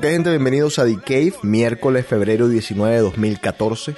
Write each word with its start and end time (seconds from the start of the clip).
Ok, 0.00 0.06
gente, 0.06 0.30
bienvenidos 0.30 0.78
a 0.78 0.86
The 0.86 0.96
Cave, 0.96 1.34
miércoles, 1.42 2.06
febrero 2.06 2.48
19 2.48 2.94
de 2.94 3.00
2014. 3.02 3.94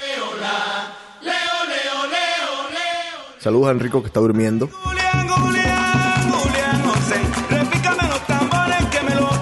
Saludos 3.38 3.68
a 3.68 3.70
Enrico 3.70 4.00
que 4.02 4.08
está 4.08 4.18
durmiendo. 4.18 4.68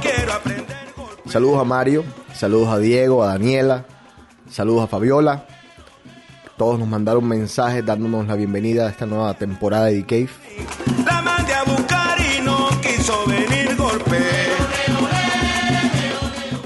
Que. 0.02 1.30
Saludos 1.30 1.62
a 1.62 1.64
Mario, 1.64 2.04
saludos 2.34 2.68
a 2.68 2.78
Diego, 2.78 3.22
a 3.22 3.28
Daniela, 3.28 3.86
saludos 4.50 4.84
a 4.84 4.86
Fabiola. 4.86 5.46
Todos 6.58 6.78
nos 6.78 6.88
mandaron 6.88 7.26
mensajes 7.26 7.86
dándonos 7.86 8.26
la 8.26 8.34
bienvenida 8.34 8.86
a 8.86 8.90
esta 8.90 9.06
nueva 9.06 9.32
temporada 9.32 9.86
de 9.86 10.02
The 10.02 10.06
Cave. 10.06 10.28
La 11.06 11.22
mandé 11.22 11.54
a 11.54 11.62
buscar 11.62 12.18
y 12.20 12.42
no 12.42 12.68
quiso 12.82 13.24
venir 13.24 13.74
golpe. 13.76 14.39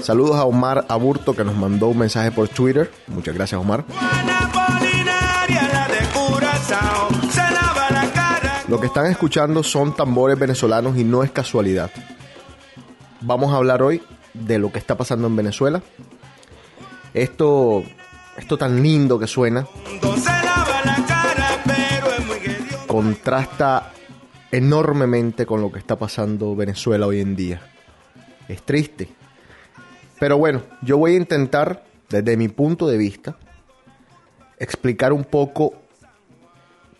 Saludos 0.05 0.35
a 0.35 0.45
Omar 0.45 0.85
Aburto 0.87 1.35
que 1.35 1.43
nos 1.43 1.55
mandó 1.55 1.87
un 1.87 1.97
mensaje 1.97 2.31
por 2.31 2.47
Twitter. 2.47 2.91
Muchas 3.07 3.33
gracias, 3.33 3.59
Omar. 3.59 3.83
Lo 8.67 8.79
que 8.79 8.85
están 8.85 9.07
escuchando 9.07 9.63
son 9.63 9.95
tambores 9.95 10.37
venezolanos 10.37 10.95
y 10.95 11.03
no 11.03 11.23
es 11.23 11.31
casualidad. 11.31 11.89
Vamos 13.21 13.51
a 13.51 13.55
hablar 13.55 13.81
hoy 13.81 14.03
de 14.35 14.59
lo 14.59 14.71
que 14.71 14.77
está 14.77 14.95
pasando 14.95 15.25
en 15.25 15.37
Venezuela. 15.37 15.81
Esto, 17.15 17.81
esto 18.37 18.57
tan 18.57 18.83
lindo 18.83 19.17
que 19.17 19.25
suena, 19.25 19.65
contrasta 22.85 23.91
enormemente 24.51 25.47
con 25.47 25.63
lo 25.63 25.71
que 25.71 25.79
está 25.79 25.95
pasando 25.95 26.55
Venezuela 26.55 27.07
hoy 27.07 27.21
en 27.21 27.35
día. 27.35 27.59
Es 28.47 28.61
triste. 28.61 29.24
Pero 30.19 30.37
bueno, 30.37 30.63
yo 30.81 30.97
voy 30.97 31.13
a 31.13 31.17
intentar, 31.17 31.85
desde 32.09 32.37
mi 32.37 32.47
punto 32.47 32.87
de 32.87 32.97
vista, 32.97 33.37
explicar 34.59 35.11
un 35.11 35.25
poco 35.25 35.73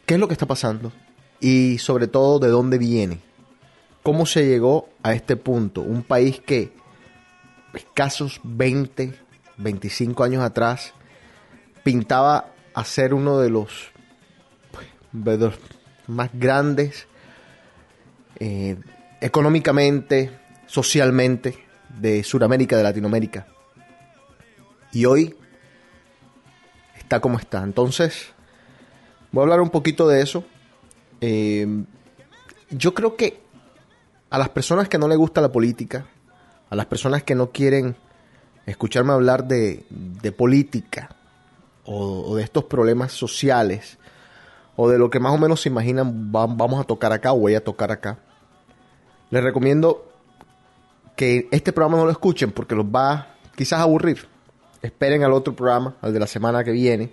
qué 0.06 0.16
es 0.16 0.20
lo 0.20 0.28
que 0.28 0.34
está 0.34 0.46
pasando 0.46 0.92
y 1.40 1.78
sobre 1.78 2.08
todo 2.08 2.40
de 2.40 2.50
dónde 2.50 2.78
viene. 2.78 3.20
Cómo 4.04 4.26
se 4.26 4.46
llegó 4.46 4.90
a 5.02 5.14
este 5.14 5.36
punto. 5.36 5.82
Un 5.82 6.04
país 6.04 6.40
que 6.40 6.74
escasos 7.74 8.40
20, 8.44 9.14
25 9.58 10.24
años 10.24 10.44
atrás 10.44 10.94
pintaba 11.84 12.52
a 12.74 12.84
ser 12.84 13.14
uno 13.14 13.40
de 13.40 13.50
los 13.50 13.92
más 16.08 16.30
grandes 16.34 17.08
eh, 18.40 18.78
económicamente, 19.22 20.38
socialmente 20.68 21.65
de 22.00 22.24
Sudamérica, 22.24 22.78
de 22.78 22.84
Latinoamérica. 22.84 23.48
Y 24.92 25.06
hoy 25.06 25.36
está 26.98 27.20
como 27.20 27.38
está. 27.38 27.64
Entonces, 27.64 28.28
voy 29.32 29.42
a 29.42 29.44
hablar 29.44 29.62
un 29.62 29.70
poquito 29.70 30.08
de 30.08 30.22
eso. 30.22 30.44
Eh, 31.22 31.68
yo 32.70 32.94
creo 32.94 33.16
que 33.16 33.40
a 34.30 34.38
las 34.38 34.50
personas 34.50 34.90
que 34.90 34.98
no 34.98 35.08
les 35.08 35.18
gusta 35.18 35.42
la 35.42 35.52
política, 35.52 36.06
a 36.70 36.76
las 36.76 36.86
personas 36.88 37.24
que 37.24 37.36
no 37.36 37.52
quieren 37.52 37.96
escucharme 38.66 39.14
hablar 39.14 39.48
de, 39.48 39.86
política 40.38 41.16
o, 41.86 42.36
de 42.36 42.44
estos 42.44 42.64
problemas 42.64 43.12
sociales, 43.12 43.98
o 44.76 44.90
de 44.90 44.98
lo 44.98 45.10
que 45.10 45.20
más 45.20 45.34
o 45.34 45.38
menos 45.38 45.62
se 45.62 45.70
imaginan 45.70 46.32
va- 46.36 46.48
vamos 46.48 46.82
a 46.82 46.84
tocar 46.84 47.14
acá 47.14 47.32
o 47.32 47.40
voy 47.40 47.56
a 47.56 47.64
tocar 47.64 47.92
acá, 47.92 48.18
les 49.30 49.44
recomiendo 49.44 50.12
que 51.16 51.48
este 51.52 51.72
programa 51.74 51.98
no 51.98 52.06
lo 52.06 52.12
escuchen 52.12 52.52
porque 52.52 52.76
los 52.76 52.86
va 52.86 53.36
quizás 53.56 53.80
a 53.80 53.84
aburrir. 53.84 54.28
Esperen 54.82 55.24
al 55.24 55.34
otro 55.34 55.56
programa, 55.56 55.96
al 56.02 56.14
de 56.14 56.20
la 56.20 56.28
semana 56.28 56.64
que 56.64 56.72
viene, 56.72 57.12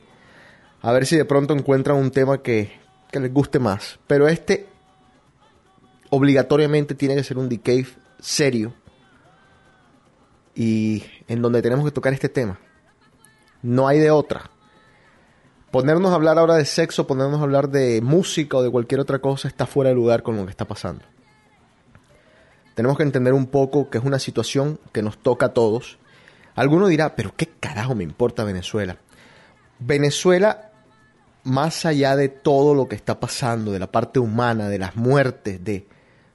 a 0.82 0.92
ver 0.92 1.06
si 1.06 1.16
de 1.16 1.24
pronto 1.24 1.54
encuentran 1.54 1.96
un 1.96 2.10
tema 2.10 2.42
que, 2.42 2.72
que 3.10 3.20
les 3.20 3.32
guste 3.32 3.58
más. 3.58 3.98
Pero 4.06 4.28
este 4.28 4.66
obligatoriamente 6.10 6.94
tiene 6.94 7.14
que 7.14 7.24
ser 7.24 7.38
un 7.38 7.48
decay 7.48 7.86
serio 8.20 8.74
y 10.54 11.02
en 11.28 11.40
donde 11.40 11.62
tenemos 11.62 11.84
que 11.84 11.90
tocar 11.90 12.12
este 12.12 12.28
tema. 12.28 12.58
No 13.62 13.88
hay 13.88 13.98
de 13.98 14.10
otra. 14.10 14.50
Ponernos 15.70 16.12
a 16.12 16.16
hablar 16.16 16.38
ahora 16.38 16.56
de 16.56 16.66
sexo, 16.66 17.06
ponernos 17.06 17.40
a 17.40 17.44
hablar 17.44 17.70
de 17.70 18.02
música 18.02 18.58
o 18.58 18.62
de 18.62 18.70
cualquier 18.70 19.00
otra 19.00 19.20
cosa 19.20 19.48
está 19.48 19.64
fuera 19.64 19.88
de 19.88 19.94
lugar 19.94 20.22
con 20.22 20.36
lo 20.36 20.44
que 20.44 20.50
está 20.50 20.66
pasando. 20.66 21.02
Tenemos 22.74 22.96
que 22.96 23.02
entender 23.02 23.34
un 23.34 23.46
poco 23.46 23.90
que 23.90 23.98
es 23.98 24.04
una 24.04 24.18
situación 24.18 24.78
que 24.92 25.02
nos 25.02 25.18
toca 25.18 25.46
a 25.46 25.52
todos. 25.52 25.98
Alguno 26.54 26.88
dirá, 26.88 27.14
pero 27.16 27.34
¿qué 27.36 27.46
carajo 27.46 27.94
me 27.94 28.04
importa 28.04 28.44
Venezuela? 28.44 28.96
Venezuela, 29.78 30.70
más 31.44 31.84
allá 31.84 32.16
de 32.16 32.28
todo 32.28 32.74
lo 32.74 32.88
que 32.88 32.96
está 32.96 33.20
pasando, 33.20 33.72
de 33.72 33.78
la 33.78 33.90
parte 33.90 34.18
humana, 34.18 34.68
de 34.68 34.78
las 34.78 34.96
muertes, 34.96 35.62
de, 35.64 35.86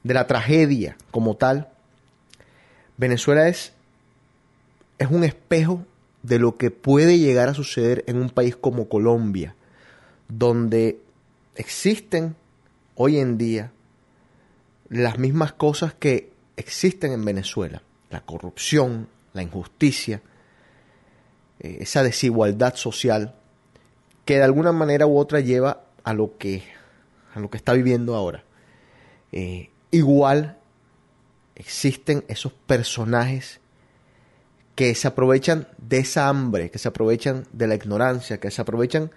de 0.03 0.13
la 0.13 0.27
tragedia 0.27 0.97
como 1.11 1.35
tal, 1.35 1.69
Venezuela 2.97 3.47
es, 3.47 3.73
es 4.97 5.09
un 5.09 5.23
espejo 5.23 5.85
de 6.23 6.39
lo 6.39 6.57
que 6.57 6.71
puede 6.71 7.19
llegar 7.19 7.49
a 7.49 7.53
suceder 7.53 8.03
en 8.07 8.17
un 8.17 8.29
país 8.29 8.55
como 8.55 8.89
Colombia, 8.89 9.55
donde 10.27 10.99
existen 11.55 12.35
hoy 12.95 13.19
en 13.19 13.37
día 13.37 13.71
las 14.89 15.17
mismas 15.19 15.53
cosas 15.53 15.93
que 15.93 16.31
existen 16.55 17.11
en 17.11 17.25
Venezuela. 17.25 17.81
La 18.09 18.21
corrupción, 18.21 19.09
la 19.33 19.43
injusticia, 19.43 20.21
eh, 21.59 21.77
esa 21.81 22.03
desigualdad 22.03 22.75
social 22.75 23.35
que 24.25 24.37
de 24.37 24.43
alguna 24.43 24.71
manera 24.71 25.07
u 25.07 25.17
otra 25.17 25.39
lleva 25.39 25.85
a 26.03 26.13
lo 26.13 26.37
que, 26.37 26.63
a 27.33 27.39
lo 27.39 27.49
que 27.49 27.57
está 27.57 27.73
viviendo 27.73 28.15
ahora. 28.15 28.43
Eh, 29.31 29.69
igual 29.91 30.57
existen 31.55 32.23
esos 32.27 32.53
personajes 32.53 33.59
que 34.75 34.93
se 34.95 35.07
aprovechan 35.07 35.67
de 35.77 35.99
esa 35.99 36.27
hambre, 36.27 36.69
que 36.69 36.77
se 36.77 36.87
aprovechan 36.87 37.45
de 37.51 37.67
la 37.67 37.75
ignorancia, 37.75 38.39
que 38.39 38.51
se 38.51 38.61
aprovechan 38.61 39.11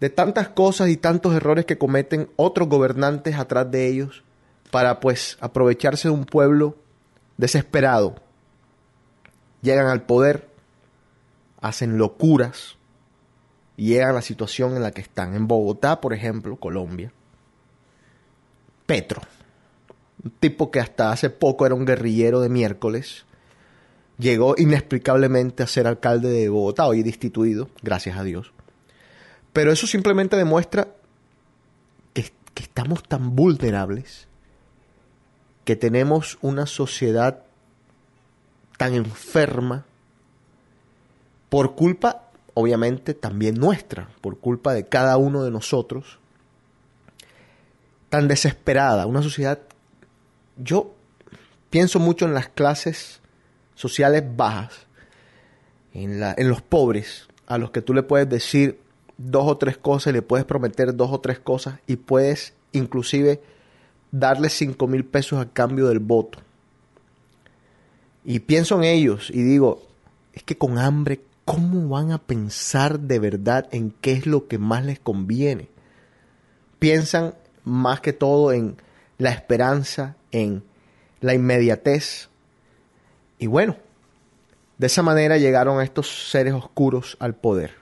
de 0.00 0.10
tantas 0.10 0.48
cosas 0.48 0.90
y 0.90 0.96
tantos 0.96 1.34
errores 1.34 1.64
que 1.64 1.78
cometen 1.78 2.28
otros 2.36 2.68
gobernantes 2.68 3.36
atrás 3.36 3.70
de 3.70 3.86
ellos 3.86 4.23
para 4.74 4.98
pues 4.98 5.38
aprovecharse 5.38 6.08
de 6.08 6.14
un 6.14 6.24
pueblo 6.24 6.74
desesperado. 7.36 8.16
Llegan 9.62 9.86
al 9.86 10.02
poder, 10.02 10.48
hacen 11.60 11.96
locuras 11.96 12.74
y 13.76 13.90
llegan 13.90 14.08
a 14.08 14.14
la 14.14 14.22
situación 14.22 14.74
en 14.74 14.82
la 14.82 14.90
que 14.90 15.00
están. 15.00 15.36
En 15.36 15.46
Bogotá, 15.46 16.00
por 16.00 16.12
ejemplo, 16.12 16.56
Colombia, 16.56 17.12
Petro, 18.84 19.22
un 20.24 20.32
tipo 20.40 20.72
que 20.72 20.80
hasta 20.80 21.12
hace 21.12 21.30
poco 21.30 21.66
era 21.66 21.76
un 21.76 21.84
guerrillero 21.84 22.40
de 22.40 22.48
miércoles, 22.48 23.26
llegó 24.18 24.56
inexplicablemente 24.58 25.62
a 25.62 25.68
ser 25.68 25.86
alcalde 25.86 26.30
de 26.30 26.48
Bogotá, 26.48 26.88
hoy 26.88 27.04
destituido, 27.04 27.70
gracias 27.80 28.18
a 28.18 28.24
Dios. 28.24 28.52
Pero 29.52 29.70
eso 29.70 29.86
simplemente 29.86 30.36
demuestra 30.36 30.88
que, 32.12 32.32
que 32.54 32.62
estamos 32.64 33.04
tan 33.04 33.36
vulnerables, 33.36 34.26
que 35.64 35.76
tenemos 35.76 36.38
una 36.42 36.66
sociedad 36.66 37.42
tan 38.76 38.94
enferma, 38.94 39.84
por 41.48 41.74
culpa, 41.74 42.30
obviamente, 42.54 43.14
también 43.14 43.54
nuestra, 43.54 44.08
por 44.20 44.38
culpa 44.38 44.74
de 44.74 44.86
cada 44.86 45.16
uno 45.16 45.44
de 45.44 45.50
nosotros, 45.50 46.18
tan 48.08 48.28
desesperada, 48.28 49.06
una 49.06 49.22
sociedad, 49.22 49.60
yo 50.56 50.94
pienso 51.70 51.98
mucho 51.98 52.26
en 52.26 52.34
las 52.34 52.48
clases 52.48 53.20
sociales 53.74 54.24
bajas, 54.36 54.86
en, 55.92 56.20
la, 56.20 56.34
en 56.36 56.48
los 56.48 56.60
pobres, 56.60 57.28
a 57.46 57.58
los 57.58 57.70
que 57.70 57.82
tú 57.82 57.94
le 57.94 58.02
puedes 58.02 58.28
decir 58.28 58.80
dos 59.16 59.46
o 59.46 59.56
tres 59.56 59.78
cosas, 59.78 60.12
le 60.12 60.22
puedes 60.22 60.44
prometer 60.44 60.94
dos 60.94 61.10
o 61.12 61.20
tres 61.20 61.38
cosas 61.38 61.78
y 61.86 61.96
puedes 61.96 62.54
inclusive 62.72 63.40
darle 64.14 64.48
cinco 64.48 64.86
mil 64.86 65.04
pesos 65.04 65.40
a 65.40 65.48
cambio 65.48 65.88
del 65.88 65.98
voto. 65.98 66.38
Y 68.24 68.38
pienso 68.38 68.76
en 68.76 68.84
ellos 68.84 69.28
y 69.30 69.42
digo, 69.42 69.82
es 70.32 70.44
que 70.44 70.56
con 70.56 70.78
hambre, 70.78 71.20
¿cómo 71.44 71.88
van 71.88 72.12
a 72.12 72.18
pensar 72.18 73.00
de 73.00 73.18
verdad 73.18 73.68
en 73.72 73.90
qué 74.00 74.12
es 74.12 74.26
lo 74.26 74.46
que 74.46 74.58
más 74.58 74.84
les 74.84 75.00
conviene? 75.00 75.68
Piensan 76.78 77.34
más 77.64 78.00
que 78.00 78.12
todo 78.12 78.52
en 78.52 78.76
la 79.18 79.30
esperanza, 79.30 80.16
en 80.30 80.62
la 81.20 81.34
inmediatez. 81.34 82.28
Y 83.40 83.48
bueno, 83.48 83.76
de 84.78 84.86
esa 84.86 85.02
manera 85.02 85.38
llegaron 85.38 85.82
estos 85.82 86.30
seres 86.30 86.54
oscuros 86.54 87.16
al 87.18 87.34
poder. 87.34 87.72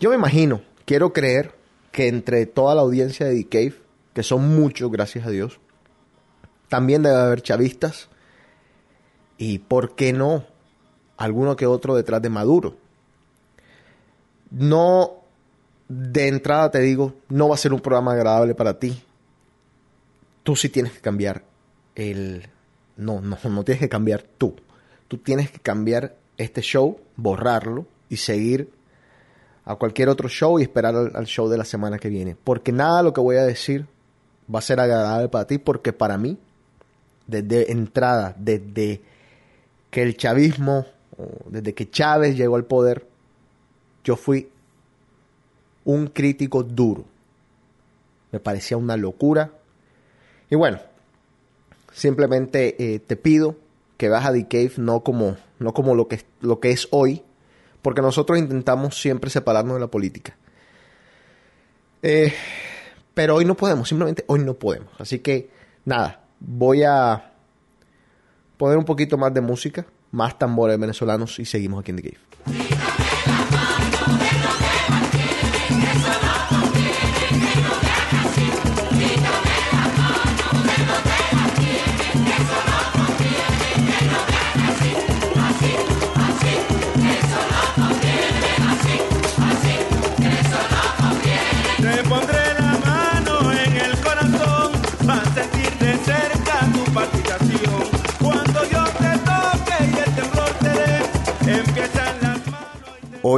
Yo 0.00 0.08
me 0.08 0.16
imagino, 0.16 0.62
quiero 0.86 1.12
creer 1.12 1.54
que 1.92 2.08
entre 2.08 2.46
toda 2.46 2.74
la 2.74 2.80
audiencia 2.80 3.26
de 3.26 3.44
The 3.44 3.74
que 4.14 4.22
son 4.22 4.56
muchos, 4.56 4.90
gracias 4.90 5.26
a 5.26 5.30
Dios, 5.30 5.60
también 6.68 7.02
debe 7.02 7.16
haber 7.16 7.42
chavistas 7.42 8.08
y, 9.38 9.58
¿por 9.58 9.94
qué 9.94 10.12
no? 10.12 10.44
Alguno 11.16 11.56
que 11.56 11.66
otro 11.66 11.94
detrás 11.94 12.22
de 12.22 12.30
Maduro. 12.30 12.76
No, 14.50 15.22
de 15.88 16.28
entrada 16.28 16.70
te 16.70 16.80
digo, 16.80 17.14
no 17.28 17.48
va 17.48 17.54
a 17.54 17.58
ser 17.58 17.72
un 17.72 17.80
programa 17.80 18.12
agradable 18.12 18.54
para 18.54 18.78
ti. 18.78 19.02
Tú 20.42 20.56
sí 20.56 20.68
tienes 20.68 20.92
que 20.92 21.00
cambiar 21.00 21.44
el... 21.94 22.48
No, 22.96 23.20
no, 23.20 23.36
no 23.42 23.64
tienes 23.64 23.80
que 23.80 23.88
cambiar 23.88 24.22
tú. 24.22 24.56
Tú 25.08 25.18
tienes 25.18 25.50
que 25.50 25.58
cambiar 25.58 26.16
este 26.36 26.62
show, 26.62 26.98
borrarlo 27.16 27.86
y 28.08 28.16
seguir 28.16 28.70
a 29.64 29.74
cualquier 29.76 30.08
otro 30.08 30.28
show 30.28 30.58
y 30.58 30.62
esperar 30.62 30.94
al, 30.94 31.12
al, 31.14 31.26
show 31.26 31.48
de 31.48 31.58
la 31.58 31.64
semana 31.64 31.98
que 31.98 32.08
viene. 32.08 32.36
Porque 32.42 32.72
nada 32.72 32.98
de 32.98 33.04
lo 33.04 33.12
que 33.12 33.20
voy 33.20 33.36
a 33.36 33.44
decir 33.44 33.86
va 34.52 34.60
a 34.60 34.62
ser 34.62 34.80
agradable 34.80 35.28
para 35.28 35.46
ti, 35.46 35.58
porque 35.58 35.92
para 35.92 36.16
mí, 36.16 36.38
desde 37.26 37.72
entrada, 37.72 38.34
desde 38.38 39.00
que 39.90 40.02
el 40.02 40.16
chavismo, 40.16 40.86
desde 41.46 41.74
que 41.74 41.90
Chávez 41.90 42.36
llegó 42.36 42.56
al 42.56 42.64
poder, 42.64 43.06
yo 44.04 44.16
fui 44.16 44.48
un 45.84 46.08
crítico 46.08 46.62
duro. 46.62 47.04
Me 48.32 48.40
parecía 48.40 48.76
una 48.76 48.96
locura. 48.96 49.52
Y 50.50 50.56
bueno, 50.56 50.78
simplemente 51.92 52.76
eh, 52.78 52.98
te 52.98 53.16
pido 53.16 53.56
que 53.96 54.08
vas 54.08 54.26
a 54.26 54.32
The 54.32 54.46
Cave 54.46 54.72
no 54.76 55.00
como, 55.00 55.36
no 55.58 55.72
como 55.72 55.94
lo, 55.94 56.08
que, 56.08 56.22
lo 56.40 56.60
que 56.60 56.70
es 56.70 56.88
hoy, 56.90 57.22
porque 57.82 58.02
nosotros 58.02 58.38
intentamos 58.38 59.00
siempre 59.00 59.30
separarnos 59.30 59.74
de 59.74 59.80
la 59.80 59.86
política. 59.86 60.36
Eh, 62.02 62.32
pero 63.14 63.36
hoy 63.36 63.44
no 63.44 63.56
podemos, 63.56 63.88
simplemente 63.88 64.24
hoy 64.26 64.40
no 64.40 64.54
podemos. 64.54 64.88
Así 64.98 65.20
que 65.20 65.48
nada, 65.84 66.25
voy 66.40 66.82
a 66.82 67.32
poner 68.56 68.78
un 68.78 68.84
poquito 68.84 69.18
más 69.18 69.32
de 69.32 69.40
música, 69.40 69.86
más 70.10 70.38
tambores 70.38 70.78
venezolanos 70.78 71.38
y 71.38 71.44
seguimos 71.44 71.80
aquí 71.80 71.90
en 71.90 71.96
The 71.96 72.02
Cave. 72.02 72.65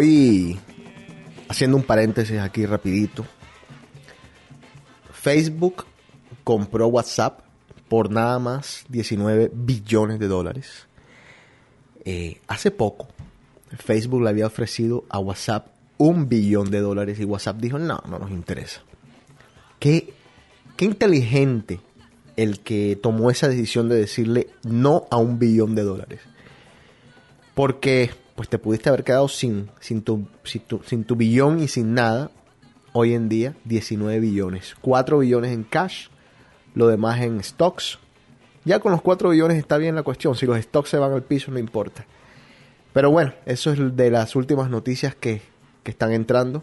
Hoy, 0.01 0.57
haciendo 1.49 1.77
un 1.77 1.83
paréntesis 1.83 2.39
aquí 2.39 2.65
rapidito, 2.65 3.27
Facebook 5.11 5.87
compró 6.45 6.87
WhatsApp 6.87 7.41
por 7.89 8.09
nada 8.09 8.39
más 8.39 8.85
19 8.91 9.51
billones 9.53 10.21
de 10.21 10.29
dólares. 10.29 10.87
Eh, 12.05 12.41
hace 12.47 12.71
poco, 12.71 13.09
Facebook 13.77 14.23
le 14.23 14.29
había 14.29 14.47
ofrecido 14.47 15.05
a 15.09 15.19
WhatsApp 15.19 15.67
un 15.97 16.29
billón 16.29 16.71
de 16.71 16.79
dólares 16.79 17.19
y 17.19 17.25
WhatsApp 17.25 17.57
dijo, 17.57 17.81
no, 17.81 18.01
no 18.09 18.21
nos 18.21 18.31
interesa. 18.31 18.83
Qué, 19.81 20.15
qué 20.77 20.85
inteligente 20.85 21.81
el 22.37 22.61
que 22.61 22.97
tomó 23.03 23.33
esa 23.33 23.49
decisión 23.49 23.89
de 23.89 23.97
decirle 23.97 24.47
no 24.63 25.09
a 25.11 25.17
un 25.17 25.41
billón 25.41 25.75
de 25.75 25.83
dólares. 25.83 26.21
Porque 27.57 28.13
pues 28.39 28.49
te 28.49 28.61
pudiste 28.61 28.89
haber 28.89 29.03
quedado 29.03 29.27
sin, 29.27 29.69
sin, 29.81 30.01
tu, 30.03 30.29
sin, 30.45 31.03
tu, 31.03 31.17
billón 31.17 31.59
y 31.59 31.67
sin 31.67 31.93
nada. 31.93 32.31
Hoy 32.93 33.15
en 33.15 33.29
día 33.29 33.57
19 33.65 34.21
billones. 34.21 34.77
4 34.81 35.19
billones 35.19 35.51
en 35.51 35.65
cash, 35.65 36.07
lo 36.73 36.87
demás 36.87 37.21
en 37.21 37.43
stocks. 37.43 37.99
Ya 38.65 38.79
con 38.79 38.93
los 38.93 39.03
4 39.03 39.31
billones 39.31 39.59
está 39.59 39.77
bien 39.77 39.97
la 39.97 40.05
cuestión. 40.05 40.37
Si 40.37 40.47
los 40.47 40.57
stocks 40.57 40.91
se 40.91 40.99
van 40.99 41.13
al 41.13 41.25
piso 41.25 41.51
no 41.51 41.59
importa. 41.59 42.07
Pero 42.93 43.11
bueno, 43.11 43.33
eso 43.45 43.73
es 43.73 43.97
de 43.97 44.09
las 44.09 44.37
últimas 44.37 44.71
noticias 44.71 45.17
que, 45.17 45.43
que 45.83 45.91
están 45.91 46.13
entrando. 46.13 46.63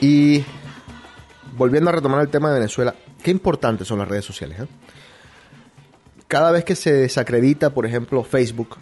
Y 0.00 0.44
volviendo 1.56 1.90
a 1.90 1.92
retomar 1.92 2.20
el 2.22 2.28
tema 2.28 2.48
de 2.48 2.54
Venezuela, 2.54 2.94
qué 3.22 3.30
importantes 3.30 3.86
son 3.86 3.98
las 3.98 4.08
redes 4.08 4.24
sociales. 4.24 4.60
¿eh? 4.60 4.66
Cada 6.26 6.50
vez 6.50 6.64
que 6.64 6.76
se 6.76 6.92
desacredita, 6.92 7.70
por 7.70 7.86
ejemplo, 7.86 8.24
Facebook, 8.24 8.76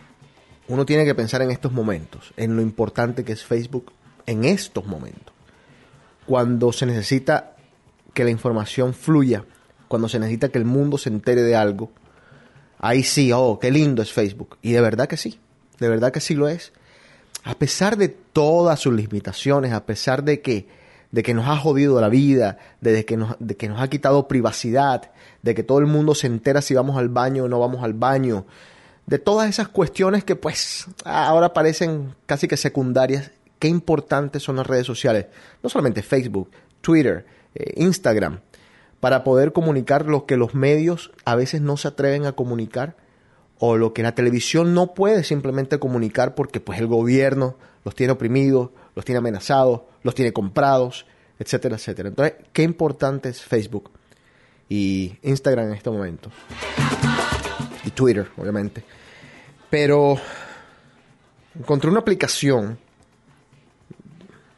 uno 0.68 0.86
tiene 0.86 1.04
que 1.04 1.14
pensar 1.14 1.42
en 1.42 1.50
estos 1.50 1.72
momentos, 1.72 2.32
en 2.36 2.54
lo 2.54 2.62
importante 2.62 3.24
que 3.24 3.32
es 3.32 3.42
Facebook 3.42 3.92
en 4.26 4.44
estos 4.44 4.86
momentos. 4.86 5.34
Cuando 6.26 6.72
se 6.72 6.84
necesita 6.84 7.56
que 8.12 8.24
la 8.24 8.30
información 8.30 8.92
fluya, 8.92 9.44
cuando 9.88 10.08
se 10.08 10.18
necesita 10.18 10.50
que 10.50 10.58
el 10.58 10.66
mundo 10.66 10.98
se 10.98 11.08
entere 11.08 11.42
de 11.42 11.56
algo, 11.56 11.90
ahí 12.78 13.02
sí, 13.02 13.32
oh, 13.32 13.58
qué 13.58 13.70
lindo 13.70 14.02
es 14.02 14.12
Facebook. 14.12 14.58
Y 14.60 14.72
de 14.72 14.82
verdad 14.82 15.08
que 15.08 15.16
sí, 15.16 15.40
de 15.78 15.88
verdad 15.88 16.12
que 16.12 16.20
sí 16.20 16.34
lo 16.34 16.48
es. 16.48 16.72
A 17.44 17.54
pesar 17.54 17.96
de 17.96 18.08
todas 18.08 18.80
sus 18.80 18.92
limitaciones, 18.92 19.72
a 19.72 19.86
pesar 19.86 20.22
de 20.22 20.42
que, 20.42 20.68
de 21.10 21.22
que 21.22 21.34
nos 21.34 21.48
ha 21.48 21.56
jodido 21.56 22.00
la 22.00 22.08
vida, 22.08 22.58
de 22.80 23.04
que, 23.04 23.16
nos, 23.16 23.36
de 23.38 23.56
que 23.56 23.68
nos 23.68 23.80
ha 23.80 23.88
quitado 23.88 24.28
privacidad, 24.28 25.10
de 25.42 25.54
que 25.54 25.62
todo 25.62 25.78
el 25.78 25.86
mundo 25.86 26.14
se 26.14 26.26
entera 26.26 26.62
si 26.62 26.74
vamos 26.74 26.96
al 26.96 27.08
baño 27.08 27.44
o 27.44 27.48
no 27.48 27.58
vamos 27.58 27.82
al 27.82 27.94
baño, 27.94 28.46
de 29.06 29.18
todas 29.18 29.48
esas 29.48 29.68
cuestiones 29.68 30.22
que 30.22 30.36
pues 30.36 30.86
ahora 31.04 31.54
parecen 31.54 32.14
casi 32.26 32.46
que 32.46 32.58
secundarias, 32.58 33.30
qué 33.58 33.68
importantes 33.68 34.42
son 34.42 34.56
las 34.56 34.66
redes 34.66 34.86
sociales, 34.86 35.26
no 35.62 35.70
solamente 35.70 36.02
Facebook, 36.02 36.50
Twitter, 36.82 37.24
eh, 37.54 37.72
Instagram, 37.76 38.40
para 39.00 39.24
poder 39.24 39.52
comunicar 39.52 40.06
lo 40.06 40.26
que 40.26 40.36
los 40.36 40.54
medios 40.54 41.10
a 41.24 41.36
veces 41.36 41.62
no 41.62 41.76
se 41.76 41.88
atreven 41.88 42.26
a 42.26 42.32
comunicar 42.32 42.96
o 43.58 43.76
lo 43.76 43.92
que 43.92 44.02
la 44.02 44.14
televisión 44.14 44.74
no 44.74 44.94
puede 44.94 45.24
simplemente 45.24 45.78
comunicar 45.78 46.34
porque 46.34 46.60
pues 46.60 46.78
el 46.78 46.86
gobierno 46.86 47.56
los 47.84 47.94
tiene 47.94 48.12
oprimidos, 48.12 48.70
los 48.98 49.04
tiene 49.04 49.18
amenazados, 49.20 49.82
los 50.02 50.12
tiene 50.12 50.32
comprados, 50.32 51.06
etcétera, 51.38 51.76
etcétera. 51.76 52.08
Entonces, 52.08 52.34
qué 52.52 52.64
importante 52.64 53.28
es 53.28 53.40
Facebook 53.40 53.92
y 54.68 55.16
Instagram 55.22 55.68
en 55.68 55.74
este 55.74 55.88
momento. 55.88 56.32
Y 57.84 57.92
Twitter, 57.92 58.28
obviamente. 58.36 58.82
Pero 59.70 60.16
encontré 61.56 61.88
una 61.88 62.00
aplicación. 62.00 62.76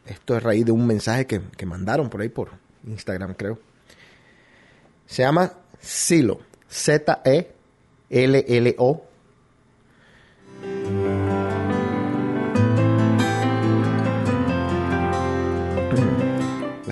Esto 0.07 0.35
es 0.35 0.41
raíz 0.41 0.65
de 0.65 0.71
un 0.71 0.87
mensaje 0.87 1.27
que, 1.27 1.39
que 1.55 1.67
mandaron 1.67 2.09
por 2.09 2.21
ahí 2.21 2.29
por 2.29 2.49
Instagram, 2.87 3.35
creo. 3.35 3.59
Se 5.05 5.21
llama 5.21 5.53
Silo. 5.79 6.39
Z-E-L-L-O. 6.67 7.51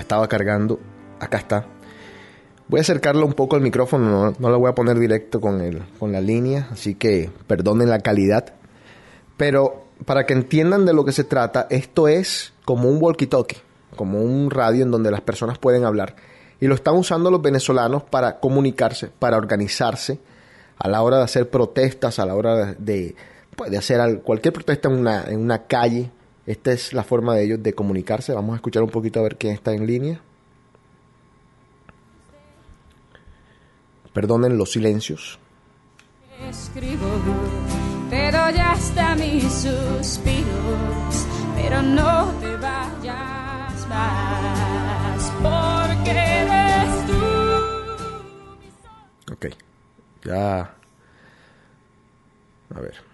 Estaba 0.09 0.27
cargando. 0.27 0.79
Acá 1.19 1.37
está. 1.37 1.65
Voy 2.67 2.79
a 2.79 2.81
acercarlo 2.81 3.27
un 3.27 3.33
poco 3.33 3.55
al 3.55 3.61
micrófono, 3.61 4.09
no, 4.09 4.33
no 4.39 4.49
lo 4.49 4.59
voy 4.59 4.69
a 4.69 4.75
poner 4.75 4.97
directo 4.97 5.39
con, 5.39 5.61
el, 5.61 5.83
con 5.99 6.11
la 6.11 6.19
línea, 6.21 6.67
así 6.71 6.95
que 6.95 7.29
perdonen 7.45 7.89
la 7.89 7.99
calidad. 7.99 8.53
Pero 9.37 9.85
para 10.05 10.25
que 10.25 10.33
entiendan 10.33 10.85
de 10.87 10.93
lo 10.93 11.05
que 11.05 11.11
se 11.11 11.23
trata, 11.23 11.67
esto 11.69 12.07
es 12.07 12.53
como 12.65 12.89
un 12.89 12.99
walkie-talkie, 12.99 13.57
como 13.95 14.21
un 14.21 14.49
radio 14.49 14.83
en 14.83 14.91
donde 14.91 15.11
las 15.11 15.21
personas 15.21 15.59
pueden 15.59 15.85
hablar. 15.85 16.15
Y 16.59 16.65
lo 16.67 16.73
están 16.75 16.95
usando 16.95 17.29
los 17.29 17.41
venezolanos 17.41 18.01
para 18.03 18.39
comunicarse, 18.39 19.11
para 19.19 19.37
organizarse 19.37 20.19
a 20.79 20.87
la 20.87 21.03
hora 21.03 21.17
de 21.17 21.23
hacer 21.23 21.49
protestas, 21.49 22.17
a 22.19 22.25
la 22.25 22.35
hora 22.35 22.73
de, 22.77 23.15
pues, 23.55 23.69
de 23.71 23.77
hacer 23.77 23.99
al- 24.01 24.21
cualquier 24.21 24.53
protesta 24.53 24.89
en 24.89 24.95
una, 24.95 25.23
en 25.25 25.39
una 25.39 25.63
calle. 25.65 26.11
Esta 26.49 26.71
es 26.71 26.93
la 26.93 27.03
forma 27.03 27.35
de 27.35 27.43
ellos 27.43 27.61
de 27.61 27.73
comunicarse. 27.73 28.33
Vamos 28.33 28.53
a 28.53 28.55
escuchar 28.55 28.81
un 28.81 28.89
poquito 28.89 29.19
a 29.19 29.21
ver 29.21 29.37
quién 29.37 29.53
está 29.53 29.71
en 29.71 29.85
línea. 29.85 30.19
Perdonen 34.11 34.57
los 34.57 34.71
silencios. 34.71 35.37
Escribo, 36.49 37.05
te 38.09 38.31
doy 38.31 38.57
hasta 38.57 39.13
mis 39.13 39.43
suspiros, 39.43 41.27
pero 41.55 41.83
no 41.83 42.31
te 42.41 42.57
vayas 42.57 43.87
más, 43.87 45.31
porque 45.43 46.09
eres 46.09 47.05
tú. 47.05 47.21
Ok. 49.33 49.49
Ya. 50.25 50.73
A 52.73 52.79
ver. 52.79 53.07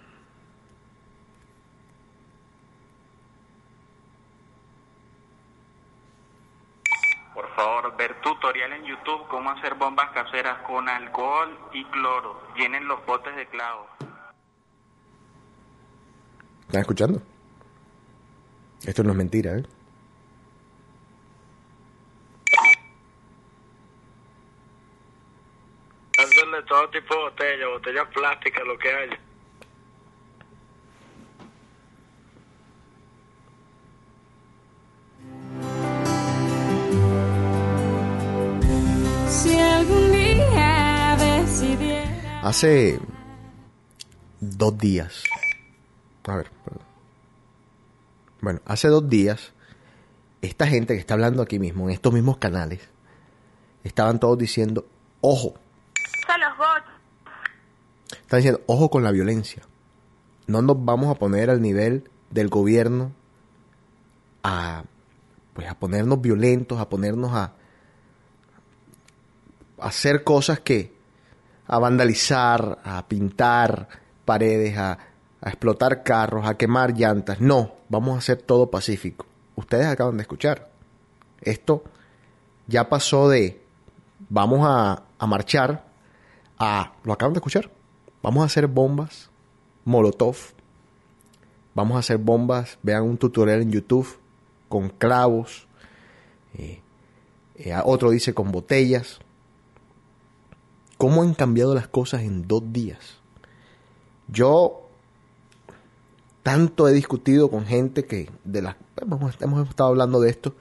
Por 7.36 7.45
favor, 7.56 7.96
ver 7.98 8.20
tutorial 8.22 8.74
en 8.74 8.84
YouTube 8.86 9.28
cómo 9.28 9.50
hacer 9.52 9.76
bombas 9.76 10.10
caseras 10.12 10.62
con 10.64 10.88
alcohol 10.90 11.58
y 11.74 11.84
cloro. 11.86 12.42
Llenen 12.56 12.88
los 12.88 13.04
botes 13.06 13.36
de 13.36 13.48
clavos. 13.48 13.88
¿Están 16.68 16.82
escuchando? 16.82 17.22
Esto 18.86 19.04
no 19.04 19.12
es 19.12 19.18
mentira, 19.18 19.58
¿eh? 19.58 19.64
Dándole 26.18 26.64
todo 26.64 26.90
tipo 26.90 27.16
de 27.16 27.22
botellas, 27.22 27.70
botellas 27.70 28.08
plásticas, 28.14 28.64
lo 28.66 28.78
que 28.78 28.94
haya. 28.94 29.20
Si 39.44 39.58
algún 39.58 40.12
día 40.12 41.18
decidiera. 41.20 42.42
Hace 42.42 43.00
dos 44.40 44.78
días. 44.78 45.24
A 46.28 46.38
ver, 46.38 46.52
perdón. 46.64 46.82
Bueno, 48.42 48.62
hace 48.66 48.88
dos 48.88 49.08
días, 49.10 49.54
esta 50.42 50.68
gente 50.68 50.94
que 50.94 51.00
está 51.00 51.16
hablando 51.16 51.42
aquí 51.42 51.60
mismo, 51.60 51.86
en 51.86 51.92
estos 51.92 52.14
mismos 52.14 52.38
canales, 52.38 52.82
estaban 53.84 54.20
todos 54.20 54.38
diciendo, 54.38 54.86
ojo, 55.22 55.56
Son 56.28 56.40
los 56.40 56.58
bots. 56.58 56.86
están 58.22 58.40
diciendo, 58.40 58.62
ojo 58.68 58.90
con 58.90 59.04
la 59.04 59.12
violencia. 59.12 59.64
No 60.48 60.62
nos 60.62 60.84
vamos 60.84 61.10
a 61.10 61.20
poner 61.20 61.50
al 61.50 61.62
nivel 61.62 62.10
del 62.30 62.50
gobierno 62.50 63.12
a, 64.44 64.84
pues, 65.54 65.68
a 65.68 65.76
ponernos 65.76 66.22
violentos, 66.22 66.80
a 66.80 66.88
ponernos 66.90 67.34
a, 67.34 67.44
a 67.44 67.52
hacer 69.86 70.24
cosas 70.24 70.60
que, 70.60 70.94
a 71.68 71.80
vandalizar, 71.80 72.80
a 72.84 73.08
pintar 73.08 73.88
paredes, 74.26 74.78
a, 74.78 74.98
explotar 75.46 76.02
carros, 76.02 76.48
a 76.48 76.58
quemar 76.58 76.98
llantas. 76.98 77.40
No, 77.40 77.76
vamos 77.88 78.16
a 78.16 78.18
hacer 78.18 78.42
todo 78.42 78.72
pacífico. 78.72 79.28
Ustedes 79.56 79.86
acaban 79.86 80.18
de 80.18 80.24
escuchar. 80.24 80.70
Esto 81.42 81.84
ya 82.66 82.90
pasó 82.90 83.30
de 83.30 83.62
vamos 84.30 84.62
a, 84.68 85.04
a 85.20 85.28
marchar 85.28 85.86
a, 86.58 86.94
lo 87.04 87.14
acaban 87.14 87.34
de 87.34 87.40
escuchar, 87.40 87.70
vamos 88.24 88.42
a 88.42 88.46
hacer 88.46 88.66
bombas, 88.66 89.30
molotov, 89.84 90.38
vamos 91.76 91.96
a 91.98 92.00
hacer 92.00 92.18
bombas, 92.18 92.80
vean 92.82 93.04
un 93.04 93.18
tutorial 93.18 93.62
en 93.62 93.72
YouTube 93.72 94.18
con 94.68 94.90
clavos, 94.90 95.68
eh, 96.58 96.82
eh, 97.56 97.76
otro 97.84 98.10
dice 98.10 98.34
con 98.34 98.52
botellas. 98.52 99.20
¿Cómo 100.98 101.24
han 101.24 101.34
cambiado 101.34 101.74
las 101.76 101.88
cosas 101.88 102.22
en 102.22 102.48
dos 102.48 102.62
días? 102.72 103.18
Yo 104.28 104.82
tanto 106.44 106.88
he 106.88 106.94
discutido 106.94 107.50
con 107.50 107.66
gente 107.66 108.06
que 108.06 108.30
de 108.44 108.62
las 108.62 108.76
hemos, 109.02 109.40
hemos 109.42 109.68
estado 109.70 109.90
hablando 109.90 110.20
de 110.22 110.30
esto, 110.30 110.56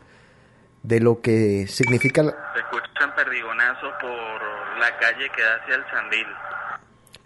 de 0.82 1.00
lo 1.00 1.20
que 1.20 1.66
significa 1.68 2.22
la- 2.22 2.32
Se 2.54 2.60
escuchan 2.60 3.14
perdigonazos 3.14 3.90
por 4.00 4.78
la 4.80 4.96
calle 4.98 5.28
que 5.34 5.42
da 5.42 5.56
hacia 5.62 5.74
el 5.76 5.84
Sandil. 5.90 6.26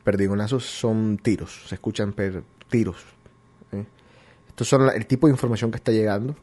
perdigonazos 0.05 0.65
son 0.65 1.19
tiros, 1.19 1.65
se 1.69 1.75
escuchan 1.75 2.13
per- 2.13 2.43
tiros. 2.69 3.05
¿eh? 3.73 3.85
Estos 4.49 4.69
son 4.69 4.87
la- 4.87 4.93
el 4.93 5.07
tipo 5.07 5.27
de 5.27 5.33
información 5.33 5.71
que 5.71 5.77
está 5.77 5.93
llegando, 5.93 6.35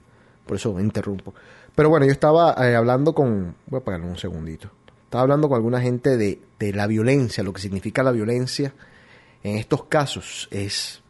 por 0.45 0.57
eso 0.57 0.73
me 0.73 0.81
interrumpo. 0.81 1.33
Pero 1.73 1.89
bueno, 1.89 2.05
yo 2.05 2.11
estaba 2.11 2.53
eh, 2.67 2.75
hablando 2.75 3.13
con, 3.13 3.55
voy 3.67 3.77
a 3.79 3.81
apagarlo 3.81 4.07
un 4.07 4.17
segundito, 4.17 4.69
estaba 5.15 5.23
hablando 5.23 5.47
con 5.47 5.55
alguna 5.55 5.79
gente 5.79 6.17
de, 6.17 6.41
de 6.59 6.73
la 6.73 6.87
violencia, 6.87 7.41
lo 7.41 7.53
que 7.53 7.61
significa 7.61 8.03
la 8.03 8.11
violencia 8.11 8.73
en 9.43 9.55
estos 9.55 9.85
casos. 9.85 10.49
¿Es, 10.51 11.01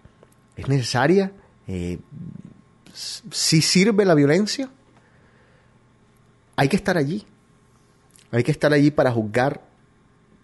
es 0.56 0.68
necesaria? 0.68 1.32
Eh, 1.68 1.98
¿Sí 2.94 3.64
sirve 3.64 4.06
la 4.06 4.14
violencia? 4.14 4.70
Hay 6.56 6.70
que 6.70 6.76
estar 6.76 6.98
allí. 6.98 7.26
Hay 8.30 8.44
que 8.44 8.52
estar 8.52 8.74
allí 8.74 8.92
para 8.92 9.12
juzgar, 9.12 9.62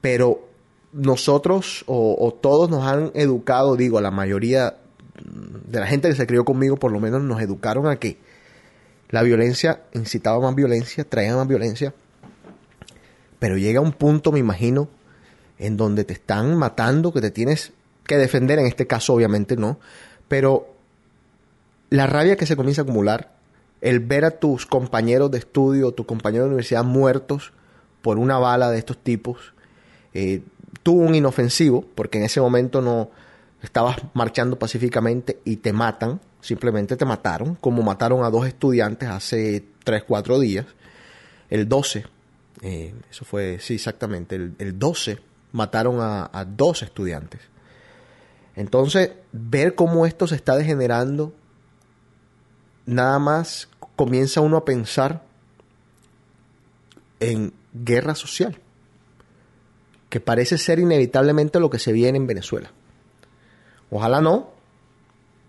pero 0.02 0.50
nosotros 0.92 1.84
o, 1.86 2.16
o 2.20 2.34
todos 2.34 2.68
nos 2.68 2.84
han 2.88 3.12
educado, 3.14 3.76
digo, 3.76 4.02
la 4.02 4.10
mayoría 4.10 4.78
de 5.24 5.80
la 5.80 5.86
gente 5.86 6.10
que 6.10 6.16
se 6.16 6.26
crió 6.26 6.46
conmigo 6.46 6.78
por 6.78 6.92
lo 6.92 7.00
menos 7.00 7.22
nos 7.22 7.40
educaron 7.40 7.86
a 7.86 7.98
que 7.98 8.18
la 9.10 9.22
violencia 9.22 9.84
incitaba 9.94 10.40
más 10.40 10.56
violencia, 10.56 11.04
traía 11.04 11.36
más 11.36 11.48
violencia, 11.48 11.94
pero 13.42 13.58
llega 13.58 13.82
un 13.82 13.92
punto, 13.92 14.32
me 14.32 14.38
imagino, 14.38 14.88
en 15.58 15.76
donde 15.76 16.04
te 16.04 16.14
están 16.14 16.56
matando, 16.58 17.12
que 17.12 17.22
te 17.22 17.32
tienes 17.32 17.74
que 18.06 18.20
defender, 18.20 18.60
en 18.60 18.68
este 18.68 18.86
caso 18.86 19.16
obviamente 19.16 19.58
no, 19.58 19.80
pero 20.28 20.76
la 21.90 22.06
rabia 22.06 22.36
que 22.36 22.46
se 22.46 22.56
comienza 22.56 22.82
a 22.82 22.84
acumular, 22.84 23.32
el 23.82 24.00
ver 24.00 24.26
a 24.26 24.38
tus 24.40 24.68
compañeros 24.68 25.32
de 25.32 25.40
estudio, 25.40 25.92
tus 25.92 26.06
compañeros 26.06 26.46
de 26.46 26.50
universidad 26.50 26.84
muertos 26.84 27.52
por 28.04 28.20
una 28.20 28.38
bala 28.38 28.70
de 28.70 28.78
estos 28.78 29.00
tipos, 29.00 29.56
eh, 30.14 30.44
tú 30.84 30.94
un 30.94 31.16
inofensivo, 31.16 31.84
porque 31.96 32.20
en 32.20 32.26
ese 32.26 32.42
momento 32.42 32.80
no 32.80 33.10
estabas 33.64 33.98
marchando 34.14 34.60
pacíficamente 34.60 35.40
y 35.46 35.56
te 35.56 35.74
matan, 35.74 36.22
simplemente 36.42 36.96
te 36.96 37.06
mataron, 37.06 37.56
como 37.56 37.82
mataron 37.82 38.24
a 38.24 38.30
dos 38.30 38.46
estudiantes 38.46 39.10
hace 39.10 39.64
3, 39.84 40.04
4 40.04 40.40
días, 40.40 40.68
el 41.50 41.68
12, 41.68 42.06
eh, 42.62 42.94
eso 43.10 43.26
fue, 43.26 43.60
sí, 43.60 43.76
exactamente, 43.76 44.36
el, 44.36 44.56
el 44.60 44.78
12 44.78 45.20
mataron 45.52 46.00
a, 46.00 46.30
a 46.32 46.46
dos 46.46 46.84
estudiantes. 46.84 47.42
Entonces, 48.56 49.12
ver 49.32 49.76
cómo 49.76 50.06
esto 50.06 50.28
se 50.28 50.36
está 50.36 50.58
degenerando, 50.58 51.34
nada 52.86 53.18
más 53.20 53.70
comienza 53.96 54.42
uno 54.42 54.58
a 54.58 54.66
pensar 54.66 55.24
en 57.20 57.54
guerra 57.74 58.16
social, 58.16 58.60
que 60.10 60.20
parece 60.20 60.58
ser 60.58 60.80
inevitablemente 60.80 61.60
lo 61.60 61.70
que 61.70 61.80
se 61.80 61.94
viene 61.94 62.18
en 62.18 62.28
Venezuela. 62.28 62.72
Ojalá 63.90 64.22
no, 64.22 64.52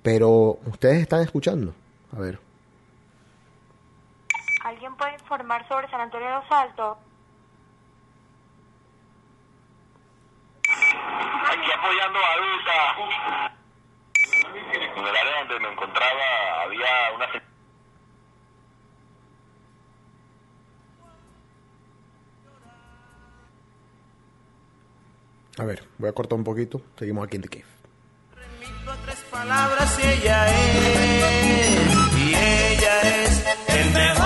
pero 0.02 0.60
ustedes 0.66 1.00
están 1.00 1.22
escuchando. 1.22 1.74
A 2.12 2.20
ver. 2.20 2.51
¿Alguien 5.32 5.48
puede 5.48 5.62
informar 5.62 5.68
sobre 5.68 5.90
San 5.90 6.00
Antonio 6.00 6.28
de 6.28 6.34
los 6.34 6.50
Altos? 6.50 6.98
Aquí 10.68 11.72
apoyando 11.72 12.18
a 12.18 12.32
adulta. 12.32 12.96
En 14.94 15.06
el 15.06 15.16
área 15.16 15.38
donde 15.40 15.60
me 15.60 15.72
encontraba 15.72 16.62
había 16.64 16.86
una... 17.14 17.26
A 25.58 25.64
ver, 25.64 25.84
voy 25.98 26.08
a 26.08 26.12
cortar 26.12 26.38
un 26.38 26.44
poquito. 26.44 26.80
Seguimos 26.98 27.26
aquí 27.26 27.36
en 27.36 27.42
The 27.42 27.48
Cave. 27.48 27.64
Remito 28.34 28.90
a 28.90 28.96
tres 28.96 29.24
palabras 29.30 29.98
y 29.98 30.06
ella 30.06 30.48
es, 30.48 32.16
y 32.18 32.34
ella 32.34 33.00
es 33.00 33.46
el 33.68 33.90
mejor 33.92 34.21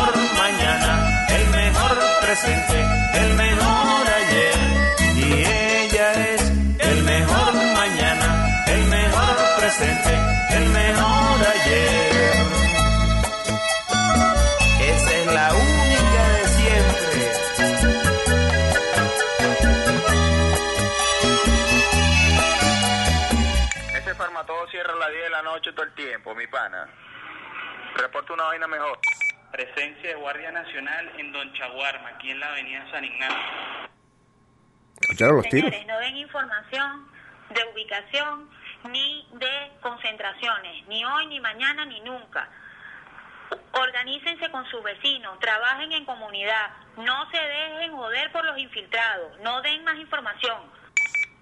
el 2.44 3.34
mejor 3.34 4.06
ayer 4.08 4.54
y 5.16 5.42
ella 5.42 6.12
es 6.34 6.42
el 6.80 7.02
mejor 7.04 7.54
mañana, 7.54 8.64
el 8.66 8.84
mejor 8.84 9.36
presente, 9.58 10.10
el 10.50 10.68
mejor 10.68 11.46
ayer. 11.54 12.46
Esa 14.82 15.12
es 15.16 15.26
la 15.26 15.54
única 15.54 16.28
de 16.28 16.44
siempre. 16.58 17.32
Ese 23.98 24.14
farmatodo 24.14 24.68
cierra 24.68 24.92
a 24.92 24.96
las 24.96 25.10
10 25.10 25.22
de 25.22 25.30
la 25.30 25.42
noche 25.42 25.72
todo 25.72 25.86
el 25.86 25.94
tiempo, 25.94 26.34
mi 26.34 26.46
pana. 26.48 26.86
Reporta 27.94 28.34
una 28.34 28.44
vaina 28.44 28.66
mejor. 28.66 28.98
Presencia 29.50 30.10
de 30.10 30.14
Guardia 30.16 30.52
Nacional 30.52 31.10
en 31.18 31.32
Don 31.32 31.52
Chaguarma, 31.54 32.08
aquí 32.10 32.30
en 32.30 32.40
la 32.40 32.48
avenida 32.48 32.90
San 32.90 33.04
Ignacio. 33.04 33.36
¿Escucharon 35.00 35.36
los 35.36 35.48
tiros? 35.48 35.70
Señores, 35.70 35.86
no 35.86 35.98
den 35.98 36.16
información 36.16 37.08
de 37.50 37.64
ubicación 37.72 38.50
ni 38.90 39.28
de 39.32 39.72
concentraciones, 39.80 40.86
ni 40.88 41.04
hoy, 41.04 41.26
ni 41.26 41.40
mañana, 41.40 41.84
ni 41.84 42.00
nunca. 42.00 42.48
Organícense 43.72 44.50
con 44.50 44.64
sus 44.66 44.82
vecinos, 44.82 45.38
trabajen 45.38 45.92
en 45.92 46.04
comunidad, 46.04 46.70
no 46.96 47.30
se 47.30 47.38
dejen 47.38 47.92
joder 47.92 48.32
por 48.32 48.44
los 48.44 48.58
infiltrados, 48.58 49.38
no 49.40 49.62
den 49.62 49.84
más 49.84 49.96
información. 49.96 50.76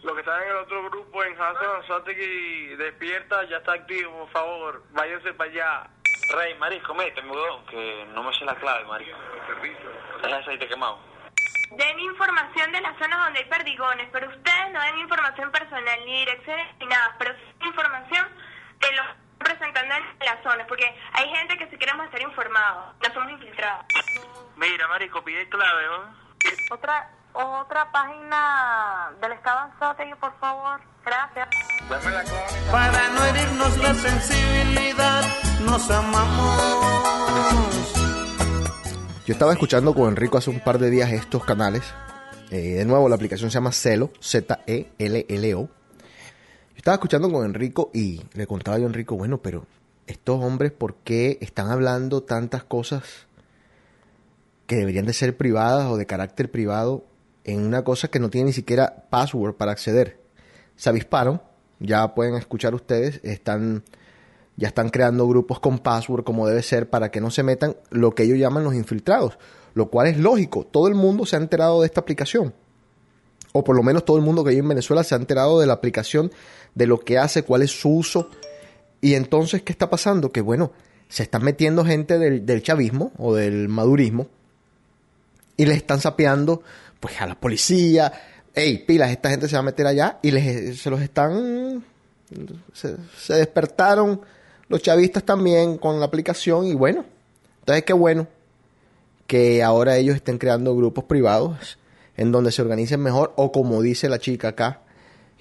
Lo 0.03 0.15
que 0.15 0.21
está 0.21 0.43
en 0.43 0.51
el 0.51 0.57
otro 0.57 0.91
grupo 0.91 1.25
en 1.25 1.33
Hassan 1.33 1.77
Anzoátegui 1.81 2.77
despierta, 2.77 3.45
ya 3.45 3.57
está 3.57 3.73
activo, 3.73 4.13
por 4.19 4.31
favor. 4.31 4.85
Váyanse 4.91 5.33
para 5.33 5.51
allá. 5.51 5.91
Rey, 6.31 6.55
marisco, 6.59 6.95
méteme, 6.95 7.31
weón, 7.31 7.67
que 7.67 8.07
no 8.15 8.23
me 8.23 8.33
sé 8.35 8.45
la 8.45 8.55
clave, 8.57 8.85
marisco. 8.85 9.19
Es 10.23 10.33
aceite 10.33 10.67
quemado. 10.69 10.99
Den 11.71 12.01
información 12.01 12.73
de 12.73 12.81
las 12.81 12.97
zonas 12.99 13.19
donde 13.25 13.41
hay 13.41 13.45
perdigones, 13.47 14.09
pero 14.13 14.29
ustedes 14.29 14.71
no 14.73 14.81
den 14.81 14.99
información 14.99 15.51
personal, 15.51 16.05
ni 16.05 16.21
direcciones, 16.21 16.67
ni 16.79 16.87
nada, 16.87 17.15
pero 17.19 17.35
sí 17.35 17.67
información 17.67 18.29
de 18.81 18.93
los 18.93 19.07
presentando 19.39 19.95
en 19.95 20.05
las 20.21 20.43
zonas, 20.43 20.67
porque 20.67 20.87
hay 21.13 21.29
gente 21.29 21.59
que 21.59 21.69
si 21.69 21.77
queremos 21.77 22.07
estar 22.07 22.23
informados, 22.23 22.95
no 23.03 23.15
somos 23.15 23.31
infiltrados. 23.33 23.85
Mira, 24.57 24.89
Marico, 24.89 25.23
pide 25.23 25.49
clave, 25.49 25.87
¿no? 25.87 26.25
Otra 26.71 27.11
otra 27.35 27.91
página 27.91 29.11
del 29.21 29.33
Estado 29.33 29.59
Anzoátegui, 29.61 30.15
por 30.21 30.33
favor. 30.39 30.81
Gracias. 31.05 31.49
Para 32.71 33.11
no 33.11 33.25
herirnos 33.25 33.79
la 33.79 33.95
sensibilidad, 33.95 35.23
nos 35.67 35.91
amamos. 35.91 36.95
Yo 39.27 39.33
estaba 39.33 39.53
escuchando 39.53 39.95
con 39.95 40.09
Enrico 40.09 40.39
hace 40.39 40.51
un 40.51 40.61
par 40.61 40.79
de 40.79 40.91
días 40.91 41.13
estos 41.13 41.45
canales. 41.45 41.83
Eh, 42.51 42.75
de 42.75 42.85
nuevo, 42.85 43.09
la 43.09 43.17
aplicación 43.17 43.51
se 43.51 43.55
llama 43.55 43.73
Celo, 43.73 44.11
Z-E-L-L-O. 44.21 45.63
Yo 45.63 46.77
estaba 46.77 46.95
escuchando 46.95 47.31
con 47.31 47.45
Enrico 47.45 47.91
y 47.93 48.23
le 48.35 48.47
contaba 48.47 48.79
yo 48.79 48.85
a 48.85 48.89
Enrico, 48.89 49.17
bueno, 49.17 49.39
pero 49.39 49.67
estos 50.07 50.43
hombres, 50.43 50.73
¿por 50.73 50.97
qué 50.97 51.39
están 51.41 51.71
hablando 51.71 52.23
tantas 52.23 52.65
cosas 52.65 53.27
que 54.67 54.77
deberían 54.77 55.07
de 55.07 55.13
ser 55.13 55.37
privadas 55.37 55.87
o 55.91 55.97
de 55.97 56.07
carácter 56.07 56.51
privado 56.51 57.05
en 57.45 57.65
una 57.65 57.85
cosa 57.85 58.09
que 58.09 58.19
no 58.19 58.31
tiene 58.31 58.47
ni 58.47 58.53
siquiera 58.53 59.07
password 59.11 59.55
para 59.55 59.73
acceder? 59.73 60.21
Se 60.77 60.89
avisparon, 60.89 61.41
ya 61.79 62.15
pueden 62.15 62.35
escuchar 62.35 62.75
ustedes, 62.75 63.21
están 63.23 63.85
ya 64.57 64.69
están 64.69 64.89
creando 64.89 65.27
grupos 65.27 65.59
con 65.59 65.79
password 65.79 66.25
como 66.25 66.47
debe 66.47 66.63
ser 66.63 66.89
para 66.89 67.11
que 67.11 67.21
no 67.21 67.31
se 67.31 67.43
metan 67.43 67.77
lo 67.91 68.15
que 68.15 68.23
ellos 68.23 68.39
llaman 68.39 68.65
los 68.65 68.75
infiltrados, 68.75 69.37
lo 69.75 69.91
cual 69.91 70.07
es 70.07 70.19
lógico, 70.19 70.65
todo 70.65 70.87
el 70.89 70.95
mundo 70.95 71.27
se 71.27 71.37
ha 71.37 71.41
enterado 71.41 71.81
de 71.81 71.87
esta 71.87 72.01
aplicación. 72.01 72.55
O 73.53 73.63
por 73.63 73.77
lo 73.77 73.83
menos 73.83 74.05
todo 74.05 74.17
el 74.17 74.25
mundo 74.25 74.43
que 74.43 74.51
vive 74.51 74.63
en 74.63 74.69
Venezuela 74.69 75.05
se 75.05 75.15
ha 75.15 75.19
enterado 75.19 75.61
de 75.61 75.67
la 75.67 75.75
aplicación, 75.75 76.33
de 76.75 76.87
lo 76.87 77.01
que 77.01 77.19
hace, 77.19 77.45
cuál 77.45 77.63
es 77.63 77.71
su 77.71 77.89
uso. 77.89 78.29
Y 79.01 79.15
entonces, 79.15 79.63
¿qué 79.63 79.71
está 79.71 79.89
pasando? 79.91 80.33
Que 80.33 80.41
bueno, 80.41 80.73
se 81.09 81.23
están 81.23 81.45
metiendo 81.45 81.85
gente 81.85 82.19
del, 82.19 82.45
del 82.47 82.63
chavismo 82.63 83.13
o 83.17 83.33
del 83.35 83.69
madurismo 83.69 84.27
y 85.57 85.67
les 85.67 85.77
están 85.77 86.01
sapeando 86.01 86.63
pues 87.01 87.21
a 87.21 87.27
la 87.27 87.35
policía. 87.35 88.13
Ey, 88.55 88.79
pilas, 88.79 89.11
esta 89.11 89.31
gente 89.31 89.49
se 89.49 89.57
va 89.57 89.61
a 89.61 89.65
meter 89.65 89.87
allá 89.87 90.19
y 90.23 90.31
les, 90.31 90.81
se 90.81 90.91
los 90.91 91.01
están... 91.01 91.85
Se, 92.73 92.97
se 93.19 93.35
despertaron 93.35 94.21
los 94.69 94.83
chavistas 94.83 95.25
también 95.25 95.79
con 95.79 96.01
la 96.01 96.07
aplicación 96.07 96.67
y 96.67 96.75
bueno, 96.75 97.05
entonces 97.61 97.85
qué 97.85 97.93
bueno 97.93 98.27
que 99.27 99.63
ahora 99.63 99.97
ellos 99.97 100.17
estén 100.17 100.39
creando 100.39 100.75
grupos 100.75 101.05
privados 101.05 101.79
en 102.17 102.33
donde 102.33 102.53
se 102.53 102.63
organicen 102.63 103.01
mejor 103.01 103.33
o 103.37 103.53
como 103.53 103.83
dice 103.83 104.09
la 104.09 104.19
chica 104.19 104.49
acá, 104.49 104.83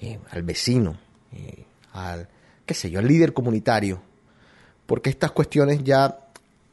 eh, 0.00 0.18
al 0.30 0.42
vecino, 0.42 0.98
eh, 1.32 1.64
al, 1.92 2.28
qué 2.66 2.74
sé 2.74 2.90
yo, 2.90 2.98
al 2.98 3.06
líder 3.06 3.32
comunitario. 3.32 4.02
Porque 4.86 5.10
estas 5.10 5.30
cuestiones 5.32 5.82
ya, 5.84 6.18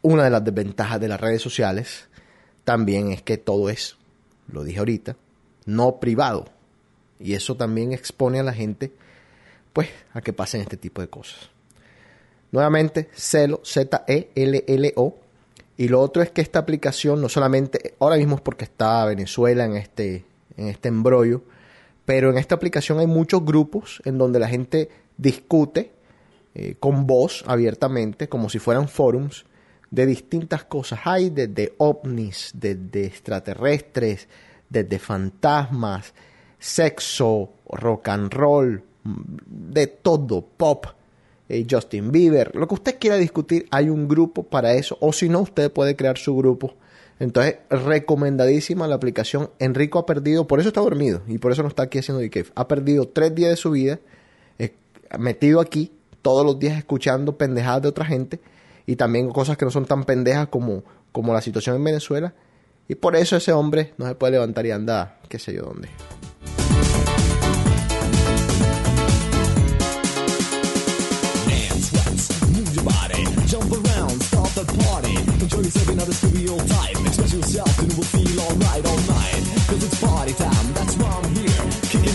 una 0.01 0.23
de 0.23 0.29
las 0.29 0.43
desventajas 0.43 0.99
de 0.99 1.07
las 1.07 1.21
redes 1.21 1.41
sociales 1.41 2.09
también 2.63 3.11
es 3.11 3.21
que 3.21 3.37
todo 3.37 3.69
es, 3.69 3.97
lo 4.47 4.63
dije 4.63 4.79
ahorita, 4.79 5.15
no 5.65 5.99
privado. 5.99 6.45
Y 7.19 7.33
eso 7.33 7.55
también 7.55 7.93
expone 7.93 8.39
a 8.39 8.43
la 8.43 8.53
gente, 8.53 8.91
pues, 9.73 9.89
a 10.13 10.21
que 10.21 10.33
pasen 10.33 10.61
este 10.61 10.77
tipo 10.77 11.01
de 11.01 11.07
cosas. 11.07 11.49
Nuevamente, 12.51 13.09
Celo, 13.13 13.61
Z-E-L-L-O. 13.63 15.15
Y 15.77 15.87
lo 15.87 16.01
otro 16.01 16.21
es 16.21 16.31
que 16.31 16.41
esta 16.41 16.59
aplicación 16.59 17.21
no 17.21 17.29
solamente, 17.29 17.95
ahora 17.99 18.17
mismo 18.17 18.35
es 18.35 18.41
porque 18.41 18.65
está 18.65 19.05
Venezuela 19.05 19.65
en 19.65 19.77
este, 19.77 20.25
en 20.57 20.67
este 20.67 20.89
embrollo, 20.89 21.43
pero 22.05 22.29
en 22.29 22.37
esta 22.37 22.55
aplicación 22.55 22.99
hay 22.99 23.07
muchos 23.07 23.43
grupos 23.45 24.01
en 24.05 24.17
donde 24.17 24.39
la 24.39 24.47
gente 24.47 24.89
discute 25.17 25.91
eh, 26.53 26.75
con 26.79 27.07
voz 27.07 27.43
abiertamente, 27.47 28.27
como 28.27 28.49
si 28.49 28.59
fueran 28.59 28.89
forums, 28.89 29.45
de 29.91 30.05
distintas 30.05 30.63
cosas. 30.63 31.01
Hay 31.03 31.29
desde 31.29 31.73
ovnis, 31.77 32.51
desde 32.53 33.05
extraterrestres, 33.05 34.27
desde 34.69 34.97
fantasmas, 34.97 36.13
sexo, 36.57 37.51
rock 37.69 38.07
and 38.07 38.33
roll, 38.33 38.83
de 39.03 39.87
todo, 39.87 40.41
pop, 40.41 40.85
eh, 41.49 41.65
Justin 41.69 42.11
Bieber, 42.11 42.55
lo 42.55 42.67
que 42.67 42.75
usted 42.75 42.99
quiera 42.99 43.17
discutir, 43.17 43.67
hay 43.71 43.89
un 43.89 44.07
grupo 44.07 44.43
para 44.43 44.73
eso, 44.73 44.97
o 45.01 45.11
si 45.11 45.27
no, 45.27 45.41
usted 45.41 45.71
puede 45.71 45.95
crear 45.95 46.17
su 46.17 46.35
grupo. 46.35 46.75
Entonces, 47.19 47.57
recomendadísima 47.69 48.87
la 48.87 48.95
aplicación. 48.95 49.51
Enrico 49.59 49.99
ha 49.99 50.07
perdido, 50.07 50.47
por 50.47 50.59
eso 50.59 50.69
está 50.69 50.81
dormido 50.81 51.21
y 51.27 51.37
por 51.37 51.51
eso 51.51 51.61
no 51.61 51.67
está 51.67 51.83
aquí 51.83 51.99
haciendo 51.99 52.23
DK. 52.23 52.51
Ha 52.55 52.67
perdido 52.67 53.07
tres 53.07 53.35
días 53.35 53.51
de 53.51 53.57
su 53.57 53.71
vida 53.71 53.99
eh, 54.57 54.73
metido 55.19 55.59
aquí, 55.59 55.91
todos 56.23 56.43
los 56.43 56.57
días 56.57 56.77
escuchando 56.77 57.37
pendejadas 57.37 57.83
de 57.83 57.89
otra 57.89 58.05
gente 58.05 58.39
y 58.85 58.95
también 58.95 59.31
cosas 59.31 59.57
que 59.57 59.65
no 59.65 59.71
son 59.71 59.85
tan 59.85 60.03
pendejas 60.03 60.47
como, 60.47 60.83
como 61.11 61.33
la 61.33 61.41
situación 61.41 61.75
en 61.75 61.83
Venezuela. 61.83 62.33
Y 62.87 62.95
por 62.95 63.15
eso 63.15 63.37
ese 63.37 63.53
hombre 63.53 63.93
no 63.97 64.07
se 64.07 64.15
puede 64.15 64.33
levantar 64.33 64.65
y 64.65 64.71
andar, 64.71 65.19
qué 65.29 65.39
sé 65.39 65.53
yo 65.53 65.63
dónde. 65.63 65.89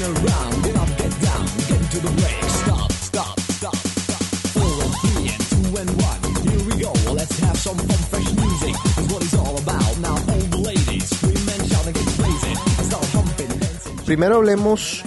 Sweat, 0.07 0.56
Primero 14.07 14.37
hablemos 14.37 15.03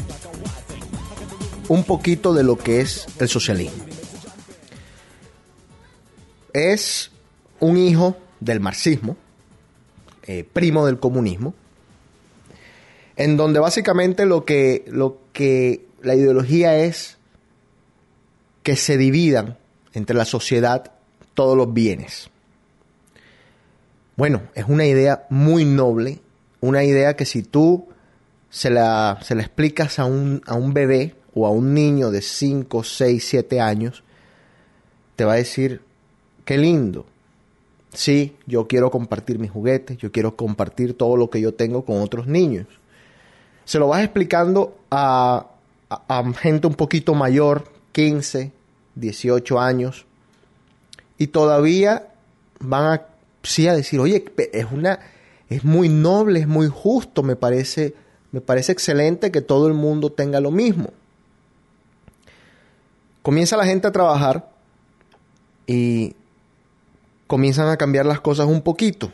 un 1.70 1.86
poquito 1.86 2.34
de 2.34 2.44
lo 2.44 2.58
que 2.58 2.82
es 2.82 3.08
el 3.20 3.30
socialismo. 3.30 3.86
Es 6.52 7.12
un 7.62 7.78
hijo 7.78 8.18
del 8.42 8.60
marxismo, 8.60 9.16
eh, 10.24 10.44
primo 10.44 10.86
del 10.86 11.00
comunismo, 11.00 11.54
en 13.16 13.38
donde 13.38 13.60
básicamente 13.60 14.26
lo 14.26 14.44
que, 14.44 14.84
lo 14.88 15.20
que 15.32 15.86
la 16.02 16.16
ideología 16.16 16.78
es 16.78 17.18
que 18.64 18.76
se 18.76 18.98
dividan 18.98 19.58
entre 19.94 20.16
la 20.18 20.26
sociedad 20.26 20.92
todos 21.34 21.56
los 21.56 21.74
bienes. 21.74 22.29
Bueno, 24.20 24.42
es 24.54 24.66
una 24.68 24.86
idea 24.86 25.26
muy 25.30 25.64
noble, 25.64 26.20
una 26.60 26.84
idea 26.84 27.16
que 27.16 27.24
si 27.24 27.42
tú 27.42 27.88
se 28.50 28.70
la, 28.70 29.18
se 29.22 29.34
la 29.34 29.44
explicas 29.44 29.98
a 29.98 30.04
un, 30.04 30.42
a 30.46 30.56
un 30.56 30.74
bebé 30.74 31.16
o 31.34 31.48
a 31.48 31.52
un 31.52 31.74
niño 31.74 32.12
de 32.12 32.22
5, 32.22 32.84
6, 32.84 33.26
7 33.26 33.62
años, 33.62 34.04
te 35.16 35.24
va 35.24 35.32
a 35.32 35.38
decir, 35.38 35.80
qué 36.44 36.58
lindo. 36.58 37.06
Sí, 37.94 38.36
yo 38.46 38.68
quiero 38.68 38.92
compartir 38.92 39.40
mis 39.40 39.52
juguetes, 39.52 39.96
yo 39.98 40.12
quiero 40.12 40.36
compartir 40.36 40.98
todo 40.98 41.16
lo 41.16 41.30
que 41.30 41.40
yo 41.40 41.54
tengo 41.54 41.86
con 41.86 42.02
otros 42.02 42.28
niños. 42.28 42.68
Se 43.64 43.80
lo 43.80 43.88
vas 43.88 44.04
explicando 44.04 44.78
a, 44.92 45.48
a- 45.90 46.20
a 46.20 46.34
gente 46.34 46.68
un 46.68 46.74
poquito 46.76 47.14
mayor, 47.14 47.72
15, 47.94 48.52
18 48.96 49.62
años, 49.62 50.06
y 51.18 51.28
todavía 51.28 52.10
van 52.60 52.86
a, 52.96 53.06
sí, 53.50 53.68
a 53.68 53.74
decir, 53.74 54.00
oye, 54.00 54.24
es 54.54 54.66
una, 54.72 55.00
es 55.50 55.64
muy 55.64 55.90
noble, 55.90 56.40
es 56.40 56.48
muy 56.48 56.68
justo, 56.68 57.24
me 57.24 57.36
parece, 57.36 57.94
me 58.32 58.42
parece 58.42 58.72
excelente 58.72 59.32
que 59.32 59.42
todo 59.42 59.68
el 59.68 59.74
mundo 59.74 60.12
tenga 60.12 60.40
lo 60.40 60.52
mismo. 60.52 60.92
comienza 63.22 63.58
la 63.58 63.66
gente 63.66 63.88
a 63.88 63.92
trabajar 63.92 64.50
y 65.68 66.16
comienzan 67.28 67.70
a 67.70 67.78
cambiar 67.78 68.06
las 68.06 68.22
cosas 68.22 68.48
un 68.48 68.62
poquito. 68.62 69.12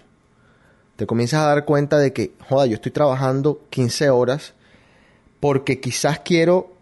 Te 0.95 1.05
comienzas 1.05 1.41
a 1.41 1.47
dar 1.47 1.65
cuenta 1.65 1.97
de 1.97 2.13
que, 2.13 2.31
joda, 2.47 2.65
yo 2.65 2.75
estoy 2.75 2.91
trabajando 2.91 3.61
15 3.69 4.09
horas 4.09 4.53
porque 5.39 5.81
quizás 5.81 6.19
quiero 6.19 6.75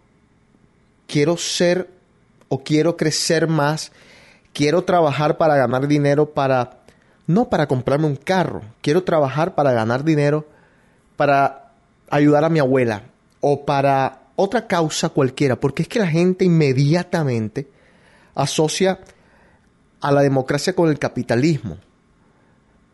quiero 1.07 1.37
ser 1.37 1.89
o 2.49 2.63
quiero 2.63 2.97
crecer 2.97 3.47
más, 3.47 3.91
quiero 4.53 4.83
trabajar 4.83 5.37
para 5.37 5.55
ganar 5.55 5.87
dinero 5.87 6.29
para 6.33 6.82
no 7.27 7.49
para 7.49 7.67
comprarme 7.67 8.07
un 8.07 8.15
carro, 8.15 8.61
quiero 8.81 9.03
trabajar 9.03 9.55
para 9.55 9.71
ganar 9.71 10.03
dinero 10.03 10.45
para 11.15 11.71
ayudar 12.09 12.43
a 12.43 12.49
mi 12.49 12.59
abuela 12.59 13.03
o 13.39 13.65
para 13.65 14.21
otra 14.35 14.67
causa 14.67 15.09
cualquiera, 15.09 15.55
porque 15.59 15.83
es 15.83 15.87
que 15.87 15.99
la 15.99 16.07
gente 16.07 16.43
inmediatamente 16.45 17.67
asocia 18.35 18.99
a 20.01 20.11
la 20.11 20.21
democracia 20.21 20.73
con 20.73 20.89
el 20.89 20.97
capitalismo. 20.99 21.77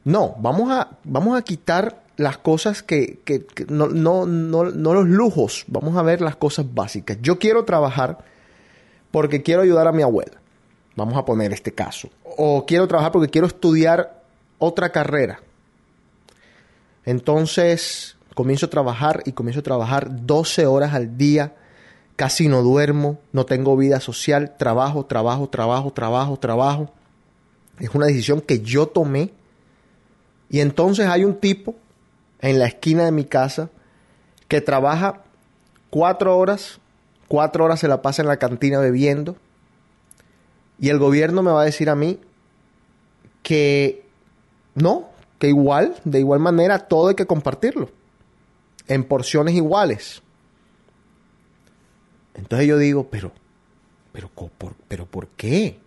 No, 0.03 0.35
vamos 0.39 0.71
a, 0.71 0.97
vamos 1.03 1.37
a 1.37 1.41
quitar 1.43 2.03
las 2.17 2.37
cosas 2.37 2.83
que, 2.83 3.19
que- 3.23 3.45
no, 3.69 3.87
no, 3.87 4.25
no, 4.25 4.65
no 4.65 4.93
los 4.93 5.07
lujos, 5.07 5.63
vamos 5.67 5.95
a 5.97 6.01
ver 6.01 6.21
las 6.21 6.35
cosas 6.35 6.65
básicas. 6.73 7.17
Yo 7.21 7.39
quiero 7.39 7.63
trabajar 7.65 8.19
porque 9.11 9.41
quiero 9.43 9.61
ayudar 9.61 9.87
a 9.87 9.91
mi 9.91 10.03
abuela. 10.03 10.33
Vamos 10.95 11.17
a 11.17 11.23
poner 11.23 11.53
este 11.53 11.71
caso. 11.73 12.09
O 12.37 12.65
quiero 12.65 12.87
trabajar 12.87 13.11
porque 13.13 13.29
quiero 13.29 13.47
estudiar 13.47 14.18
otra 14.59 14.91
carrera. 14.91 15.39
Entonces 17.05 18.17
comienzo 18.35 18.67
a 18.67 18.69
trabajar 18.69 19.23
y 19.25 19.31
comienzo 19.31 19.61
a 19.61 19.63
trabajar 19.63 20.25
12 20.25 20.65
horas 20.65 20.93
al 20.93 21.17
día. 21.17 21.55
Casi 22.15 22.47
no 22.47 22.61
duermo, 22.61 23.19
no 23.31 23.45
tengo 23.45 23.75
vida 23.75 23.99
social, 23.99 24.55
trabajo, 24.57 25.05
trabajo, 25.05 25.49
trabajo, 25.49 25.91
trabajo, 25.91 26.37
trabajo. 26.37 26.93
Es 27.79 27.89
una 27.95 28.05
decisión 28.05 28.41
que 28.41 28.59
yo 28.59 28.87
tomé. 28.87 29.31
Y 30.49 30.59
entonces 30.59 31.07
hay 31.07 31.23
un 31.23 31.35
tipo 31.35 31.75
en 32.41 32.59
la 32.59 32.67
esquina 32.67 33.05
de 33.05 33.11
mi 33.11 33.25
casa 33.25 33.69
que 34.47 34.61
trabaja 34.61 35.23
cuatro 35.89 36.37
horas, 36.37 36.79
cuatro 37.27 37.65
horas 37.65 37.79
se 37.79 37.87
la 37.87 38.01
pasa 38.01 38.21
en 38.21 38.27
la 38.27 38.37
cantina 38.37 38.79
bebiendo. 38.79 39.37
Y 40.79 40.89
el 40.89 40.97
gobierno 40.97 41.41
me 41.41 41.51
va 41.51 41.61
a 41.61 41.65
decir 41.65 41.89
a 41.89 41.95
mí 41.95 42.19
que 43.43 44.08
no, 44.81 45.09
que 45.37 45.47
igual, 45.47 45.95
de 46.03 46.19
igual 46.19 46.39
manera, 46.39 46.79
todo 46.79 47.09
hay 47.09 47.15
que 47.15 47.25
compartirlo. 47.25 47.89
En 48.87 49.03
porciones 49.03 49.55
iguales. 49.55 50.21
Entonces 52.33 52.67
yo 52.67 52.77
digo, 52.77 53.07
pero, 53.09 53.31
pero, 54.11 54.29
por, 54.29 54.75
pero 54.87 55.05
¿por 55.05 55.27
qué? 55.29 55.79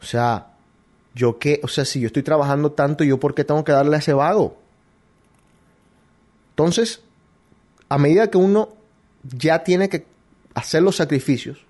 O 0.00 0.04
sea, 0.04 0.54
yo 1.14 1.38
qué, 1.38 1.60
o 1.62 1.68
sea, 1.68 1.84
si 1.84 2.00
yo 2.00 2.06
estoy 2.06 2.22
trabajando 2.22 2.72
tanto, 2.72 3.04
¿yo 3.04 3.18
por 3.18 3.34
qué 3.34 3.44
tengo 3.44 3.64
que 3.64 3.72
darle 3.72 3.96
a 3.96 3.98
ese 3.98 4.12
vago? 4.12 4.56
Entonces, 6.50 7.02
a 7.88 7.98
medida 7.98 8.30
que 8.30 8.38
uno 8.38 8.70
ya 9.22 9.64
tiene 9.64 9.88
que 9.88 10.06
hacer 10.54 10.82
los 10.82 10.96
sacrificios, 10.96 11.64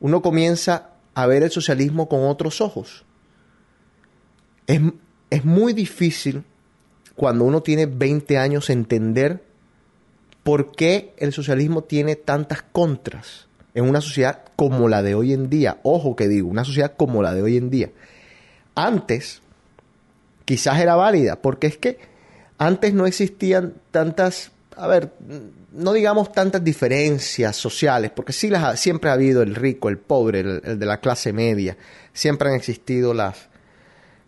uno 0.00 0.22
comienza 0.22 0.90
a 1.14 1.26
ver 1.26 1.42
el 1.42 1.50
socialismo 1.50 2.08
con 2.08 2.24
otros 2.24 2.60
ojos. 2.60 3.04
Es, 4.66 4.80
es 5.30 5.44
muy 5.44 5.72
difícil 5.72 6.44
cuando 7.14 7.44
uno 7.44 7.62
tiene 7.62 7.86
20 7.86 8.38
años 8.38 8.68
entender 8.70 9.42
por 10.42 10.72
qué 10.72 11.14
el 11.18 11.32
socialismo 11.32 11.82
tiene 11.84 12.16
tantas 12.16 12.62
contras 12.62 13.46
en 13.74 13.88
una 13.88 14.00
sociedad 14.00 14.42
como 14.56 14.88
la 14.88 15.02
de 15.02 15.14
hoy 15.14 15.32
en 15.32 15.50
día. 15.50 15.78
Ojo 15.82 16.16
que 16.16 16.28
digo, 16.28 16.48
una 16.48 16.64
sociedad 16.64 16.94
como 16.96 17.22
la 17.22 17.34
de 17.34 17.42
hoy 17.42 17.56
en 17.56 17.70
día. 17.70 17.90
Antes, 18.74 19.40
quizás 20.44 20.78
era 20.80 20.94
válida, 20.96 21.36
porque 21.42 21.66
es 21.66 21.76
que 21.78 21.98
antes 22.58 22.94
no 22.94 23.06
existían 23.06 23.74
tantas, 23.90 24.50
a 24.76 24.86
ver, 24.86 25.12
no 25.72 25.92
digamos 25.92 26.32
tantas 26.32 26.62
diferencias 26.62 27.56
sociales, 27.56 28.10
porque 28.14 28.32
sí 28.32 28.48
las 28.48 28.62
ha- 28.64 28.76
siempre 28.76 29.10
ha 29.10 29.14
habido 29.14 29.42
el 29.42 29.54
rico, 29.54 29.88
el 29.88 29.98
pobre, 29.98 30.40
el, 30.40 30.60
el 30.64 30.78
de 30.78 30.86
la 30.86 31.00
clase 31.00 31.32
media, 31.32 31.76
siempre 32.12 32.48
han 32.50 32.54
existido 32.54 33.12
las, 33.14 33.48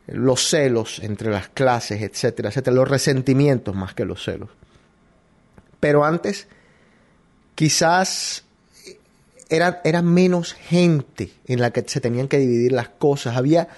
los 0.09 0.49
celos 0.49 1.01
entre 1.01 1.31
las 1.31 1.49
clases, 1.49 2.03
etcétera, 2.03 2.49
etcétera, 2.49 2.75
los 2.75 2.89
resentimientos 2.89 3.75
más 3.75 3.95
que 3.95 4.05
los 4.05 4.25
celos. 4.25 4.51
Pero 5.81 6.05
antes, 6.05 6.49
quizás 7.55 8.45
era, 9.49 9.81
era 9.85 10.03
menos 10.03 10.55
gente 10.55 11.33
en 11.47 11.61
la 11.61 11.71
que 11.71 11.85
se 11.87 12.01
tenían 12.01 12.29
que 12.29 12.39
dividir 12.39 12.73
las 12.73 12.89
cosas. 12.89 13.37
Había 13.37 13.69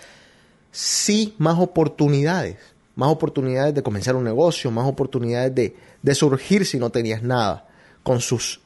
sí 0.71 1.35
más 1.39 1.59
oportunidades, 1.59 2.57
más 2.95 3.11
oportunidades 3.11 3.75
de 3.75 3.83
comenzar 3.83 4.17
un 4.17 4.25
negocio, 4.25 4.71
más 4.71 4.87
oportunidades 4.87 5.55
de, 5.55 5.77
de 6.03 6.15
surgir 6.15 6.65
si 6.65 6.79
no 6.79 6.91
tenías 6.91 7.23
nada, 7.23 7.67
con 8.03 8.21
sus 8.21 8.61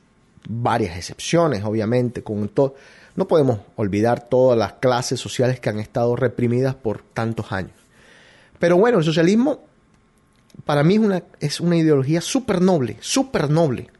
varias 0.48 0.96
excepciones, 0.96 1.64
obviamente, 1.64 2.22
con 2.22 2.48
todo. 2.48 2.74
No 3.16 3.28
podemos 3.28 3.60
olvidar 3.76 4.28
todas 4.28 4.58
las 4.58 4.74
clases 4.74 5.20
sociales 5.20 5.60
que 5.60 5.70
han 5.70 5.78
estado 5.78 6.16
reprimidas 6.16 6.74
por 6.74 7.02
tantos 7.02 7.52
años. 7.52 7.76
Pero 8.58 8.76
bueno, 8.76 8.98
el 8.98 9.04
socialismo 9.04 9.60
para 10.64 10.84
mí 10.84 10.98
es 11.40 11.60
una, 11.60 11.76
ideología 11.76 12.20
súper 12.20 12.62
noble, 12.62 12.96
súper 13.00 13.50
noble. 13.50 13.90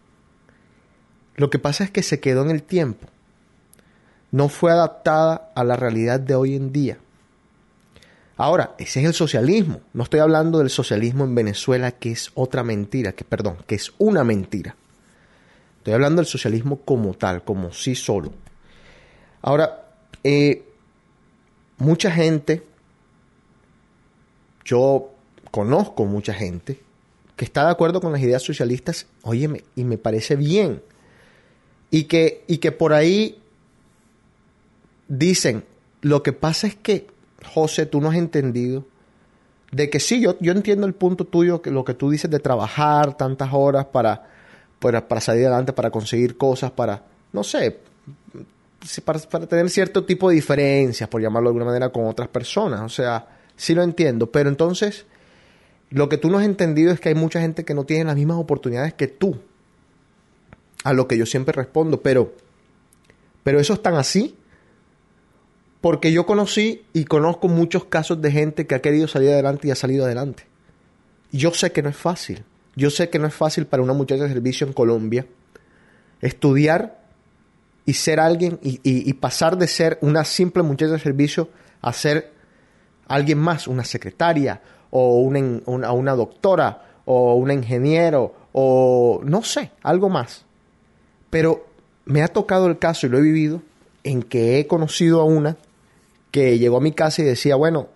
Lo 1.36 1.50
que 1.50 1.58
pasa 1.58 1.84
es 1.84 1.90
que 1.90 2.02
se 2.02 2.20
quedó 2.20 2.42
en 2.42 2.50
el 2.50 2.62
tiempo. 2.62 3.08
No 4.30 4.48
fue 4.48 4.72
adaptada 4.72 5.52
a 5.54 5.64
la 5.64 5.76
realidad 5.76 6.20
de 6.20 6.34
hoy 6.34 6.54
en 6.54 6.72
día. 6.72 6.98
Ahora, 8.36 8.74
ese 8.78 9.00
es 9.00 9.06
el 9.06 9.14
socialismo. 9.14 9.80
No 9.92 10.04
estoy 10.04 10.20
hablando 10.20 10.58
del 10.58 10.70
socialismo 10.70 11.24
en 11.24 11.34
Venezuela, 11.34 11.92
que 11.92 12.12
es 12.12 12.30
otra 12.34 12.64
mentira, 12.64 13.12
que 13.12 13.24
perdón, 13.24 13.58
que 13.66 13.74
es 13.76 13.92
una 13.98 14.24
mentira. 14.24 14.74
Estoy 15.78 15.94
hablando 15.94 16.20
del 16.20 16.26
socialismo 16.26 16.80
como 16.80 17.14
tal, 17.14 17.44
como 17.44 17.72
sí 17.72 17.94
solo. 17.94 18.32
Ahora, 19.46 19.84
eh, 20.24 20.64
mucha 21.76 22.10
gente, 22.10 22.62
yo 24.64 25.10
conozco 25.50 26.06
mucha 26.06 26.32
gente 26.32 26.80
que 27.36 27.44
está 27.44 27.66
de 27.66 27.72
acuerdo 27.72 28.00
con 28.00 28.10
las 28.10 28.22
ideas 28.22 28.42
socialistas, 28.42 29.06
óyeme, 29.20 29.62
y 29.76 29.84
me 29.84 29.98
parece 29.98 30.36
bien. 30.36 30.82
Y 31.90 32.04
que, 32.04 32.42
y 32.46 32.56
que 32.56 32.72
por 32.72 32.94
ahí 32.94 33.38
dicen, 35.08 35.62
lo 36.00 36.22
que 36.22 36.32
pasa 36.32 36.66
es 36.66 36.74
que, 36.74 37.06
José, 37.44 37.84
tú 37.84 38.00
no 38.00 38.08
has 38.08 38.16
entendido 38.16 38.86
de 39.72 39.90
que 39.90 40.00
sí, 40.00 40.22
yo, 40.22 40.38
yo 40.40 40.52
entiendo 40.52 40.86
el 40.86 40.94
punto 40.94 41.26
tuyo, 41.26 41.60
que 41.60 41.70
lo 41.70 41.84
que 41.84 41.92
tú 41.92 42.08
dices 42.08 42.30
de 42.30 42.40
trabajar 42.40 43.14
tantas 43.18 43.50
horas 43.52 43.84
para, 43.84 44.26
para, 44.78 45.06
para 45.06 45.20
salir 45.20 45.44
adelante, 45.44 45.74
para 45.74 45.90
conseguir 45.90 46.38
cosas, 46.38 46.70
para, 46.70 47.02
no 47.30 47.44
sé, 47.44 47.78
para, 49.04 49.46
tener 49.46 49.70
cierto 49.70 50.04
tipo 50.04 50.28
de 50.28 50.36
diferencias, 50.36 51.08
por 51.08 51.20
llamarlo 51.20 51.48
de 51.48 51.50
alguna 51.50 51.66
manera, 51.66 51.90
con 51.90 52.06
otras 52.06 52.28
personas. 52.28 52.80
O 52.82 52.88
sea, 52.88 53.26
sí 53.56 53.74
lo 53.74 53.82
entiendo, 53.82 54.30
pero 54.30 54.48
entonces 54.48 55.06
lo 55.90 56.08
que 56.08 56.18
tú 56.18 56.30
no 56.30 56.38
has 56.38 56.44
entendido 56.44 56.92
es 56.92 57.00
que 57.00 57.10
hay 57.10 57.14
mucha 57.14 57.40
gente 57.40 57.64
que 57.64 57.74
no 57.74 57.84
tiene 57.84 58.04
las 58.04 58.16
mismas 58.16 58.38
oportunidades 58.38 58.94
que 58.94 59.08
tú. 59.08 59.38
A 60.82 60.92
lo 60.92 61.08
que 61.08 61.16
yo 61.16 61.24
siempre 61.24 61.52
respondo, 61.52 62.02
pero, 62.02 62.34
pero 63.42 63.58
eso 63.58 63.72
es 63.72 63.82
tan 63.82 63.94
así. 63.94 64.36
Porque 65.80 66.12
yo 66.12 66.26
conocí 66.26 66.84
y 66.92 67.04
conozco 67.04 67.48
muchos 67.48 67.84
casos 67.84 68.20
de 68.20 68.32
gente 68.32 68.66
que 68.66 68.74
ha 68.74 68.82
querido 68.82 69.06
salir 69.06 69.30
adelante 69.30 69.68
y 69.68 69.70
ha 69.70 69.76
salido 69.76 70.04
adelante. 70.04 70.46
Yo 71.30 71.52
sé 71.52 71.72
que 71.72 71.82
no 71.82 71.90
es 71.90 71.96
fácil. 71.96 72.44
Yo 72.76 72.90
sé 72.90 73.10
que 73.10 73.18
no 73.18 73.26
es 73.26 73.34
fácil 73.34 73.66
para 73.66 73.82
una 73.82 73.92
muchacha 73.92 74.24
de 74.24 74.30
servicio 74.30 74.66
en 74.66 74.72
Colombia 74.72 75.26
estudiar 76.20 77.03
y 77.86 77.94
ser 77.94 78.20
alguien 78.20 78.58
y, 78.62 78.80
y- 78.82 79.08
y 79.08 79.12
pasar 79.14 79.56
de 79.58 79.66
ser 79.66 79.98
una 80.00 80.24
simple 80.24 80.62
muchacha 80.62 80.92
de 80.92 80.98
servicio 80.98 81.48
a 81.82 81.92
ser 81.92 82.32
alguien 83.06 83.38
más, 83.38 83.68
una 83.68 83.84
secretaria 83.84 84.62
o 84.90 85.18
una, 85.20 85.40
una 85.66 86.14
doctora 86.14 87.00
o 87.04 87.34
un 87.34 87.50
ingeniero 87.50 88.34
o 88.52 89.20
no 89.24 89.42
sé, 89.42 89.70
algo 89.82 90.08
más. 90.08 90.44
Pero 91.30 91.66
me 92.06 92.22
ha 92.22 92.28
tocado 92.28 92.66
el 92.66 92.78
caso 92.78 93.06
y 93.06 93.10
lo 93.10 93.18
he 93.18 93.22
vivido 93.22 93.60
en 94.04 94.22
que 94.22 94.58
he 94.58 94.66
conocido 94.66 95.20
a 95.20 95.24
una 95.24 95.56
que 96.30 96.58
llegó 96.58 96.78
a 96.78 96.80
mi 96.80 96.92
casa 96.92 97.22
y 97.22 97.24
decía, 97.24 97.56
bueno, 97.56 97.88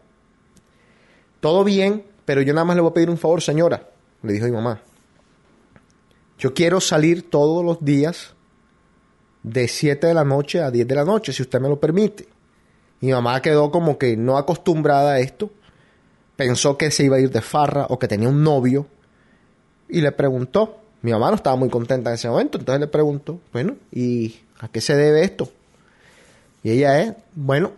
todo 1.41 1.65
bien, 1.65 2.05
pero 2.25 2.43
yo 2.43 2.53
nada 2.53 2.65
más 2.65 2.77
le 2.77 2.83
voy 2.83 2.91
a 2.91 2.95
pedir 2.95 3.11
un 3.11 3.19
favor, 3.19 3.41
señora, 3.41 3.89
le 4.23 4.33
dijo 4.33 4.45
mi 4.47 4.53
mamá. 4.53 4.83
Yo 6.39 6.55
quiero 6.55 6.81
salir 6.81 7.31
todos 7.31 7.65
los 7.65 7.85
días 7.85 8.35
de 9.43 9.69
7 9.69 10.07
de 10.07 10.15
la 10.15 10.25
noche 10.25 10.61
a 10.61 10.71
10 10.71 10.87
de 10.87 10.95
la 10.95 11.05
noche, 11.05 11.33
si 11.33 11.43
usted 11.43 11.61
me 11.61 11.69
lo 11.69 11.79
permite. 11.79 12.27
Mi 13.01 13.13
mamá 13.13 13.41
quedó 13.41 13.71
como 13.71 13.99
que 13.99 14.17
no 14.17 14.37
acostumbrada 14.37 15.13
a 15.13 15.21
esto. 15.21 15.51
Pensó 16.37 16.77
que 16.77 16.91
se 16.91 17.05
iba 17.05 17.17
a 17.17 17.21
ir 17.21 17.31
de 17.31 17.41
farra 17.41 17.87
o 17.89 17.99
que 17.99 18.09
tenía 18.09 18.29
un 18.29 18.43
novio. 18.43 18.87
Y 19.89 20.01
le 20.01 20.13
preguntó. 20.13 20.81
Mi 21.01 21.13
mamá 21.13 21.31
no 21.31 21.37
estaba 21.37 21.55
muy 21.57 21.69
contenta 21.69 22.11
en 22.11 22.15
ese 22.15 22.29
momento, 22.29 22.59
entonces 22.59 22.81
le 22.81 22.89
preguntó, 22.89 23.41
bueno, 23.53 23.77
¿y 23.93 24.41
a 24.59 24.67
qué 24.67 24.81
se 24.81 24.97
debe 24.97 25.23
esto? 25.23 25.49
Y 26.65 26.73
ella 26.73 27.01
es, 27.01 27.15
bueno, 27.37 27.71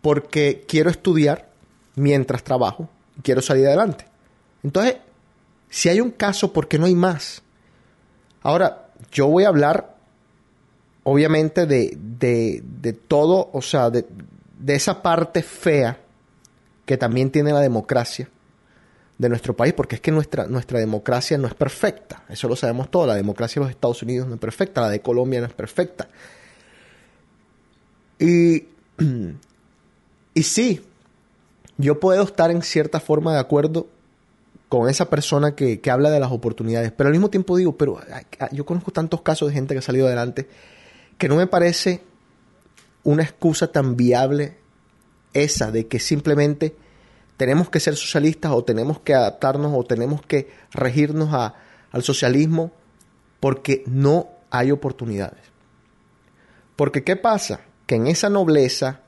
porque 0.00 0.64
quiero 0.66 0.88
estudiar 0.88 1.50
mientras 1.96 2.42
trabajo, 2.42 2.88
quiero 3.22 3.42
salir 3.42 3.66
adelante. 3.66 4.06
Entonces, 4.62 4.96
si 5.68 5.90
hay 5.90 6.00
un 6.00 6.10
caso, 6.10 6.52
¿por 6.52 6.66
qué 6.66 6.78
no 6.78 6.86
hay 6.86 6.94
más? 6.94 7.42
Ahora, 8.42 8.88
yo 9.12 9.26
voy 9.26 9.44
a 9.44 9.48
hablar, 9.48 9.95
obviamente, 11.08 11.66
de, 11.66 11.96
de, 11.96 12.62
de 12.64 12.92
todo, 12.92 13.48
o 13.52 13.62
sea, 13.62 13.90
de, 13.90 14.04
de 14.58 14.74
esa 14.74 15.02
parte 15.02 15.44
fea 15.44 16.00
que 16.84 16.96
también 16.96 17.30
tiene 17.30 17.52
la 17.52 17.60
democracia 17.60 18.28
de 19.16 19.28
nuestro 19.28 19.54
país, 19.54 19.72
porque 19.72 19.94
es 19.94 20.00
que 20.00 20.10
nuestra, 20.10 20.46
nuestra 20.46 20.80
democracia 20.80 21.38
no 21.38 21.46
es 21.46 21.54
perfecta, 21.54 22.24
eso 22.28 22.48
lo 22.48 22.56
sabemos 22.56 22.90
todos, 22.90 23.06
la 23.06 23.14
democracia 23.14 23.60
de 23.60 23.66
los 23.66 23.70
Estados 23.70 24.02
Unidos 24.02 24.26
no 24.26 24.34
es 24.34 24.40
perfecta, 24.40 24.80
la 24.80 24.88
de 24.88 25.00
Colombia 25.00 25.40
no 25.40 25.46
es 25.46 25.52
perfecta. 25.52 26.08
Y, 28.18 28.64
y 30.34 30.42
sí, 30.42 30.84
yo 31.78 32.00
puedo 32.00 32.24
estar 32.24 32.50
en 32.50 32.62
cierta 32.62 32.98
forma 32.98 33.32
de 33.32 33.38
acuerdo 33.38 33.86
con 34.68 34.90
esa 34.90 35.08
persona 35.08 35.54
que, 35.54 35.80
que 35.80 35.90
habla 35.92 36.10
de 36.10 36.18
las 36.18 36.32
oportunidades, 36.32 36.90
pero 36.90 37.06
al 37.06 37.12
mismo 37.12 37.30
tiempo 37.30 37.56
digo, 37.56 37.76
pero 37.76 38.00
yo 38.50 38.66
conozco 38.66 38.90
tantos 38.90 39.20
casos 39.20 39.46
de 39.48 39.54
gente 39.54 39.72
que 39.72 39.78
ha 39.78 39.82
salido 39.82 40.08
adelante 40.08 40.48
que 41.18 41.28
no 41.28 41.36
me 41.36 41.46
parece 41.46 42.02
una 43.04 43.22
excusa 43.22 43.68
tan 43.72 43.96
viable 43.96 44.56
esa 45.32 45.70
de 45.70 45.86
que 45.86 45.98
simplemente 45.98 46.74
tenemos 47.36 47.68
que 47.70 47.80
ser 47.80 47.96
socialistas 47.96 48.52
o 48.52 48.64
tenemos 48.64 49.00
que 49.00 49.14
adaptarnos 49.14 49.72
o 49.74 49.84
tenemos 49.84 50.22
que 50.22 50.50
regirnos 50.72 51.32
a- 51.34 51.54
al 51.92 52.02
socialismo 52.02 52.72
porque 53.40 53.82
no 53.86 54.28
hay 54.50 54.70
oportunidades. 54.70 55.40
Porque 56.74 57.04
¿qué 57.04 57.16
pasa? 57.16 57.60
Que 57.86 57.94
en 57.96 58.06
esa 58.06 58.28
nobleza, 58.30 59.00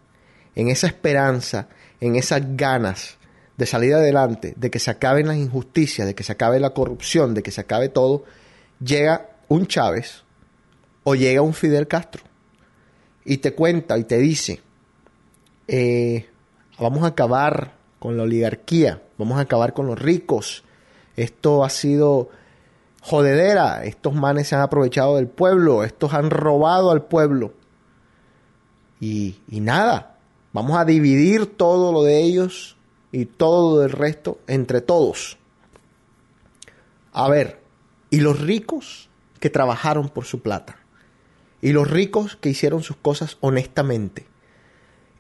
en 0.55 0.69
esa 0.69 0.87
esperanza, 0.87 1.69
en 2.01 2.17
esas 2.17 2.43
ganas 2.57 3.17
de 3.57 3.67
salir 3.67 3.95
adelante, 3.95 4.55
de 4.57 4.71
que 4.71 4.79
se 4.79 4.91
acaben 4.91 5.27
las 5.27 5.37
injusticias, 5.37 6.07
de 6.07 6.15
que 6.15 6.23
se 6.23 6.33
acabe 6.33 6.61
la 6.61 6.71
corrupción, 6.71 7.35
de 7.35 7.43
que 7.43 7.51
se 7.51 7.61
acabe 7.63 7.89
todo, 7.89 8.25
llega 8.81 9.31
un 9.49 9.67
Chávez 9.67 10.23
o 11.09 11.15
llega 11.15 11.41
un 11.41 11.55
Fidel 11.55 11.89
Castro 11.89 12.23
y 13.25 13.39
te 13.39 13.55
cuenta 13.55 13.97
y 13.97 14.05
te 14.05 14.19
dice, 14.19 14.61
eh, 15.67 16.29
vamos 16.79 17.03
a 17.03 17.07
acabar 17.07 17.73
con 17.99 18.19
la 18.19 18.25
oligarquía, 18.25 19.03
vamos 19.17 19.39
a 19.39 19.43
acabar 19.43 19.73
con 19.73 19.87
los 19.87 19.99
ricos, 19.99 20.65
esto 21.17 21.65
ha 21.65 21.71
sido 21.71 22.29
jodedera, 23.01 23.85
estos 23.85 24.15
manes 24.15 24.49
se 24.49 24.57
han 24.57 24.61
aprovechado 24.61 25.17
del 25.17 25.29
pueblo, 25.29 25.83
estos 25.83 26.13
han 26.13 26.29
robado 26.29 26.91
al 26.91 27.07
pueblo. 27.07 27.55
Y, 29.01 29.39
y 29.49 29.61
nada, 29.61 30.19
vamos 30.53 30.77
a 30.77 30.85
dividir 30.85 31.57
todo 31.57 31.91
lo 31.91 32.03
de 32.03 32.21
ellos 32.21 32.77
y 33.13 33.25
todo 33.25 33.77
lo 33.77 33.81
del 33.81 33.93
resto 33.93 34.41
entre 34.47 34.83
todos. 34.83 35.39
A 37.15 37.31
ver, 37.31 37.63
¿y 38.11 38.21
los 38.21 38.39
ricos 38.43 39.09
que 39.41 39.49
trabajaron 39.49 40.11
por 40.11 40.27
su 40.27 40.43
plata? 40.43 40.77
¿Y 41.61 41.73
los 41.73 41.91
ricos 41.91 42.37
que 42.37 42.51
hicieron 42.51 42.83
sus 42.83 42.97
cosas 42.97 43.37
honestamente? 43.41 44.27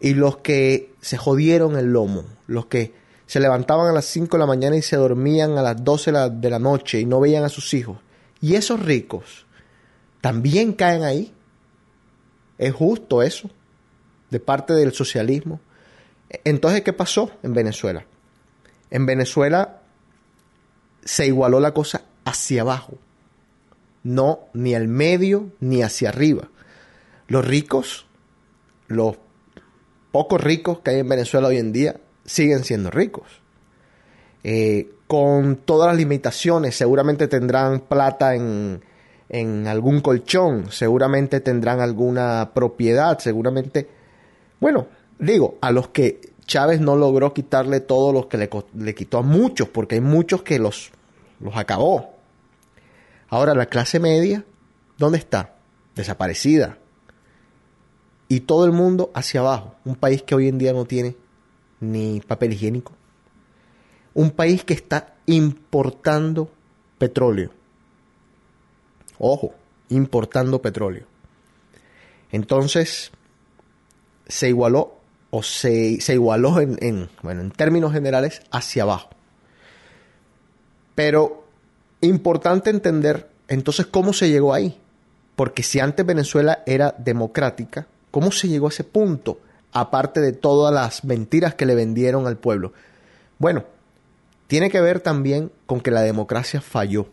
¿Y 0.00 0.14
los 0.14 0.38
que 0.38 0.94
se 1.00 1.16
jodieron 1.16 1.76
el 1.76 1.92
lomo? 1.92 2.24
Los 2.46 2.66
que 2.66 2.92
se 3.26 3.40
levantaban 3.40 3.88
a 3.88 3.92
las 3.92 4.06
5 4.06 4.36
de 4.36 4.38
la 4.38 4.46
mañana 4.46 4.76
y 4.76 4.82
se 4.82 4.96
dormían 4.96 5.58
a 5.58 5.62
las 5.62 5.82
12 5.82 6.12
de 6.32 6.50
la, 6.50 6.58
noche 6.58 7.00
y 7.00 7.04
no 7.04 7.20
veían 7.20 7.44
a 7.44 7.48
sus 7.48 7.74
hijos. 7.74 7.98
¿Y 8.40 8.54
esos 8.54 8.80
ricos 8.80 9.46
también 10.20 10.72
caen 10.72 11.02
ahí? 11.02 11.34
¿Es 12.56 12.72
justo 12.72 13.22
eso? 13.22 13.50
De 14.30 14.40
parte 14.40 14.72
del 14.72 14.92
socialismo. 14.92 15.60
Entonces, 16.44 16.82
¿qué 16.82 16.92
pasó 16.92 17.30
en 17.42 17.52
Venezuela? 17.52 18.06
En 18.90 19.06
Venezuela 19.06 19.82
se 21.04 21.26
igualó 21.26 21.60
la 21.60 21.74
cosa 21.74 22.02
hacia 22.24 22.62
abajo. 22.62 22.94
No 24.08 24.48
ni 24.54 24.74
al 24.74 24.88
medio 24.88 25.50
ni 25.60 25.82
hacia 25.82 26.08
arriba. 26.08 26.48
Los 27.26 27.46
ricos, 27.46 28.06
los 28.86 29.18
pocos 30.12 30.40
ricos 30.40 30.80
que 30.80 30.92
hay 30.92 31.00
en 31.00 31.08
Venezuela 31.10 31.48
hoy 31.48 31.58
en 31.58 31.72
día, 31.72 32.00
siguen 32.24 32.64
siendo 32.64 32.90
ricos. 32.90 33.26
Eh, 34.44 34.90
con 35.06 35.56
todas 35.56 35.88
las 35.88 35.98
limitaciones, 35.98 36.74
seguramente 36.74 37.28
tendrán 37.28 37.80
plata 37.80 38.34
en, 38.34 38.80
en 39.28 39.66
algún 39.66 40.00
colchón, 40.00 40.72
seguramente 40.72 41.40
tendrán 41.40 41.80
alguna 41.80 42.52
propiedad, 42.54 43.18
seguramente, 43.18 43.90
bueno, 44.58 44.86
digo, 45.18 45.58
a 45.60 45.70
los 45.70 45.88
que 45.88 46.32
Chávez 46.46 46.80
no 46.80 46.96
logró 46.96 47.34
quitarle 47.34 47.80
todo 47.80 48.10
lo 48.14 48.26
que 48.26 48.38
le, 48.38 48.48
le 48.74 48.94
quitó 48.94 49.18
a 49.18 49.22
muchos, 49.22 49.68
porque 49.68 49.96
hay 49.96 50.00
muchos 50.00 50.42
que 50.42 50.58
los, 50.58 50.92
los 51.40 51.54
acabó. 51.58 52.17
Ahora, 53.28 53.54
la 53.54 53.66
clase 53.66 54.00
media, 54.00 54.44
¿dónde 54.96 55.18
está? 55.18 55.54
Desaparecida. 55.94 56.78
Y 58.28 58.40
todo 58.40 58.64
el 58.64 58.72
mundo 58.72 59.10
hacia 59.14 59.40
abajo. 59.40 59.74
Un 59.84 59.96
país 59.96 60.22
que 60.22 60.34
hoy 60.34 60.48
en 60.48 60.58
día 60.58 60.72
no 60.72 60.84
tiene 60.84 61.16
ni 61.80 62.20
papel 62.20 62.52
higiénico. 62.52 62.92
Un 64.14 64.30
país 64.30 64.64
que 64.64 64.74
está 64.74 65.16
importando 65.26 66.50
petróleo. 66.98 67.52
Ojo, 69.18 69.54
importando 69.88 70.60
petróleo. 70.62 71.06
Entonces, 72.30 73.10
se 74.26 74.48
igualó, 74.48 74.98
o 75.30 75.42
se, 75.42 76.00
se 76.00 76.14
igualó 76.14 76.60
en, 76.60 76.76
en, 76.80 77.08
bueno, 77.22 77.42
en 77.42 77.50
términos 77.50 77.92
generales, 77.92 78.42
hacia 78.50 78.82
abajo. 78.82 79.10
Pero 80.94 81.47
importante 82.00 82.70
entender 82.70 83.28
entonces 83.48 83.86
cómo 83.86 84.12
se 84.12 84.28
llegó 84.28 84.54
ahí. 84.54 84.78
Porque 85.36 85.62
si 85.62 85.80
antes 85.80 86.04
Venezuela 86.04 86.62
era 86.66 86.94
democrática, 86.98 87.86
¿cómo 88.10 88.32
se 88.32 88.48
llegó 88.48 88.66
a 88.66 88.70
ese 88.70 88.84
punto? 88.84 89.38
Aparte 89.72 90.20
de 90.20 90.32
todas 90.32 90.74
las 90.74 91.04
mentiras 91.04 91.54
que 91.54 91.66
le 91.66 91.74
vendieron 91.74 92.26
al 92.26 92.36
pueblo. 92.36 92.72
Bueno, 93.38 93.64
tiene 94.48 94.70
que 94.70 94.80
ver 94.80 95.00
también 95.00 95.52
con 95.66 95.80
que 95.80 95.90
la 95.90 96.02
democracia 96.02 96.60
falló. 96.60 97.06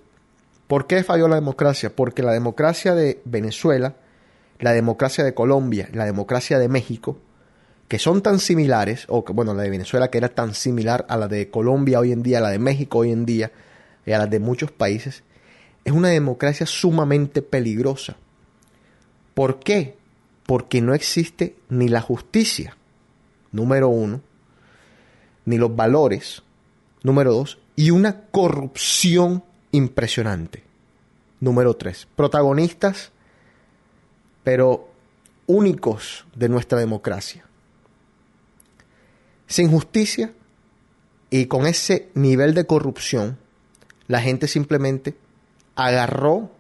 ¿Por 0.68 0.88
qué 0.88 1.04
falló 1.04 1.28
la 1.28 1.36
democracia? 1.36 1.96
Porque 1.96 2.24
la 2.24 2.32
democracia 2.32 2.96
de 2.96 3.22
Venezuela, 3.26 3.94
la 4.60 4.74
democracia 4.74 5.24
de 5.24 5.36
Colombia, 5.36 5.90
la 5.94 6.06
democracia 6.06 6.58
de 6.58 6.68
México, 6.68 7.18
que 7.88 8.00
son 8.00 8.22
tan 8.22 8.40
similares, 8.40 9.06
o 9.08 9.24
bueno, 9.34 9.54
la 9.54 9.64
de 9.64 9.70
Venezuela 9.70 10.10
que 10.10 10.18
era 10.18 10.30
tan 10.30 10.56
similar 10.56 11.06
a 11.10 11.18
la 11.18 11.28
de 11.28 11.52
Colombia 11.52 12.00
hoy 12.00 12.12
en 12.12 12.24
día, 12.24 12.40
a 12.40 12.42
la 12.42 12.50
de 12.50 12.60
México 12.60 13.00
hoy 13.00 13.12
en 13.12 13.26
día, 13.26 13.52
y 14.06 14.12
a 14.12 14.18
la 14.18 14.28
de 14.28 14.40
muchos 14.40 14.72
países, 14.72 15.24
es 15.84 15.94
una 15.94 16.10
democracia 16.10 16.66
sumamente 16.66 17.42
peligrosa. 17.42 18.18
¿Por 19.34 19.60
qué? 19.60 19.98
Porque 20.46 20.82
no 20.82 20.94
existe 20.94 21.56
ni 21.70 21.88
la 21.88 22.02
justicia, 22.02 22.78
número 23.52 23.90
uno, 23.90 24.22
ni 25.46 25.58
los 25.58 25.76
valores, 25.76 26.44
número 27.04 27.34
dos, 27.34 27.60
y 27.76 27.92
una 27.92 28.22
corrupción 28.32 29.44
impresionante, 29.72 30.64
número 31.40 31.76
tres. 31.76 32.08
Protagonistas, 32.16 33.12
pero 34.44 34.90
únicos 35.48 36.26
de 36.36 36.50
nuestra 36.50 36.80
democracia. 36.80 37.46
Sin 39.48 39.70
justicia 39.70 40.34
y 41.30 41.46
con 41.46 41.68
ese 41.68 42.10
nivel 42.16 42.54
de 42.54 42.66
corrupción, 42.66 43.38
la 44.08 44.22
gente 44.22 44.48
simplemente 44.48 45.16
agarró 45.76 46.52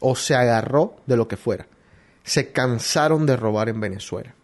o 0.00 0.16
se 0.16 0.34
agarró 0.34 0.96
de 1.06 1.16
lo 1.16 1.28
que 1.28 1.36
fuera. 1.36 1.66
Se 2.24 2.52
cansaron 2.52 3.26
de 3.26 3.36
robar 3.36 3.68
en 3.68 3.80
Venezuela. 3.80 4.34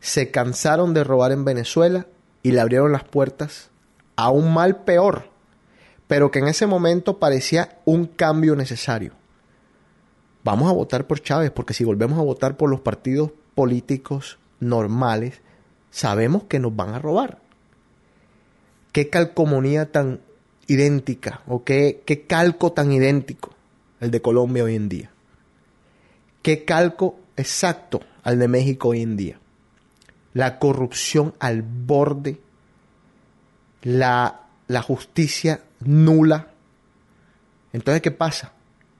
Se 0.00 0.30
cansaron 0.30 0.94
de 0.94 1.04
robar 1.04 1.32
en 1.32 1.44
Venezuela 1.44 2.06
y 2.42 2.52
le 2.52 2.60
abrieron 2.60 2.92
las 2.92 3.04
puertas 3.04 3.70
a 4.16 4.30
un 4.30 4.52
mal 4.52 4.84
peor, 4.84 5.30
pero 6.06 6.30
que 6.30 6.38
en 6.38 6.48
ese 6.48 6.66
momento 6.66 7.18
parecía 7.18 7.78
un 7.84 8.06
cambio 8.06 8.56
necesario. 8.56 9.12
Vamos 10.44 10.70
a 10.70 10.74
votar 10.74 11.06
por 11.06 11.20
Chávez, 11.20 11.50
porque 11.50 11.74
si 11.74 11.84
volvemos 11.84 12.18
a 12.18 12.22
votar 12.22 12.56
por 12.56 12.70
los 12.70 12.80
partidos 12.80 13.32
políticos 13.54 14.38
normales, 14.60 15.40
sabemos 15.90 16.44
que 16.44 16.60
nos 16.60 16.74
van 16.74 16.94
a 16.94 17.00
robar. 17.00 17.38
Qué 18.92 19.10
calcomanía 19.10 19.90
tan 19.90 20.20
idéntica 20.66 21.42
o 21.46 21.64
qué, 21.64 22.02
qué 22.04 22.22
calco 22.22 22.72
tan 22.72 22.92
idéntico 22.92 23.50
el 24.00 24.10
de 24.10 24.20
Colombia 24.22 24.64
hoy 24.64 24.74
en 24.74 24.88
día. 24.88 25.10
Qué 26.42 26.64
calco 26.64 27.18
exacto 27.36 28.00
al 28.22 28.38
de 28.38 28.48
México 28.48 28.88
hoy 28.88 29.02
en 29.02 29.16
día. 29.16 29.40
La 30.32 30.58
corrupción 30.58 31.34
al 31.38 31.62
borde, 31.62 32.38
la, 33.82 34.42
la 34.68 34.82
justicia 34.82 35.60
nula. 35.80 36.48
Entonces, 37.72 38.02
¿qué 38.02 38.10
pasa? 38.10 38.52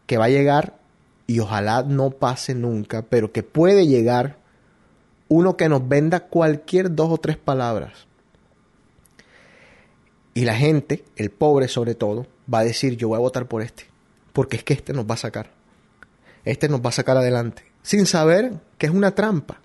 Que 0.06 0.16
va 0.16 0.26
a 0.26 0.30
llegar, 0.30 0.78
y 1.26 1.40
ojalá 1.40 1.82
no 1.82 2.10
pase 2.10 2.54
nunca, 2.54 3.02
pero 3.02 3.32
que 3.32 3.42
puede 3.42 3.86
llegar 3.86 4.38
uno 5.28 5.56
que 5.56 5.68
nos 5.68 5.86
venda 5.86 6.20
cualquier 6.20 6.94
dos 6.94 7.10
o 7.10 7.18
tres 7.18 7.36
palabras. 7.36 8.06
Y 10.36 10.44
la 10.44 10.54
gente, 10.54 11.02
el 11.16 11.30
pobre 11.30 11.66
sobre 11.66 11.94
todo, 11.94 12.26
va 12.52 12.58
a 12.58 12.64
decir 12.64 12.98
yo 12.98 13.08
voy 13.08 13.16
a 13.16 13.20
votar 13.20 13.48
por 13.48 13.62
este, 13.62 13.84
porque 14.34 14.58
es 14.58 14.64
que 14.64 14.74
este 14.74 14.92
nos 14.92 15.06
va 15.06 15.14
a 15.14 15.16
sacar. 15.16 15.50
Este 16.44 16.68
nos 16.68 16.82
va 16.82 16.90
a 16.90 16.92
sacar 16.92 17.16
adelante, 17.16 17.64
sin 17.80 18.04
saber 18.04 18.52
que 18.76 18.84
es 18.84 18.92
una 18.92 19.14
trampa, 19.14 19.62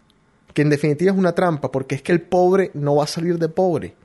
que 0.53 0.61
en 0.61 0.69
definitiva 0.69 1.11
es 1.11 1.17
una 1.17 1.35
trampa, 1.35 1.73
porque 1.73 1.95
es 1.95 2.01
que 2.01 2.13
el 2.13 2.21
pobre 2.21 2.71
no 2.73 2.95
va 2.95 3.03
a 3.03 3.07
salir 3.07 3.37
de 3.37 3.49
pobre. 3.49 3.95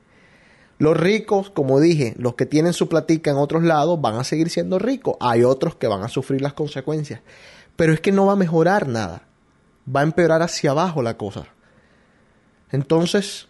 Los 0.77 0.97
ricos, 0.97 1.51
como 1.51 1.79
dije, 1.79 2.15
los 2.17 2.35
que 2.35 2.45
tienen 2.45 2.73
su 2.73 2.89
platica 2.89 3.31
en 3.31 3.37
otros 3.37 3.63
lados 3.63 4.01
van 4.01 4.15
a 4.15 4.25
seguir 4.25 4.49
siendo 4.49 4.77
ricos. 4.77 5.15
Hay 5.21 5.45
otros 5.45 5.77
que 5.77 5.87
van 5.87 6.03
a 6.03 6.09
sufrir 6.09 6.41
las 6.41 6.51
consecuencias. 6.51 7.21
Pero 7.77 7.93
es 7.93 8.01
que 8.01 8.11
no 8.11 8.25
va 8.25 8.33
a 8.33 8.35
mejorar 8.35 8.89
nada. 8.89 9.21
Va 9.87 10.01
a 10.01 10.03
empeorar 10.03 10.41
hacia 10.41 10.71
abajo 10.71 11.01
la 11.01 11.15
cosa. 11.15 11.45
Entonces, 12.71 13.47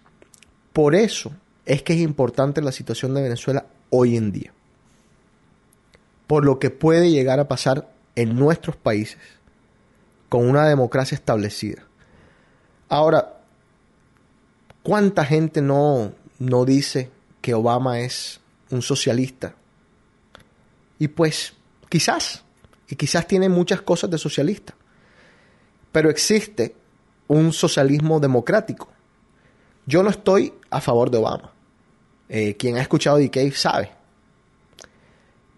por 0.71 0.93
eso 0.93 1.31
es 1.67 1.83
que 1.83 1.93
es 1.93 1.99
importante 1.99 2.61
la 2.61 2.71
situación 2.71 3.13
de 3.13 3.21
Venezuela 3.21 3.65
hoy 3.89 4.15
en 4.15 4.31
día. 4.31 4.53
Por 6.25 6.45
lo 6.45 6.59
que 6.59 6.69
puede 6.69 7.11
llegar 7.11 7.41
a 7.41 7.47
pasar 7.49 7.91
en 8.15 8.35
nuestros 8.35 8.77
países 8.77 9.19
con 10.29 10.49
una 10.49 10.67
democracia 10.67 11.15
establecida. 11.15 11.83
Ahora, 12.87 13.41
¿cuánta 14.81 15.25
gente 15.25 15.61
no, 15.61 16.13
no 16.39 16.63
dice 16.63 17.11
que 17.41 17.53
Obama 17.53 17.99
es 17.99 18.39
un 18.71 18.81
socialista? 18.81 19.53
Y 20.99 21.09
pues, 21.09 21.53
quizás, 21.89 22.43
y 22.87 22.95
quizás 22.95 23.27
tiene 23.27 23.49
muchas 23.49 23.81
cosas 23.81 24.09
de 24.09 24.17
socialista, 24.17 24.73
pero 25.91 26.09
existe 26.09 26.75
un 27.27 27.51
socialismo 27.51 28.21
democrático. 28.21 28.87
Yo 29.85 30.01
no 30.01 30.09
estoy 30.09 30.53
a 30.69 30.79
favor 30.79 31.11
de 31.11 31.17
Obama. 31.17 31.56
Eh, 32.29 32.55
quien 32.57 32.77
ha 32.77 32.81
escuchado 32.81 33.17
DK 33.17 33.51
sabe. 33.53 33.91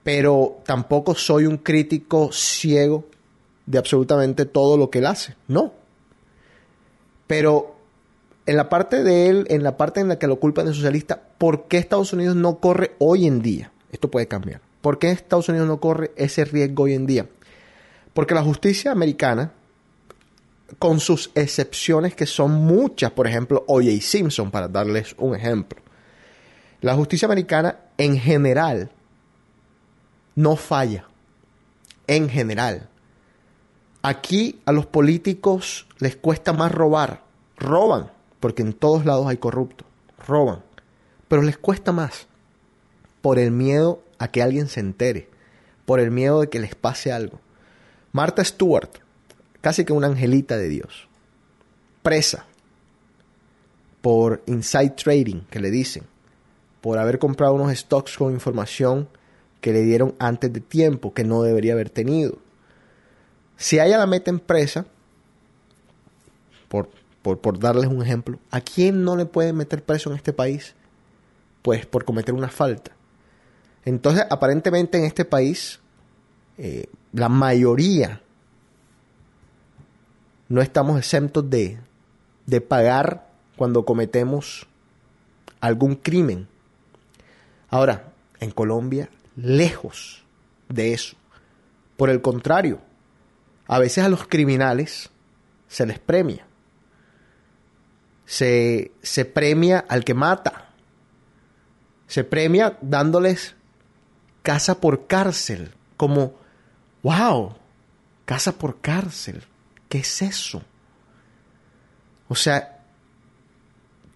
Pero 0.03 0.59
tampoco 0.65 1.15
soy 1.15 1.45
un 1.45 1.57
crítico 1.57 2.31
ciego 2.31 3.05
de 3.65 3.77
absolutamente 3.77 4.45
todo 4.45 4.77
lo 4.77 4.89
que 4.89 4.99
él 4.99 5.05
hace. 5.05 5.35
No. 5.47 5.73
Pero 7.27 7.75
en 8.45 8.57
la 8.57 8.67
parte 8.67 9.03
de 9.03 9.29
él, 9.29 9.45
en 9.49 9.61
la 9.61 9.77
parte 9.77 9.99
en 9.99 10.07
la 10.07 10.17
que 10.17 10.25
lo 10.25 10.39
culpan 10.39 10.65
de 10.65 10.73
socialista, 10.73 11.21
¿por 11.37 11.67
qué 11.67 11.77
Estados 11.77 12.13
Unidos 12.13 12.35
no 12.35 12.59
corre 12.59 12.95
hoy 12.97 13.27
en 13.27 13.41
día? 13.41 13.71
Esto 13.91 14.09
puede 14.09 14.27
cambiar. 14.27 14.61
¿Por 14.81 14.97
qué 14.97 15.11
Estados 15.11 15.49
Unidos 15.49 15.67
no 15.67 15.79
corre 15.79 16.11
ese 16.15 16.45
riesgo 16.45 16.85
hoy 16.85 16.93
en 16.93 17.05
día? 17.05 17.27
Porque 18.13 18.33
la 18.33 18.41
justicia 18.41 18.91
americana, 18.91 19.51
con 20.79 20.99
sus 20.99 21.31
excepciones 21.35 22.15
que 22.15 22.25
son 22.25 22.51
muchas, 22.53 23.11
por 23.11 23.27
ejemplo, 23.27 23.63
O.J. 23.67 24.01
Simpson, 24.01 24.49
para 24.49 24.67
darles 24.67 25.15
un 25.19 25.35
ejemplo, 25.35 25.79
la 26.81 26.95
justicia 26.95 27.25
americana 27.25 27.77
en 27.97 28.17
general 28.17 28.91
no 30.35 30.55
falla. 30.55 31.05
En 32.07 32.29
general. 32.29 32.89
Aquí 34.01 34.61
a 34.65 34.71
los 34.71 34.85
políticos 34.85 35.87
les 35.99 36.15
cuesta 36.15 36.53
más 36.53 36.71
robar. 36.71 37.23
Roban, 37.57 38.11
porque 38.39 38.61
en 38.61 38.73
todos 38.73 39.05
lados 39.05 39.27
hay 39.27 39.37
corruptos. 39.37 39.85
Roban. 40.25 40.63
Pero 41.27 41.41
les 41.41 41.57
cuesta 41.57 41.91
más. 41.91 42.27
Por 43.21 43.37
el 43.37 43.51
miedo 43.51 44.01
a 44.17 44.29
que 44.29 44.41
alguien 44.41 44.69
se 44.69 44.79
entere. 44.79 45.29
Por 45.85 45.99
el 45.99 46.11
miedo 46.11 46.39
de 46.39 46.49
que 46.49 46.59
les 46.59 46.75
pase 46.75 47.11
algo. 47.11 47.41
Martha 48.13 48.43
Stewart, 48.43 48.89
casi 49.59 49.83
que 49.83 49.93
una 49.93 50.07
angelita 50.07 50.57
de 50.57 50.69
Dios. 50.69 51.09
Presa. 52.01 52.45
Por 54.01 54.41
inside 54.45 54.91
trading, 54.91 55.41
que 55.49 55.59
le 55.59 55.69
dicen. 55.69 56.05
Por 56.81 56.97
haber 56.97 57.19
comprado 57.19 57.53
unos 57.53 57.77
stocks 57.77 58.17
con 58.17 58.33
información 58.33 59.09
que 59.61 59.73
le 59.73 59.81
dieron 59.81 60.15
antes 60.19 60.51
de 60.53 60.61
tiempo, 60.61 61.13
que 61.13 61.23
no 61.23 61.41
debería 61.43 61.73
haber 61.73 61.89
tenido. 61.89 62.37
Si 63.57 63.79
a 63.79 63.85
ella 63.85 63.97
la 63.97 64.07
meten 64.07 64.39
presa, 64.39 64.85
por, 66.69 66.89
por, 67.21 67.39
por 67.39 67.59
darles 67.59 67.87
un 67.87 68.01
ejemplo, 68.01 68.39
¿a 68.51 68.61
quién 68.61 69.03
no 69.03 69.17
le 69.17 69.25
pueden 69.25 69.57
meter 69.57 69.83
preso 69.83 70.09
en 70.09 70.15
este 70.15 70.31
país? 70.31 70.75
Pues 71.61 71.85
por 71.85 72.05
cometer 72.05 72.33
una 72.33 72.47
falta. 72.47 72.91
Entonces, 73.83 74.25
aparentemente 74.29 74.97
en 74.97 75.03
este 75.03 75.25
país, 75.25 75.79
eh, 76.57 76.87
la 77.11 77.27
mayoría 77.27 78.21
no 80.47 80.61
estamos 80.61 80.97
exentos 80.97 81.49
de, 81.49 81.79
de 82.45 82.61
pagar 82.61 83.29
cuando 83.55 83.85
cometemos 83.85 84.67
algún 85.61 85.95
crimen. 85.95 86.47
Ahora, 87.69 88.13
en 88.39 88.51
Colombia, 88.51 89.09
lejos 89.35 90.23
de 90.67 90.93
eso. 90.93 91.15
Por 91.97 92.09
el 92.09 92.21
contrario, 92.21 92.79
a 93.67 93.79
veces 93.79 94.03
a 94.03 94.09
los 94.09 94.27
criminales 94.27 95.09
se 95.67 95.85
les 95.85 95.99
premia. 95.99 96.45
Se, 98.25 98.91
se 99.01 99.25
premia 99.25 99.85
al 99.87 100.03
que 100.03 100.13
mata. 100.13 100.69
Se 102.07 102.23
premia 102.23 102.77
dándoles 102.81 103.55
casa 104.41 104.79
por 104.79 105.07
cárcel. 105.07 105.71
Como, 105.97 106.33
wow, 107.03 107.55
casa 108.25 108.53
por 108.53 108.79
cárcel. 108.81 109.43
¿Qué 109.89 109.99
es 109.99 110.21
eso? 110.21 110.61
O 112.27 112.35
sea, 112.35 112.79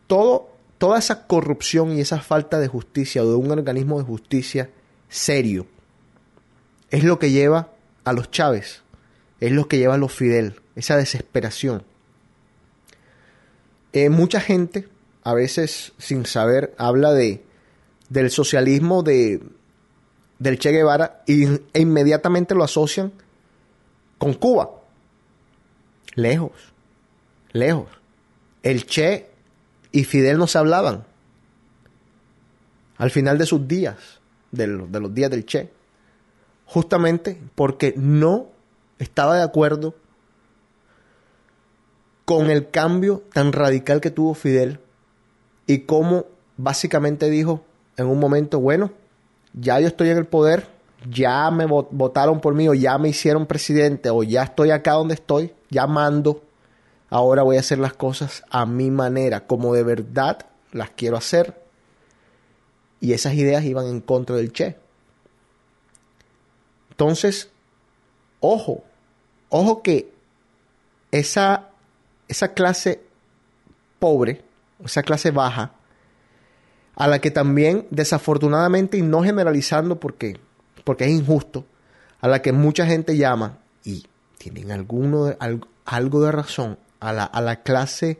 todo, 0.08 0.53
toda 0.84 1.00
esa 1.00 1.28
corrupción 1.28 1.96
y 1.96 2.02
esa 2.02 2.19
falta 2.19 2.60
de 2.60 2.67
justicia 2.67 3.24
o 3.24 3.30
de 3.30 3.36
un 3.38 3.52
organismo 3.52 4.00
de 4.00 4.04
justicia 4.04 4.69
serio 5.08 5.65
es 6.89 7.06
lo 7.06 7.19
que 7.19 7.32
lleva 7.32 7.69
a 8.04 8.12
los 8.12 8.32
Chávez, 8.32 8.82
es 9.39 9.54
lo 9.54 9.69
que 9.69 9.78
lleva 9.78 9.93
a 9.93 9.98
los 9.98 10.12
Fidel, 10.12 10.60
esa 10.76 10.98
desesperación. 10.98 11.84
Eh, 13.93 14.10
mucha 14.10 14.41
gente, 14.41 14.89
a 15.24 15.34
veces 15.34 15.93
sin 16.00 16.26
saber, 16.26 16.76
habla 16.78 17.13
de, 17.13 17.46
del 18.10 18.30
socialismo 18.30 19.04
de, 19.04 19.41
del 20.38 20.60
Che 20.60 20.72
Guevara 20.72 21.24
e 21.28 21.62
inmediatamente 21.80 22.56
lo 22.56 22.65
asocian 22.65 23.13
con 24.17 24.34
Cuba. 24.34 24.69
Lejos, 26.15 26.74
lejos. 27.54 27.88
El 28.63 28.86
Che 28.86 29.33
y 29.93 30.03
Fidel 30.03 30.38
no 30.38 30.47
se 30.47 30.58
hablaban. 30.58 31.06
Al 32.97 33.12
final 33.12 33.38
de 33.38 33.45
sus 33.45 33.65
días, 33.65 34.19
de 34.51 34.67
los, 34.67 35.13
días 35.13 35.32
del 35.32 35.45
Che, 35.45 35.69
justamente 36.65 37.39
porque 37.56 37.93
no 37.95 38.47
estaba 38.99 39.38
de 39.38 39.43
acuerdo 39.43 39.95
con 42.25 42.49
el 42.49 42.69
cambio 42.69 43.23
tan 43.34 43.53
radical 43.53 44.01
que 44.01 44.10
tuvo 44.10 44.34
Fidel 44.34 44.79
y 45.67 45.79
cómo 45.79 46.25
básicamente 46.58 47.29
dijo 47.29 47.63
en 47.95 48.08
un 48.08 48.19
momento, 48.19 48.60
bueno, 48.60 48.91
ya 49.53 49.79
yo 49.79 49.88
estoy 49.88 50.10
en 50.10 50.17
el 50.17 50.25
poder, 50.25 50.67
ya 51.08 51.51
me 51.51 51.65
votaron 51.65 52.41
por 52.41 52.56
mí 52.56 52.67
o 52.67 52.73
ya 52.73 52.97
me 52.97 53.10
hicieron 53.10 53.45
presidente 53.45 54.10
o 54.10 54.23
ya 54.23 54.43
estoy 54.43 54.71
acá 54.71 54.93
donde 54.93 55.13
estoy, 55.13 55.53
ya 55.69 55.86
mando, 55.86 56.41
ahora 57.13 57.43
voy 57.43 57.58
a 57.58 57.60
hacer 57.60 57.78
las 57.78 57.93
cosas 57.93 58.43
a 58.49 58.65
mi 58.65 58.89
manera, 58.89 59.45
como 59.45 59.76
de 59.76 59.84
verdad 59.84 60.47
las 60.71 60.89
quiero 60.89 61.15
hacer. 61.15 61.62
Y 62.99 63.13
esas 63.13 63.36
ideas 63.36 63.64
iban 63.66 63.86
en 63.86 64.01
contra 64.01 64.36
del 64.36 64.51
Che. 64.51 64.76
Entonces, 66.89 67.51
ojo, 68.39 68.84
ojo 69.49 69.84
que 69.84 70.11
esa, 71.11 71.70
esa 72.30 72.55
clase 72.55 73.03
pobre, 73.99 74.43
esa 74.84 75.03
clase 75.03 75.30
baja, 75.30 75.74
a 76.95 77.07
la 77.07 77.20
que 77.20 77.30
también 77.30 77.86
desafortunadamente, 77.91 78.97
y 78.97 79.03
no 79.03 79.22
generalizando 79.22 79.99
porque, 79.99 80.39
porque 80.84 81.05
es 81.05 81.11
injusto, 81.11 81.64
a 82.22 82.28
la 82.28 82.41
que 82.41 82.53
mucha 82.53 82.88
gente 82.88 83.18
llama, 83.18 83.59
y 83.84 84.07
tienen 84.39 84.72
alguno 84.72 85.36
algo, 85.38 85.68
algo 85.86 86.22
de 86.22 86.32
razón, 86.32 86.80
a 87.04 87.12
la, 87.12 87.26
a 87.26 87.41
la 87.41 87.58
clase, 87.58 88.20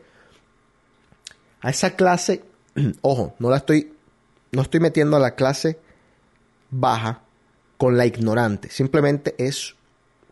a 1.62 1.70
esa 1.70 1.96
clase, 1.96 2.44
ojo, 3.00 3.34
no 3.38 3.50
la 3.50 3.56
estoy, 3.56 3.94
no 4.52 4.62
estoy 4.62 4.80
metiendo 4.80 5.16
a 5.16 5.20
la 5.20 5.34
clase 5.34 5.78
baja 6.70 7.20
con 7.78 7.96
la 7.96 8.06
ignorante, 8.06 8.68
simplemente 8.70 9.34
es 9.38 9.74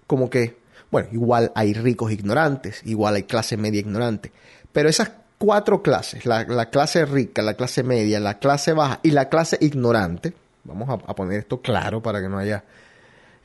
como 0.06 0.28
que, 0.28 0.58
bueno, 0.90 1.08
igual 1.12 1.50
hay 1.54 1.72
ricos 1.72 2.12
ignorantes, 2.12 2.82
igual 2.84 3.14
hay 3.14 3.22
clase 3.22 3.56
media 3.56 3.80
ignorante, 3.80 4.32
pero 4.72 4.88
esas 4.88 5.12
cuatro 5.38 5.82
clases, 5.82 6.26
la, 6.26 6.44
la, 6.44 6.68
clase 6.68 7.06
rica, 7.06 7.40
la 7.40 7.54
clase 7.54 7.82
media, 7.82 8.20
la 8.20 8.38
clase 8.38 8.74
baja 8.74 9.00
y 9.02 9.12
la 9.12 9.28
clase 9.30 9.56
ignorante, 9.60 10.34
vamos 10.64 10.88
a, 10.90 11.14
poner 11.14 11.40
esto 11.40 11.62
claro 11.62 12.02
para 12.02 12.20
que 12.20 12.28
no 12.28 12.38
haya 12.38 12.64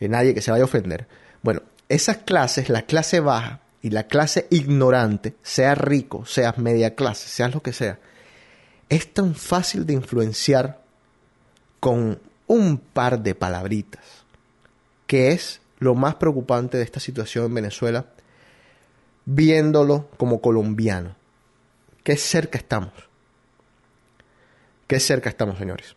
nadie 0.02 0.34
que 0.34 0.42
se 0.42 0.52
vaya 0.52 0.64
a 0.64 0.66
ofender, 0.66 1.08
bueno, 1.42 1.62
esas 1.88 2.18
clases, 2.18 2.70
la 2.70 2.82
clase 2.82 3.22
baja 3.22 3.62
y 3.88 3.90
la 3.90 4.04
clase 4.04 4.48
ignorante, 4.50 5.38
sea 5.44 5.74
rico, 5.74 6.26
seas 6.26 6.58
media 6.58 6.94
clase, 6.94 7.30
seas 7.30 7.54
lo 7.54 7.62
que 7.64 7.72
sea, 7.72 8.00
es 8.90 9.14
tan 9.14 9.34
fácil 9.34 9.86
de 9.86 9.94
influenciar 9.94 10.82
con 11.80 12.20
un 12.48 12.80
par 12.80 13.24
de 13.24 13.34
palabritas, 13.34 14.04
que 15.06 15.32
es 15.32 15.62
lo 15.80 15.96
más 15.96 16.16
preocupante 16.16 16.78
de 16.78 16.84
esta 16.84 17.00
situación 17.00 17.46
en 17.46 17.54
Venezuela, 17.54 18.08
viéndolo 19.24 20.10
como 20.18 20.42
colombiano. 20.42 21.16
Qué 22.04 22.18
cerca 22.18 22.58
estamos. 22.58 22.92
Qué 24.86 25.00
cerca 25.00 25.30
estamos, 25.30 25.58
señores. 25.58 25.96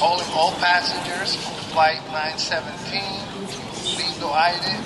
Calling 0.00 0.32
all 0.34 0.52
passengers 0.80 1.36
flight 1.72 2.00
917, 2.08 3.04
lindo 3.98 4.34
aire, 4.34 4.80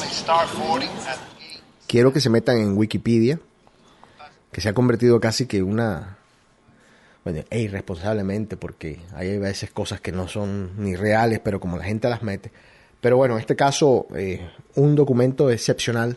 may 0.00 0.10
start 0.10 0.48
boarding 0.58 0.90
at 1.06 1.14
the 1.14 1.38
gate. 1.38 1.60
Quiero 1.86 2.12
que 2.12 2.20
se 2.20 2.28
metan 2.28 2.58
en 2.58 2.76
Wikipedia, 2.76 3.38
que 4.50 4.60
se 4.60 4.68
ha 4.68 4.74
convertido 4.74 5.20
casi 5.20 5.46
que 5.46 5.62
una... 5.62 6.18
Bueno, 7.22 7.44
e 7.50 7.60
irresponsablemente, 7.60 8.56
porque 8.56 8.98
hay 9.14 9.38
veces 9.38 9.70
cosas 9.70 10.00
que 10.00 10.10
no 10.10 10.26
son 10.26 10.72
ni 10.76 10.96
reales, 10.96 11.38
pero 11.38 11.60
como 11.60 11.78
la 11.78 11.84
gente 11.84 12.08
las 12.08 12.24
mete. 12.24 12.50
Pero 13.00 13.16
bueno, 13.16 13.34
en 13.34 13.40
este 13.40 13.54
caso, 13.54 14.08
eh, 14.16 14.50
un 14.74 14.96
documento 14.96 15.48
excepcional 15.50 16.16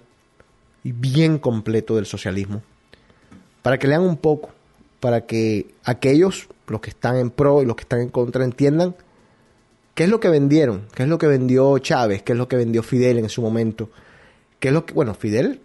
y 0.84 0.94
bien 0.94 1.38
completo 1.38 1.96
del 1.96 2.08
socialismo, 2.08 2.64
para 3.62 3.78
que 3.78 3.88
lean 3.88 4.02
un 4.02 4.18
poco, 4.18 4.50
para 5.00 5.26
que 5.26 5.68
aquellos, 5.84 6.48
los 6.68 6.82
que 6.82 6.90
están 6.90 7.18
en 7.18 7.30
pro 7.30 7.62
y 7.62 7.66
los 7.66 7.76
que 7.76 7.84
están 7.84 8.02
en 8.02 8.10
contra, 8.10 8.44
entiendan 8.44 8.96
qué 9.94 10.06
es 10.06 10.10
lo 10.10 10.20
que 10.20 10.30
vendieron, 10.30 10.88
qué 10.94 11.04
es 11.04 11.10
lo 11.10 11.18
que 11.18 11.28
vendió 11.28 11.78
Chávez, 11.80 12.24
qué 12.24 12.34
es 12.34 12.38
lo 12.38 12.48
que 12.48 12.56
vendió 12.56 12.84
Fidel 12.84 13.20
en 13.20 13.30
su 13.30 13.42
momento, 13.42 13.90
qué 14.60 14.70
es 14.70 14.74
lo 14.74 14.86
que, 14.86 14.94
bueno, 14.94 15.14
Fidel 15.14 15.62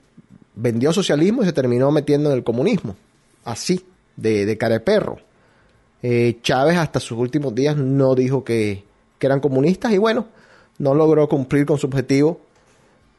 vendió 0.55 0.93
socialismo 0.93 1.43
y 1.43 1.47
se 1.47 1.53
terminó 1.53 1.91
metiendo 1.91 2.31
en 2.31 2.37
el 2.37 2.45
comunismo, 2.45 2.97
así, 3.45 3.85
de, 4.17 4.47
de 4.47 4.59
cara 4.59 4.75
de 4.75 4.81
perro. 4.81 5.19
Eh, 6.03 6.39
Chávez 6.43 6.77
hasta 6.79 7.01
sus 7.01 7.19
últimos 7.19 7.55
días 7.55 7.77
no 7.77 8.15
dijo 8.15 8.45
que, 8.45 8.85
que 9.19 9.27
eran 9.27 9.41
comunistas 9.41 9.93
y 9.93 9.99
bueno, 9.99 10.27
no 10.79 10.95
logró 10.95 11.29
cumplir 11.29 11.67
con 11.67 11.79
su 11.79 11.87
objetivo 11.87 12.41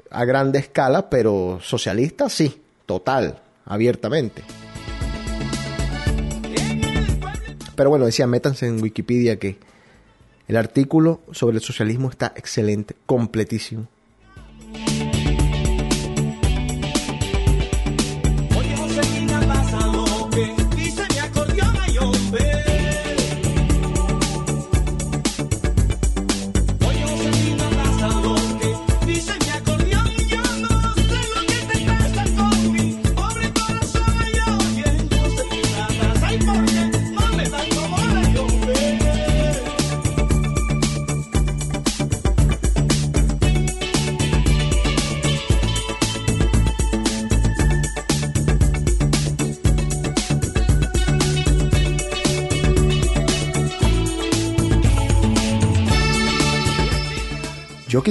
a 0.10 0.26
grande 0.26 0.60
escala, 0.60 1.10
pero 1.10 1.60
socialista 1.62 2.28
sí, 2.30 2.62
total, 2.86 3.40
abiertamente. 3.66 4.44
Pero 7.82 7.90
bueno, 7.90 8.06
decía, 8.06 8.28
métanse 8.28 8.68
en 8.68 8.80
Wikipedia 8.80 9.40
que 9.40 9.58
el 10.48 10.56
artículo 10.56 11.20
sobre 11.32 11.56
el 11.56 11.64
socialismo 11.64 12.12
está 12.12 12.32
excelente, 12.36 12.96
completísimo. 13.08 13.88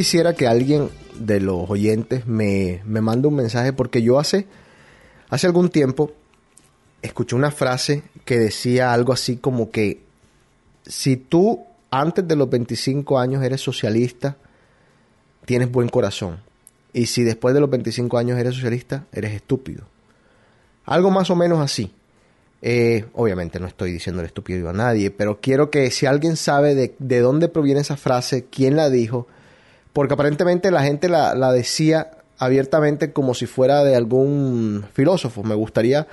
Quisiera 0.00 0.32
que 0.32 0.46
alguien 0.46 0.88
de 1.18 1.40
los 1.40 1.68
oyentes 1.68 2.26
me, 2.26 2.80
me 2.86 3.02
mande 3.02 3.28
un 3.28 3.34
mensaje 3.34 3.74
porque 3.74 4.00
yo 4.00 4.18
hace, 4.18 4.46
hace 5.28 5.46
algún 5.46 5.68
tiempo 5.68 6.10
escuché 7.02 7.36
una 7.36 7.50
frase 7.50 8.02
que 8.24 8.38
decía 8.38 8.94
algo 8.94 9.12
así 9.12 9.36
como 9.36 9.70
que 9.70 10.00
si 10.86 11.18
tú 11.18 11.66
antes 11.90 12.26
de 12.26 12.34
los 12.34 12.48
25 12.48 13.18
años 13.18 13.44
eres 13.44 13.60
socialista, 13.60 14.38
tienes 15.44 15.70
buen 15.70 15.90
corazón. 15.90 16.38
Y 16.94 17.04
si 17.04 17.22
después 17.22 17.52
de 17.52 17.60
los 17.60 17.68
25 17.68 18.16
años 18.16 18.38
eres 18.38 18.54
socialista, 18.54 19.04
eres 19.12 19.34
estúpido. 19.34 19.84
Algo 20.86 21.10
más 21.10 21.28
o 21.28 21.36
menos 21.36 21.58
así. 21.60 21.92
Eh, 22.62 23.04
obviamente 23.12 23.60
no 23.60 23.66
estoy 23.66 23.92
diciendo 23.92 24.22
el 24.22 24.28
estúpido 24.28 24.70
a 24.70 24.72
nadie, 24.72 25.10
pero 25.10 25.42
quiero 25.42 25.70
que 25.70 25.90
si 25.90 26.06
alguien 26.06 26.38
sabe 26.38 26.74
de, 26.74 26.94
de 26.98 27.20
dónde 27.20 27.48
proviene 27.48 27.82
esa 27.82 27.98
frase, 27.98 28.46
quién 28.50 28.76
la 28.76 28.88
dijo, 28.88 29.26
porque 29.92 30.14
aparentemente 30.14 30.70
la 30.70 30.82
gente 30.82 31.08
la, 31.08 31.34
la 31.34 31.52
decía 31.52 32.10
abiertamente 32.38 33.12
como 33.12 33.34
si 33.34 33.46
fuera 33.46 33.84
de 33.84 33.96
algún 33.96 34.86
filósofo. 34.92 35.42
Me 35.42 35.54
gustaría 35.54 36.06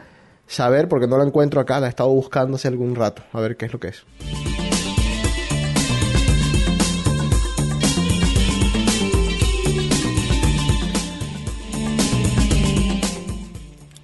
saber, 0.47 0.87
porque 0.87 1.07
no 1.07 1.17
la 1.17 1.23
encuentro 1.23 1.61
acá, 1.61 1.79
la 1.79 1.87
he 1.87 1.89
estado 1.89 2.09
buscando 2.09 2.55
hace 2.55 2.67
algún 2.67 2.95
rato, 2.95 3.23
a 3.33 3.39
ver 3.39 3.57
qué 3.57 3.65
es 3.65 3.73
lo 3.73 3.79
que 3.79 3.89
es. 3.89 4.03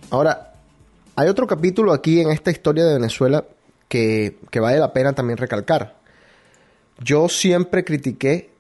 Ahora, 0.10 0.54
hay 1.16 1.28
otro 1.28 1.48
capítulo 1.48 1.92
aquí 1.92 2.22
en 2.22 2.30
esta 2.30 2.52
historia 2.52 2.86
de 2.86 2.94
Venezuela 2.94 3.46
que, 3.88 4.38
que 4.52 4.60
vale 4.60 4.78
la 4.78 4.94
pena 4.94 5.14
también 5.14 5.38
recalcar. 5.38 5.96
Yo 7.00 7.28
siempre 7.30 7.84
critiqué, 7.84 8.52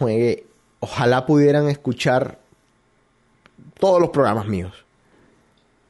oye, 0.00 0.46
ojalá 0.80 1.26
pudieran 1.26 1.68
escuchar 1.68 2.38
todos 3.78 4.00
los 4.00 4.10
programas 4.10 4.46
míos 4.46 4.84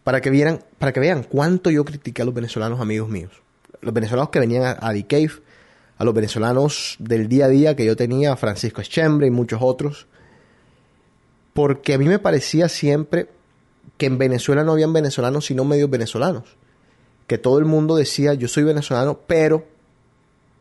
para 0.04 0.20
que 0.20 0.30
vieran, 0.30 0.60
para 0.78 0.92
que 0.92 1.00
vean 1.00 1.24
cuánto 1.24 1.70
yo 1.70 1.84
critiqué 1.84 2.22
a 2.22 2.24
los 2.24 2.34
venezolanos 2.34 2.80
amigos 2.80 3.08
míos. 3.08 3.32
Los 3.80 3.94
venezolanos 3.94 4.30
que 4.30 4.40
venían 4.40 4.64
a, 4.64 4.72
a 4.72 4.90
a 4.90 6.04
los 6.04 6.14
venezolanos 6.14 6.96
del 6.98 7.28
día 7.28 7.44
a 7.44 7.48
día 7.48 7.76
que 7.76 7.84
yo 7.84 7.94
tenía, 7.94 8.34
Francisco 8.36 8.80
Eschembre 8.80 9.26
y 9.26 9.30
muchos 9.30 9.60
otros, 9.62 10.06
porque 11.52 11.94
a 11.94 11.98
mí 11.98 12.06
me 12.06 12.18
parecía 12.18 12.68
siempre 12.68 13.28
que 13.98 14.06
en 14.06 14.16
Venezuela 14.16 14.64
no 14.64 14.72
habían 14.72 14.94
venezolanos 14.94 15.44
sino 15.44 15.64
medios 15.64 15.90
venezolanos. 15.90 16.56
Que 17.26 17.36
todo 17.38 17.58
el 17.58 17.66
mundo 17.66 17.96
decía, 17.96 18.34
yo 18.34 18.48
soy 18.48 18.64
venezolano, 18.64 19.20
pero 19.26 19.66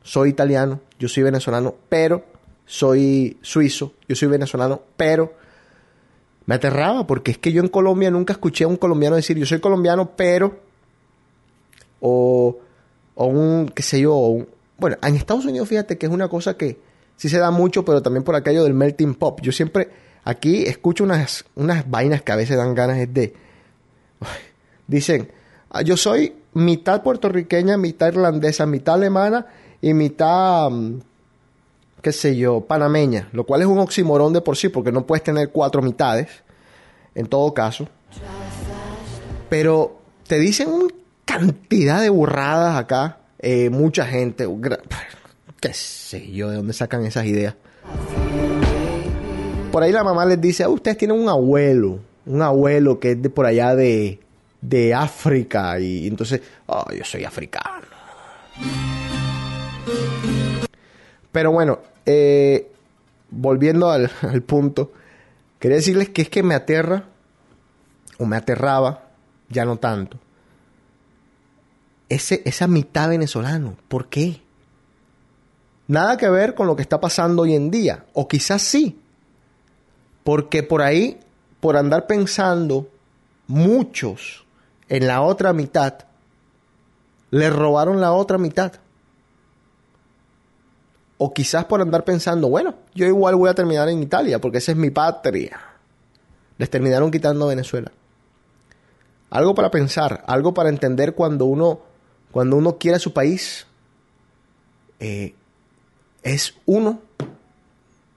soy 0.03 0.29
italiano, 0.29 0.81
yo 0.99 1.07
soy 1.07 1.23
venezolano, 1.23 1.75
pero 1.87 2.25
soy 2.71 3.35
suizo, 3.41 3.93
yo 4.07 4.15
soy 4.15 4.27
venezolano, 4.27 4.79
pero 4.95 5.33
me 6.45 6.53
aterraba 6.53 7.07
porque 7.07 7.31
es 7.31 7.37
que 7.39 7.51
yo 7.51 7.63
en 7.63 7.67
Colombia 7.67 8.11
nunca 8.11 8.33
escuché 8.33 8.63
a 8.63 8.67
un 8.67 8.75
colombiano 8.77 9.15
decir, 9.15 9.35
yo 9.37 9.45
soy 9.47 9.59
colombiano, 9.59 10.11
pero 10.15 10.59
o, 11.99 12.57
o 13.15 13.25
un, 13.25 13.69
qué 13.73 13.81
sé 13.81 13.99
yo, 14.01 14.15
un- 14.15 14.47
bueno, 14.77 14.97
en 15.01 15.15
Estados 15.15 15.45
Unidos 15.45 15.67
fíjate 15.67 15.97
que 15.97 16.05
es 16.05 16.11
una 16.11 16.27
cosa 16.29 16.55
que 16.57 16.77
sí 17.17 17.27
se 17.27 17.39
da 17.39 17.49
mucho, 17.49 17.83
pero 17.83 18.03
también 18.03 18.23
por 18.23 18.35
aquello 18.35 18.63
del 18.63 18.75
melting 18.75 19.15
pop. 19.15 19.41
Yo 19.41 19.51
siempre 19.51 19.89
aquí 20.23 20.63
escucho 20.63 21.03
unas, 21.03 21.45
unas 21.55 21.89
vainas 21.89 22.21
que 22.21 22.31
a 22.31 22.35
veces 22.35 22.55
dan 22.55 22.75
ganas 22.75 22.99
es 22.99 23.11
de... 23.11 23.33
Dicen, 24.87 25.31
"Ah, 25.71 25.81
yo 25.81 25.97
soy 25.97 26.35
mitad 26.53 27.01
puertorriqueña, 27.01 27.77
mitad 27.77 28.09
irlandesa, 28.09 28.65
mitad 28.67 28.95
alemana 28.95 29.47
y 29.81 29.93
mitad, 29.95 30.69
mm, 30.69 30.99
qué 32.01 32.11
sé 32.11 32.35
yo, 32.35 32.61
panameña, 32.61 33.29
lo 33.33 33.45
cual 33.45 33.61
es 33.61 33.67
un 33.67 33.79
oximorón 33.79 34.33
de 34.33 34.41
por 34.41 34.57
sí, 34.57 34.69
porque 34.69 34.91
no 34.91 35.05
puedes 35.05 35.23
tener 35.23 35.49
cuatro 35.49 35.81
mitades, 35.81 36.27
en 37.15 37.27
todo 37.27 37.53
caso. 37.53 37.87
Pero 39.49 39.99
te 40.27 40.39
dicen 40.39 40.69
una 40.69 40.93
cantidad 41.25 42.01
de 42.01 42.09
burradas 42.09 42.77
acá, 42.77 43.19
eh, 43.39 43.69
mucha 43.69 44.05
gente, 44.05 44.47
qué 45.59 45.73
sé 45.73 46.31
yo, 46.31 46.49
de 46.49 46.57
dónde 46.57 46.73
sacan 46.73 47.05
esas 47.05 47.25
ideas. 47.25 47.55
Por 49.71 49.83
ahí 49.83 49.91
la 49.91 50.03
mamá 50.03 50.25
les 50.25 50.39
dice, 50.41 50.63
"Ah, 50.63 50.69
ustedes 50.69 50.97
tienen 50.97 51.19
un 51.19 51.29
abuelo, 51.29 51.99
un 52.25 52.41
abuelo 52.41 52.99
que 52.99 53.11
es 53.11 53.21
de 53.21 53.29
por 53.29 53.45
allá 53.45 53.75
de, 53.75 54.19
de 54.61 54.93
África, 54.93 55.79
y 55.79 56.07
entonces, 56.07 56.41
oh, 56.67 56.85
yo 56.91 57.03
soy 57.03 57.23
africano. 57.23 57.87
Pero 61.31 61.51
bueno, 61.51 61.79
eh, 62.05 62.71
volviendo 63.29 63.89
al, 63.89 64.09
al 64.21 64.41
punto, 64.41 64.91
Quería 65.59 65.75
decirles 65.75 66.09
que 66.09 66.21
es 66.21 66.29
que 66.29 66.41
me 66.41 66.55
aterra, 66.55 67.03
o 68.17 68.25
me 68.25 68.37
aterraba, 68.37 69.09
ya 69.49 69.65
no 69.65 69.77
tanto, 69.77 70.17
ese, 72.07 72.41
esa 72.45 72.67
mitad 72.67 73.09
venezolano. 73.09 73.75
¿Por 73.89 74.07
qué? 74.07 74.41
Nada 75.87 76.17
que 76.17 76.29
ver 76.29 76.55
con 76.55 76.67
lo 76.67 76.75
que 76.75 76.81
está 76.81 77.01
pasando 77.01 77.41
hoy 77.41 77.55
en 77.55 77.71
día, 77.71 78.05
o 78.13 78.27
quizás 78.27 78.61
sí, 78.61 79.01
porque 80.23 80.63
por 80.63 80.81
ahí, 80.81 81.19
por 81.59 81.75
andar 81.75 82.07
pensando 82.07 82.89
muchos 83.47 84.45
en 84.87 85.07
la 85.07 85.21
otra 85.21 85.51
mitad, 85.51 86.05
le 87.31 87.49
robaron 87.49 87.99
la 87.99 88.13
otra 88.13 88.37
mitad. 88.37 88.73
O 91.19 91.33
quizás 91.33 91.65
por 91.65 91.81
andar 91.81 92.05
pensando, 92.05 92.49
bueno, 92.49 92.75
yo 92.95 93.05
igual 93.05 93.35
voy 93.35 93.49
a 93.49 93.53
terminar 93.53 93.89
en 93.89 94.01
Italia 94.01 94.39
porque 94.39 94.57
esa 94.59 94.71
es 94.71 94.77
mi 94.77 94.89
patria. 94.89 95.59
Les 96.57 96.69
terminaron 96.69 97.11
quitando 97.11 97.45
Venezuela. 97.45 97.91
Algo 99.29 99.53
para 99.53 99.69
pensar, 99.69 100.23
algo 100.25 100.53
para 100.53 100.69
entender 100.69 101.13
cuando 101.13 101.45
uno, 101.45 101.81
cuando 102.31 102.55
uno 102.55 102.77
quiere 102.77 102.99
su 102.99 103.13
país. 103.13 103.67
eh, 104.99 105.35
es 106.23 106.55
uno, 106.65 107.01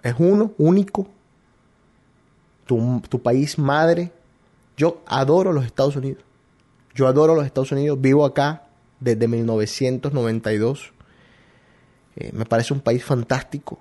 es 0.02 0.14
uno, 0.18 0.52
único. 0.58 1.08
Tu, 2.66 3.02
tu 3.08 3.20
país 3.20 3.58
madre. 3.58 4.12
Yo 4.76 5.02
adoro 5.06 5.52
los 5.52 5.64
Estados 5.64 5.96
Unidos. 5.96 6.22
Yo 6.94 7.06
adoro 7.06 7.34
los 7.34 7.46
Estados 7.46 7.72
Unidos. 7.72 8.00
Vivo 8.00 8.24
acá 8.24 8.64
desde 9.00 9.28
1992. 9.28 10.92
Eh, 12.16 12.30
me 12.32 12.44
parece 12.44 12.72
un 12.72 12.80
país 12.80 13.04
fantástico. 13.04 13.78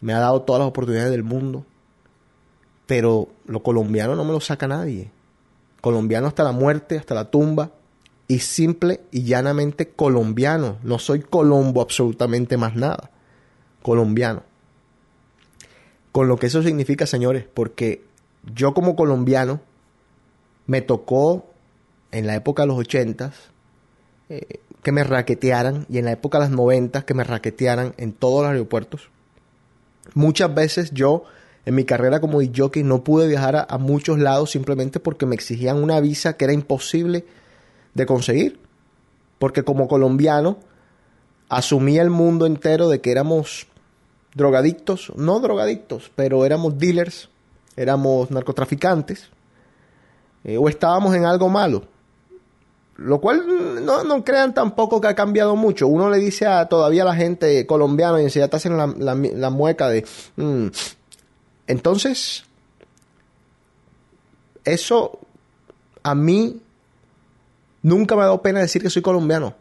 Me 0.00 0.12
ha 0.12 0.18
dado 0.18 0.42
todas 0.42 0.60
las 0.60 0.68
oportunidades 0.68 1.10
del 1.10 1.22
mundo. 1.22 1.64
Pero 2.86 3.28
lo 3.46 3.62
colombiano 3.62 4.14
no 4.14 4.24
me 4.24 4.32
lo 4.32 4.40
saca 4.40 4.68
nadie. 4.68 5.10
Colombiano 5.80 6.26
hasta 6.26 6.44
la 6.44 6.52
muerte, 6.52 6.98
hasta 6.98 7.14
la 7.14 7.30
tumba. 7.30 7.70
Y 8.26 8.38
simple 8.38 9.00
y 9.10 9.24
llanamente 9.24 9.90
colombiano. 9.90 10.78
No 10.82 10.98
soy 10.98 11.20
colombo 11.20 11.82
absolutamente 11.82 12.56
más 12.56 12.74
nada. 12.74 13.10
Colombiano. 13.82 14.42
Con 16.12 16.28
lo 16.28 16.36
que 16.36 16.46
eso 16.46 16.62
significa, 16.62 17.06
señores, 17.06 17.44
porque 17.52 18.04
yo 18.54 18.72
como 18.72 18.94
colombiano 18.94 19.60
me 20.66 20.80
tocó 20.80 21.46
en 22.12 22.26
la 22.26 22.36
época 22.36 22.62
de 22.62 22.68
los 22.68 22.78
ochentas 22.78 23.34
eh, 24.28 24.60
que 24.84 24.92
me 24.92 25.02
raquetearan 25.02 25.86
y 25.88 25.98
en 25.98 26.04
la 26.04 26.12
época 26.12 26.38
de 26.38 26.44
los 26.44 26.56
noventas 26.56 27.02
que 27.02 27.14
me 27.14 27.24
raquetearan 27.24 27.94
en 27.96 28.12
todos 28.12 28.42
los 28.42 28.52
aeropuertos. 28.52 29.08
Muchas 30.14 30.54
veces 30.54 30.92
yo 30.92 31.24
en 31.66 31.74
mi 31.74 31.84
carrera 31.84 32.20
como 32.20 32.40
jockey 32.54 32.84
no 32.84 33.02
pude 33.02 33.26
viajar 33.26 33.66
a, 33.68 33.78
muchos 33.78 34.18
lados 34.18 34.50
simplemente 34.50 35.00
porque 35.00 35.26
me 35.26 35.34
exigían 35.34 35.82
una 35.82 35.98
visa 36.00 36.36
que 36.36 36.44
era 36.44 36.52
imposible 36.52 37.24
de 37.94 38.06
conseguir. 38.06 38.60
Porque 39.38 39.64
como 39.64 39.88
colombiano 39.88 40.58
asumía 41.48 42.02
el 42.02 42.10
mundo 42.10 42.46
entero 42.46 42.88
de 42.88 43.00
que 43.00 43.10
éramos 43.10 43.66
drogadictos, 44.34 45.12
no 45.16 45.40
drogadictos, 45.40 46.10
pero 46.14 46.44
éramos 46.44 46.78
dealers, 46.78 47.30
éramos 47.76 48.30
narcotraficantes, 48.30 49.30
eh, 50.44 50.58
o 50.58 50.68
estábamos 50.68 51.14
en 51.14 51.24
algo 51.24 51.48
malo. 51.48 51.84
Lo 52.96 53.20
cual 53.20 53.44
no, 53.80 54.04
no 54.04 54.24
crean 54.24 54.54
tampoco 54.54 55.00
que 55.00 55.08
ha 55.08 55.14
cambiado 55.14 55.56
mucho. 55.56 55.86
Uno 55.88 56.10
le 56.10 56.18
dice 56.18 56.46
a 56.46 56.68
todavía 56.68 57.02
a 57.02 57.06
la 57.06 57.14
gente 57.14 57.66
colombiana 57.66 58.20
y 58.20 58.24
enseguida 58.24 58.48
te 58.48 58.56
hacen 58.56 58.76
la, 58.76 58.86
la, 58.86 59.14
la 59.14 59.50
mueca 59.50 59.88
de... 59.88 60.04
mm. 60.36 60.66
Entonces, 61.66 62.44
eso 64.64 65.18
a 66.02 66.14
mí 66.14 66.60
nunca 67.82 68.14
me 68.16 68.22
ha 68.22 68.26
dado 68.26 68.42
pena 68.42 68.60
decir 68.60 68.82
que 68.82 68.90
soy 68.90 69.02
colombiano. 69.02 69.54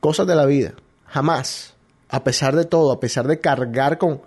Cosas 0.00 0.26
de 0.26 0.34
la 0.34 0.46
vida. 0.46 0.74
Jamás. 1.06 1.74
A 2.08 2.24
pesar 2.24 2.56
de 2.56 2.64
todo, 2.64 2.92
a 2.92 3.00
pesar 3.00 3.26
de 3.26 3.40
cargar 3.40 3.98
con, 3.98 4.20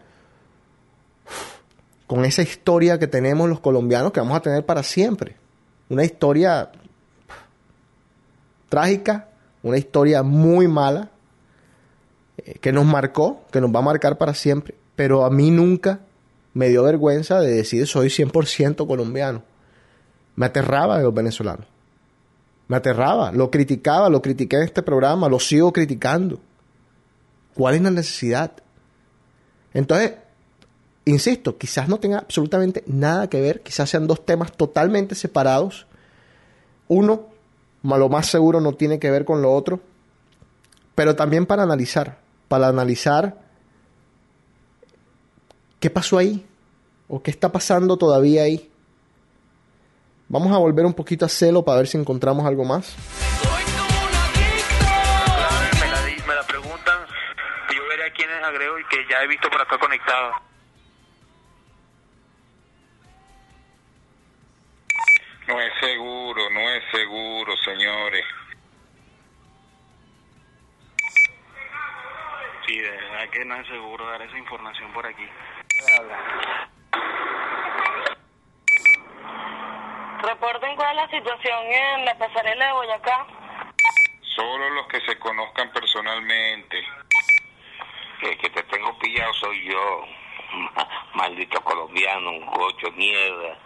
con 2.07 2.25
esa 2.25 2.41
historia 2.41 2.97
que 2.97 3.07
tenemos 3.07 3.49
los 3.49 3.59
colombianos 3.59 4.11
que 4.11 4.21
vamos 4.21 4.37
a 4.37 4.41
tener 4.41 4.65
para 4.65 4.83
siempre. 4.83 5.35
Una 5.89 6.03
historia 6.03 6.71
trágica, 8.75 9.29
una 9.63 9.77
historia 9.77 10.21
muy 10.21 10.67
mala, 10.67 11.09
eh, 12.37 12.55
que 12.59 12.73
nos 12.73 12.83
marcó, 12.83 13.41
que 13.49 13.61
nos 13.61 13.73
va 13.73 13.79
a 13.79 13.83
marcar 13.83 14.17
para 14.17 14.33
siempre. 14.33 14.75
Pero 14.97 15.23
a 15.23 15.29
mí 15.29 15.49
nunca 15.49 16.01
me 16.53 16.67
dio 16.67 16.83
vergüenza 16.83 17.39
de 17.39 17.51
decir 17.51 17.87
soy 17.87 18.09
100% 18.09 18.85
colombiano. 18.85 19.43
Me 20.35 20.47
aterraba 20.47 20.97
de 20.97 21.05
los 21.05 21.13
venezolanos. 21.13 21.65
Me 22.67 22.75
aterraba, 22.75 23.31
lo 23.31 23.49
criticaba, 23.49 24.09
lo 24.09 24.21
critiqué 24.21 24.57
en 24.57 24.63
este 24.63 24.83
programa, 24.83 25.29
lo 25.29 25.39
sigo 25.39 25.71
criticando. 25.71 26.37
¿Cuál 27.53 27.75
es 27.75 27.81
la 27.81 27.91
necesidad? 27.91 28.51
Entonces, 29.73 30.15
insisto, 31.05 31.57
quizás 31.57 31.87
no 31.87 31.97
tenga 31.97 32.17
absolutamente 32.17 32.83
nada 32.87 33.29
que 33.29 33.39
ver, 33.39 33.61
quizás 33.61 33.89
sean 33.89 34.05
dos 34.05 34.25
temas 34.25 34.51
totalmente 34.51 35.15
separados. 35.15 35.87
Uno, 36.89 37.34
lo 37.97 38.09
más 38.09 38.27
seguro, 38.27 38.59
no 38.61 38.73
tiene 38.73 38.99
que 38.99 39.11
ver 39.11 39.25
con 39.25 39.41
lo 39.41 39.53
otro, 39.53 39.79
pero 40.95 41.15
también 41.15 41.45
para 41.45 41.63
analizar, 41.63 42.17
para 42.47 42.67
analizar 42.67 43.37
qué 45.79 45.89
pasó 45.89 46.17
ahí 46.17 46.45
o 47.07 47.21
qué 47.21 47.31
está 47.31 47.51
pasando 47.51 47.97
todavía 47.97 48.43
ahí. 48.43 48.71
Vamos 50.27 50.51
a 50.53 50.57
volver 50.57 50.85
un 50.85 50.93
poquito 50.93 51.25
a 51.25 51.29
celo 51.29 51.63
para 51.63 51.77
ver 51.77 51.87
si 51.87 51.97
encontramos 51.97 52.45
algo 52.45 52.65
más. 52.65 52.95
Me 55.79 55.87
la, 55.91 56.01
di- 56.05 56.21
me 56.27 56.33
la 56.35 56.43
preguntan 56.47 56.99
yo 57.75 57.81
veré 57.89 58.03
a 58.05 58.47
agrego 58.47 58.79
y 58.79 58.83
que 58.89 58.97
ya 59.09 59.21
he 59.23 59.27
visto 59.27 59.49
por 59.49 59.61
acá 59.61 59.77
conectados. 59.77 60.33
No 65.47 65.61
es 65.61 65.73
seguro, 65.79 66.49
no 66.49 66.59
es 66.71 66.83
seguro, 66.91 67.55
señores. 67.57 68.25
Sí, 72.65 72.79
de 72.79 72.89
verdad 72.89 73.29
que 73.29 73.45
no 73.45 73.55
es 73.55 73.67
seguro 73.67 74.05
dar 74.07 74.21
esa 74.23 74.37
información 74.39 74.91
por 74.91 75.05
aquí. 75.05 75.27
Reporten 80.23 80.75
cuál 80.75 80.97
es 80.97 81.03
la 81.03 81.09
situación 81.11 81.63
en 81.65 82.05
la 82.05 82.17
pasarela 82.17 82.65
de 82.65 82.73
Boyacá. 82.73 83.27
Solo 84.35 84.69
los 84.71 84.87
que 84.87 84.99
se 85.01 85.19
conozcan 85.19 85.71
personalmente. 85.71 86.83
que, 88.19 88.35
que 88.37 88.49
te 88.49 88.63
tengo 88.63 88.97
pillado 88.97 89.31
soy 89.35 89.65
yo, 89.65 90.03
maldito 91.13 91.61
colombiano, 91.61 92.31
un 92.31 92.45
gocho 92.47 92.87
de 92.87 92.93
mierda. 92.93 93.64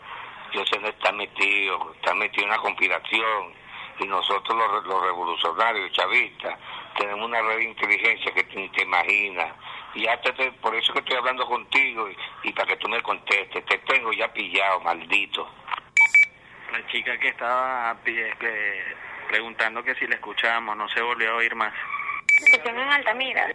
Yo 0.54 0.66
sé 0.66 0.80
que 0.80 0.89
está 0.89 1.12
metido, 1.12 1.93
está 1.95 2.14
metido 2.16 2.43
en 2.43 2.50
una 2.50 2.60
conspiración 2.62 3.54
y 4.00 4.06
nosotros 4.06 4.58
los, 4.58 4.86
los 4.86 5.02
revolucionarios 5.04 5.91
chavistas 5.91 6.58
tenemos 6.97 7.26
una 7.28 7.41
red 7.41 7.58
de 7.58 7.64
inteligencia 7.66 8.32
que 8.34 8.43
tú 8.45 8.60
ni 8.60 8.70
te 8.70 8.84
imaginas. 8.84 9.54
Y 9.93 10.04
ya 10.04 10.20
te, 10.22 10.32
por 10.54 10.74
eso 10.76 10.93
que 10.93 11.00
estoy 11.00 11.18
hablando 11.18 11.45
contigo 11.47 12.10
y, 12.10 12.18
y 12.43 12.54
para 12.54 12.68
que 12.68 12.78
tú 12.78 12.88
me 12.89 13.02
contestes, 13.02 13.66
te 13.66 13.78
tengo 13.80 14.12
ya 14.14 14.32
pillado, 14.34 14.80
maldito. 14.82 15.50
La 16.72 16.86
chica 16.88 17.18
que 17.20 17.30
estaba 17.30 17.95
pi- 18.04 18.14
que, 18.39 18.84
preguntando 19.28 19.84
que 19.84 19.95
si 19.95 20.08
la 20.08 20.16
escuchábamos 20.16 20.78
no 20.78 20.88
se 20.89 21.02
volvió 21.02 21.32
a 21.32 21.36
oír 21.36 21.56
más. 21.56 21.74
Situación 22.38 22.78
en 22.80 22.89
Altamira. 22.89 23.54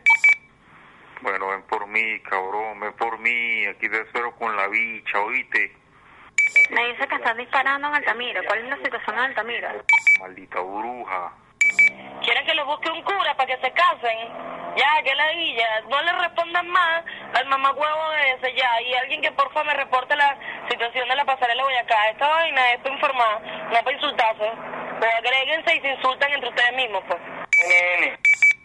Bueno, 1.20 1.48
ven 1.48 1.62
por 1.62 1.86
mí, 1.86 2.20
cabrón, 2.20 2.80
ven 2.80 2.92
por 2.94 3.18
mí. 3.18 3.66
Aquí 3.66 3.88
te 3.88 4.00
espero 4.00 4.34
con 4.36 4.56
la 4.56 4.66
bicha, 4.68 5.20
oíste. 5.20 5.74
Me 6.70 6.88
dice 6.88 7.06
que 7.06 7.14
están 7.16 7.36
disparando 7.36 7.88
en 7.88 7.94
Altamira. 7.94 8.42
¿Cuál 8.46 8.60
es 8.60 8.68
la 8.68 8.76
situación 8.76 9.16
en 9.16 9.24
Altamira? 9.24 9.74
Maldita 10.20 10.60
bruja. 10.60 11.32
¿Quieren 12.22 12.46
que 12.46 12.54
le 12.54 12.62
busque 12.64 12.90
un 12.90 13.02
cura 13.02 13.34
para 13.36 13.46
que 13.46 13.60
se 13.64 13.72
casen? 13.72 14.18
Ya, 14.76 15.02
que 15.02 15.14
la 15.14 15.32
guilla. 15.32 15.80
No 15.88 16.02
le 16.02 16.12
respondan 16.12 16.68
más 16.68 17.04
al 17.34 17.46
mamagüevo 17.46 18.10
de 18.10 18.30
ese 18.32 18.54
ya. 18.54 18.80
Y 18.82 18.94
alguien 18.94 19.22
que 19.22 19.32
por 19.32 19.52
favor 19.52 19.66
me 19.66 19.74
reporte 19.74 20.16
la 20.16 20.36
situación 20.68 21.08
de 21.08 21.16
la 21.16 21.24
pasarela 21.24 21.62
Boyacá. 21.62 22.08
Esta 22.10 22.28
vaina 22.28 22.72
es 22.72 22.80
para 22.80 22.94
informar, 22.94 23.42
no 23.42 23.82
para 23.82 23.92
insultarse. 23.92 24.52
Pues 24.98 25.14
agréguense 25.18 25.76
y 25.76 25.80
se 25.80 25.88
insultan 25.94 26.32
entre 26.32 26.48
ustedes 26.48 26.74
mismos, 26.74 27.02
pues. 27.06 27.20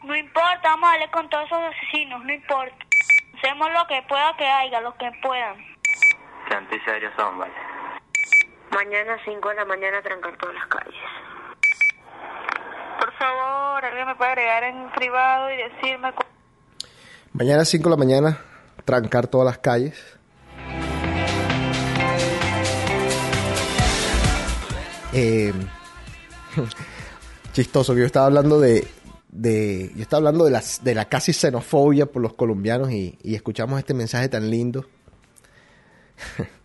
No 0.03 0.15
importa, 0.15 0.61
vamos 0.63 0.89
a 0.89 0.91
darle 0.93 1.11
con 1.11 1.29
todos 1.29 1.45
esos 1.45 1.61
asesinos, 1.61 2.23
no 2.23 2.33
importa. 2.33 2.85
Hacemos 3.37 3.71
lo 3.71 3.87
que 3.87 4.01
pueda 4.03 4.35
que 4.37 4.47
haya, 4.47 4.81
lo 4.81 4.95
que 4.97 5.11
puedan. 5.21 5.55
Que 6.47 6.55
antiserios 6.55 7.13
son, 7.15 7.37
vale. 7.37 7.68
Mañana 8.72 9.17
5 9.26 9.49
de 9.49 9.55
la 9.55 9.65
mañana 9.65 10.01
trancar 10.01 10.38
todas 10.38 10.55
las 10.55 10.67
calles. 10.67 10.95
Por 12.99 13.13
favor, 13.13 13.86
alguien 13.86 14.07
me 14.07 14.15
puede 14.15 14.32
agregar 14.32 14.63
en 14.63 14.91
privado 14.91 15.51
y 15.51 15.57
decirme... 15.57 16.13
Mañana 17.34 17.65
5 17.65 17.84
de 17.84 17.89
la 17.89 17.97
mañana 17.97 18.38
trancar 18.86 19.28
todas 19.28 19.45
las 19.45 19.57
calles. 19.57 20.17
Eh, 25.13 25.53
chistoso 27.53 27.93
que 27.95 28.01
yo 28.01 28.05
estaba 28.05 28.28
hablando 28.28 28.59
de, 28.59 28.88
yo 29.32 30.01
estaba 30.01 30.20
hablando 30.20 30.45
de, 30.45 30.51
las, 30.51 30.84
de 30.84 30.93
la 30.93 31.05
casi 31.05 31.34
xenofobia 31.34 32.05
por 32.05 32.22
los 32.22 32.36
colombianos 32.36 32.91
y 32.91 33.17
escuchamos 33.24 33.80
este 33.80 33.95
mensaje 33.95 34.30
tan 34.30 34.49
lindo 34.49 34.86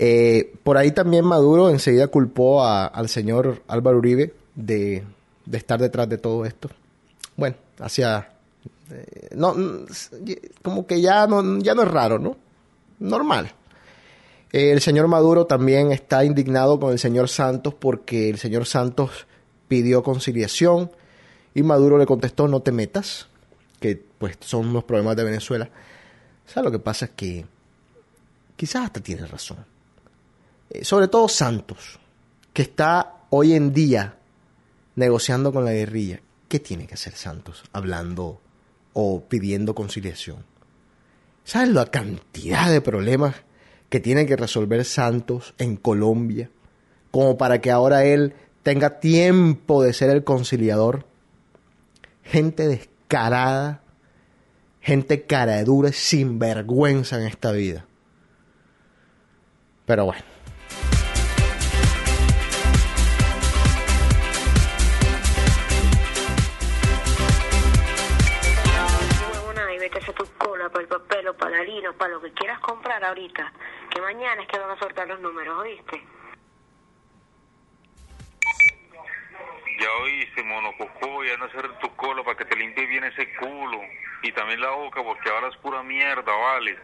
Eh, 0.00 0.54
por 0.62 0.76
ahí 0.76 0.92
también 0.92 1.24
Maduro 1.24 1.70
enseguida 1.70 2.06
culpó 2.06 2.64
al 2.64 3.08
señor 3.08 3.62
Álvaro 3.66 3.98
Uribe 3.98 4.32
de, 4.54 5.02
estar 5.50 5.80
detrás 5.80 6.08
de 6.08 6.18
todo 6.18 6.46
esto. 6.46 6.70
Bueno, 7.36 7.56
hacia... 7.80 8.30
eh, 8.90 9.28
no, 9.34 9.56
como 10.62 10.86
que 10.86 11.00
ya 11.00 11.26
no, 11.26 11.58
ya 11.58 11.74
no 11.74 11.82
es 11.82 11.88
raro, 11.88 12.20
¿no? 12.20 12.36
Normal. 13.00 13.52
Eh, 14.52 14.70
el 14.70 14.80
señor 14.80 15.08
Maduro 15.08 15.46
también 15.46 15.90
está 15.90 16.24
indignado 16.24 16.78
con 16.78 16.92
el 16.92 16.98
señor 17.00 17.28
Santos 17.28 17.74
porque 17.74 18.30
el 18.30 18.38
señor 18.38 18.66
Santos 18.66 19.26
pidió 19.66 20.04
conciliación 20.04 20.92
y 21.54 21.64
Maduro 21.64 21.98
le 21.98 22.06
contestó 22.06 22.46
no 22.46 22.60
te 22.60 22.70
metas, 22.70 23.26
que 23.80 24.00
pues 24.18 24.36
son 24.40 24.72
los 24.72 24.84
problemas 24.84 25.16
de 25.16 25.24
Venezuela. 25.24 25.68
O 26.46 26.50
sea, 26.50 26.62
lo 26.62 26.70
que 26.70 26.78
pasa 26.78 27.06
es 27.06 27.10
que 27.16 27.44
quizás 28.56 28.84
hasta 28.84 29.00
tiene 29.00 29.26
razón. 29.26 29.58
Eh, 30.70 30.84
sobre 30.84 31.08
todo 31.08 31.28
Santos, 31.28 31.98
que 32.52 32.62
está 32.62 33.24
hoy 33.30 33.54
en 33.54 33.72
día 33.72 34.16
negociando 34.96 35.52
con 35.52 35.64
la 35.64 35.72
guerrilla. 35.72 36.20
¿Qué 36.48 36.58
tiene 36.60 36.86
que 36.86 36.94
hacer 36.94 37.14
Santos 37.14 37.62
hablando 37.72 38.40
o 38.92 39.22
pidiendo 39.22 39.74
conciliación? 39.74 40.44
¿Sabes 41.44 41.70
la 41.70 41.86
cantidad 41.86 42.70
de 42.70 42.80
problemas 42.80 43.36
que 43.88 44.00
tiene 44.00 44.26
que 44.26 44.36
resolver 44.36 44.84
Santos 44.84 45.54
en 45.58 45.76
Colombia 45.76 46.50
como 47.10 47.38
para 47.38 47.60
que 47.60 47.70
ahora 47.70 48.04
él 48.04 48.34
tenga 48.62 49.00
tiempo 49.00 49.82
de 49.82 49.92
ser 49.92 50.10
el 50.10 50.24
conciliador? 50.24 51.06
Gente 52.22 52.66
descarada, 52.66 53.82
gente 54.80 55.22
cara 55.22 55.62
dura, 55.64 55.92
sin 55.92 56.38
vergüenza 56.38 57.18
en 57.20 57.26
esta 57.26 57.52
vida. 57.52 57.86
Pero 59.86 60.06
bueno. 60.06 60.37
Para 71.96 72.12
lo 72.12 72.20
que 72.20 72.32
quieras 72.32 72.58
comprar 72.60 73.02
ahorita. 73.04 73.52
Que 73.90 74.00
mañana 74.00 74.42
es 74.42 74.48
que 74.48 74.58
van 74.58 74.70
a 74.70 74.78
soltar 74.78 75.06
los 75.08 75.20
números, 75.20 75.58
¿oíste? 75.58 76.02
Ya 79.80 79.88
oíste, 80.02 80.42
monococó, 80.42 81.24
ya 81.24 81.36
no 81.36 81.44
hacer 81.44 81.78
tu 81.78 81.94
cola 81.94 82.24
para 82.24 82.36
que 82.36 82.44
te 82.44 82.56
limpie 82.56 82.86
bien 82.86 83.04
ese 83.04 83.28
culo. 83.36 83.80
Y 84.22 84.32
también 84.32 84.60
la 84.60 84.70
boca, 84.70 85.02
porque 85.02 85.30
ahora 85.30 85.48
es 85.48 85.56
pura 85.58 85.82
mierda, 85.82 86.32
vale. 86.32 86.78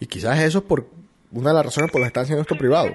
Y 0.00 0.06
quizás 0.06 0.38
eso 0.40 0.58
es 0.58 0.64
por 0.64 0.86
una 1.30 1.50
de 1.50 1.56
las 1.56 1.66
razones 1.66 1.90
por 1.90 2.00
las 2.00 2.06
que 2.06 2.10
están 2.10 2.22
haciendo 2.24 2.42
esto 2.42 2.56
privado. 2.56 2.92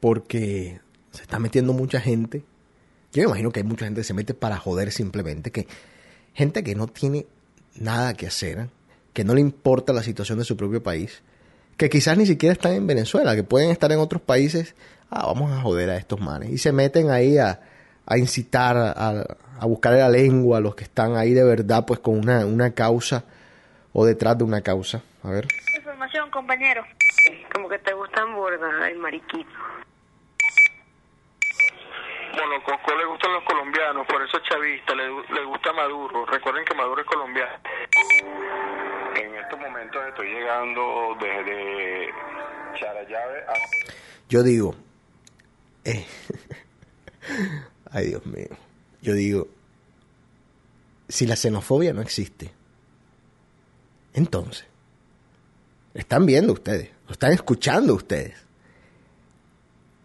Porque 0.00 0.80
se 1.10 1.22
está 1.22 1.38
metiendo 1.38 1.72
mucha 1.72 2.00
gente. 2.00 2.44
Yo 3.12 3.22
me 3.22 3.28
imagino 3.28 3.50
que 3.50 3.60
hay 3.60 3.64
mucha 3.64 3.86
gente 3.86 4.00
que 4.00 4.04
se 4.04 4.14
mete 4.14 4.34
para 4.34 4.58
joder 4.58 4.92
simplemente. 4.92 5.50
Que 5.50 5.66
gente 6.38 6.62
que 6.62 6.76
no 6.76 6.86
tiene 6.86 7.26
nada 7.74 8.14
que 8.14 8.28
hacer, 8.28 8.68
que 9.12 9.24
no 9.24 9.34
le 9.34 9.40
importa 9.40 9.92
la 9.92 10.04
situación 10.04 10.38
de 10.38 10.44
su 10.44 10.56
propio 10.56 10.80
país, 10.80 11.20
que 11.76 11.90
quizás 11.90 12.16
ni 12.16 12.26
siquiera 12.26 12.52
están 12.52 12.74
en 12.74 12.86
Venezuela, 12.86 13.34
que 13.34 13.42
pueden 13.42 13.70
estar 13.70 13.90
en 13.90 13.98
otros 13.98 14.22
países. 14.22 14.76
Ah, 15.10 15.26
vamos 15.26 15.50
a 15.50 15.60
joder 15.60 15.90
a 15.90 15.96
estos 15.96 16.20
manes. 16.20 16.50
Y 16.50 16.58
se 16.58 16.70
meten 16.70 17.10
ahí 17.10 17.38
a, 17.38 17.60
a 18.06 18.18
incitar, 18.18 18.76
a, 18.76 19.36
a 19.58 19.66
buscar 19.66 19.94
la 19.94 20.08
lengua 20.08 20.58
a 20.58 20.60
los 20.60 20.76
que 20.76 20.84
están 20.84 21.16
ahí 21.16 21.34
de 21.34 21.42
verdad, 21.42 21.84
pues 21.84 21.98
con 21.98 22.16
una, 22.16 22.46
una 22.46 22.70
causa 22.70 23.24
o 23.92 24.06
detrás 24.06 24.38
de 24.38 24.44
una 24.44 24.60
causa. 24.60 25.02
A 25.24 25.30
ver. 25.30 25.48
Información, 25.76 26.30
compañero. 26.30 26.84
Como 27.52 27.68
que 27.68 27.80
te 27.80 27.92
gustan 27.94 28.32
burda, 28.36 28.88
el 28.88 28.98
mariquito. 28.98 29.50
Monococó 32.38 32.94
le 32.96 33.04
gustan 33.04 33.32
los 33.32 33.44
colombianos, 33.44 34.06
por 34.06 34.22
eso 34.22 34.36
es 34.36 34.42
chavista, 34.44 34.94
le, 34.94 35.08
le 35.08 35.44
gusta 35.44 35.72
Maduro. 35.72 36.24
Recuerden 36.26 36.64
que 36.64 36.74
Maduro 36.74 37.00
es 37.00 37.06
colombiano. 37.06 37.58
En 39.16 39.34
estos 39.34 39.58
momentos 39.58 40.00
estoy 40.08 40.28
llegando 40.28 41.16
desde 41.20 42.12
Charallave 42.78 43.40
a... 43.40 43.52
Yo 44.28 44.42
digo, 44.42 44.74
eh, 45.84 46.06
ay 47.92 48.06
Dios 48.06 48.26
mío, 48.26 48.48
yo 49.02 49.14
digo, 49.14 49.48
si 51.08 51.26
la 51.26 51.34
xenofobia 51.34 51.92
no 51.92 52.02
existe, 52.02 52.52
entonces, 54.12 54.66
están 55.94 56.26
viendo 56.26 56.52
ustedes, 56.52 56.90
lo 57.06 57.12
están 57.12 57.32
escuchando 57.32 57.94
ustedes. 57.94 58.47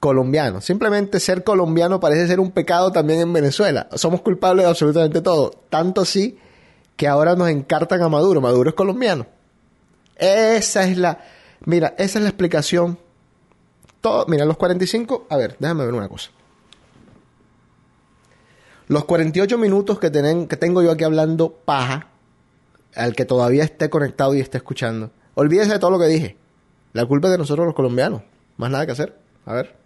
Colombiano, 0.03 0.59
simplemente 0.59 1.21
ser 1.21 1.45
colombiano 1.45 2.01
parece 2.01 2.27
ser 2.27 2.41
un 2.41 2.51
pecado 2.51 2.91
también 2.91 3.21
en 3.21 3.31
Venezuela. 3.31 3.87
Somos 3.93 4.19
culpables 4.19 4.65
de 4.65 4.69
absolutamente 4.69 5.21
todo. 5.21 5.51
Tanto 5.69 6.01
así 6.01 6.37
que 6.97 7.07
ahora 7.07 7.37
nos 7.37 7.47
encartan 7.47 8.01
a 8.01 8.09
Maduro. 8.09 8.41
Maduro 8.41 8.69
es 8.69 8.75
colombiano. 8.75 9.25
Esa 10.17 10.83
es 10.83 10.97
la, 10.97 11.21
mira, 11.63 11.95
esa 11.97 12.19
es 12.19 12.23
la 12.23 12.27
explicación 12.27 12.97
todo, 14.01 14.25
mira, 14.27 14.43
los 14.43 14.57
45, 14.57 15.27
a 15.29 15.37
ver, 15.37 15.55
déjame 15.57 15.85
ver 15.85 15.93
una 15.93 16.09
cosa. 16.09 16.31
Los 18.89 19.05
48 19.05 19.57
minutos 19.57 19.99
que, 19.99 20.09
tenen, 20.09 20.49
que 20.49 20.57
tengo 20.57 20.81
yo 20.81 20.91
aquí 20.91 21.05
hablando 21.05 21.53
paja, 21.63 22.09
al 22.93 23.15
que 23.15 23.23
todavía 23.23 23.63
esté 23.63 23.89
conectado 23.89 24.35
y 24.35 24.41
esté 24.41 24.57
escuchando, 24.57 25.11
olvídese 25.35 25.71
de 25.71 25.79
todo 25.79 25.91
lo 25.91 25.99
que 25.99 26.07
dije. 26.07 26.35
La 26.91 27.05
culpa 27.05 27.29
es 27.29 27.31
de 27.31 27.37
nosotros 27.37 27.65
los 27.65 27.73
colombianos. 27.73 28.23
Más 28.57 28.69
nada 28.69 28.85
que 28.85 28.91
hacer. 28.91 29.17
A 29.45 29.53
ver. 29.53 29.82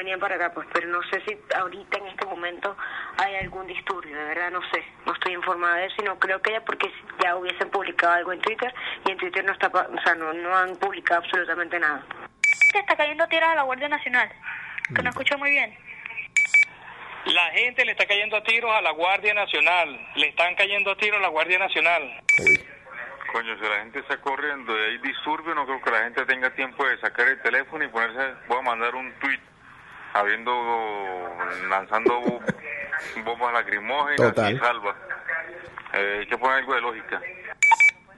Venían 0.00 0.18
para 0.18 0.36
acá, 0.36 0.50
pues, 0.54 0.66
pero 0.72 0.88
no 0.88 1.02
sé 1.10 1.20
si 1.28 1.38
ahorita 1.54 1.98
en 1.98 2.06
este 2.06 2.24
momento 2.24 2.74
hay 3.18 3.36
algún 3.36 3.66
disturbio, 3.66 4.16
de 4.16 4.24
verdad 4.24 4.50
no 4.50 4.62
sé, 4.72 4.82
no 5.04 5.12
estoy 5.12 5.34
informada 5.34 5.76
de 5.76 5.84
eso 5.88 5.96
y 5.98 6.04
no 6.04 6.18
creo 6.18 6.40
que 6.40 6.48
haya 6.52 6.64
porque 6.64 6.90
ya 7.22 7.36
hubiesen 7.36 7.68
publicado 7.68 8.14
algo 8.14 8.32
en 8.32 8.40
Twitter 8.40 8.72
y 9.04 9.10
en 9.10 9.18
Twitter 9.18 9.44
no 9.44 9.52
está, 9.52 9.68
pa- 9.70 9.86
o 9.94 10.00
sea, 10.02 10.14
no, 10.14 10.32
no 10.32 10.56
han 10.56 10.74
publicado 10.76 11.20
absolutamente 11.20 11.78
nada. 11.78 12.02
Te 12.72 12.78
está 12.78 12.96
cayendo 12.96 13.28
tiras 13.28 13.50
a 13.50 13.56
la 13.56 13.62
Guardia 13.64 13.90
Nacional. 13.90 14.32
Que 14.96 15.02
no 15.02 15.10
escucho 15.10 15.36
muy 15.36 15.50
bien. 15.50 15.76
La 17.26 17.50
gente 17.50 17.84
le 17.84 17.92
está 17.92 18.06
cayendo 18.06 18.38
a 18.38 18.42
tiros 18.42 18.72
a 18.72 18.80
la 18.80 18.92
Guardia 18.92 19.34
Nacional. 19.34 20.00
Le 20.16 20.28
están 20.28 20.54
cayendo 20.54 20.92
a 20.92 20.96
tiros 20.96 21.18
a 21.18 21.22
la 21.22 21.28
Guardia 21.28 21.58
Nacional. 21.58 22.22
Coño, 23.34 23.54
si 23.58 23.62
la 23.68 23.80
gente 23.80 23.98
está 23.98 24.18
corriendo 24.22 24.74
y 24.78 24.80
hay 24.82 24.98
disturbio, 24.98 25.54
no 25.54 25.66
creo 25.66 25.82
que 25.82 25.90
la 25.90 26.04
gente 26.04 26.24
tenga 26.24 26.48
tiempo 26.54 26.86
de 26.86 26.98
sacar 27.00 27.28
el 27.28 27.42
teléfono 27.42 27.84
y 27.84 27.88
ponerse, 27.88 28.34
voy 28.48 28.58
a 28.60 28.62
mandar 28.62 28.94
un 28.94 29.12
tweet 29.20 29.38
habiendo, 30.12 30.52
lanzando 31.68 32.40
bombas 33.24 33.52
lacrimógenas 33.52 34.34
Total. 34.34 34.54
y 34.54 34.58
salva. 34.58 34.96
Eh, 35.92 36.16
hay 36.20 36.26
que 36.26 36.38
poner 36.38 36.58
algo 36.58 36.74
de 36.74 36.80
lógica. 36.80 37.20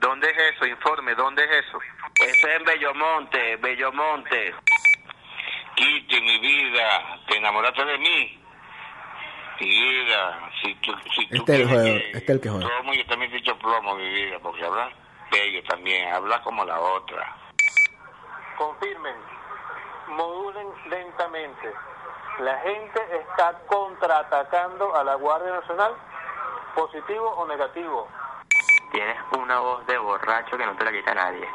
¿Dónde 0.00 0.30
es 0.30 0.54
eso? 0.54 0.66
Informe, 0.66 1.14
¿dónde 1.14 1.44
es 1.44 1.66
eso? 1.66 1.78
Eso 2.20 2.48
es 2.48 2.56
en 2.56 2.64
Bellomonte, 2.64 3.56
Bellomonte. 3.56 4.54
Kitty, 5.74 6.20
mi 6.20 6.38
vida, 6.38 7.20
¿te 7.28 7.36
enamoraste 7.36 7.84
de 7.84 7.98
mí? 7.98 8.38
Mi 9.60 9.68
vida, 9.68 10.50
si 10.60 10.74
tú, 10.76 10.92
si 11.14 11.26
tú 11.28 11.36
Este 11.36 11.54
es 11.54 11.60
el 11.60 11.66
quieres 11.66 11.68
jugador, 11.68 11.98
que 11.98 12.06
este 12.06 12.18
es 12.18 12.28
el 12.28 12.40
que 12.40 12.48
juega. 12.48 12.66
Plomo, 12.66 12.94
yo 12.94 13.06
también 13.06 13.30
te 13.30 13.36
he 13.36 13.40
dicho 13.40 13.58
plomo, 13.58 13.94
mi 13.96 14.08
vida, 14.12 14.38
porque 14.40 14.64
hablas 14.64 14.92
bello 15.30 15.62
también, 15.64 16.12
hablas 16.12 16.40
como 16.40 16.64
la 16.64 16.78
otra. 16.78 17.36
Confirmen, 18.58 19.14
modulen 20.08 20.68
lentamente. 20.88 21.72
La 22.40 22.58
gente 22.60 23.00
está 23.20 23.58
contraatacando 23.66 24.94
a 24.96 25.04
la 25.04 25.14
Guardia 25.14 25.52
Nacional, 25.52 25.94
positivo 26.74 27.28
o 27.30 27.46
negativo. 27.46 28.08
Tienes 28.92 29.16
una 29.38 29.60
voz 29.60 29.86
de 29.86 29.98
borracho 29.98 30.56
que 30.56 30.66
no 30.66 30.76
te 30.76 30.84
la 30.84 30.92
quita 30.92 31.14
nadie. 31.14 31.48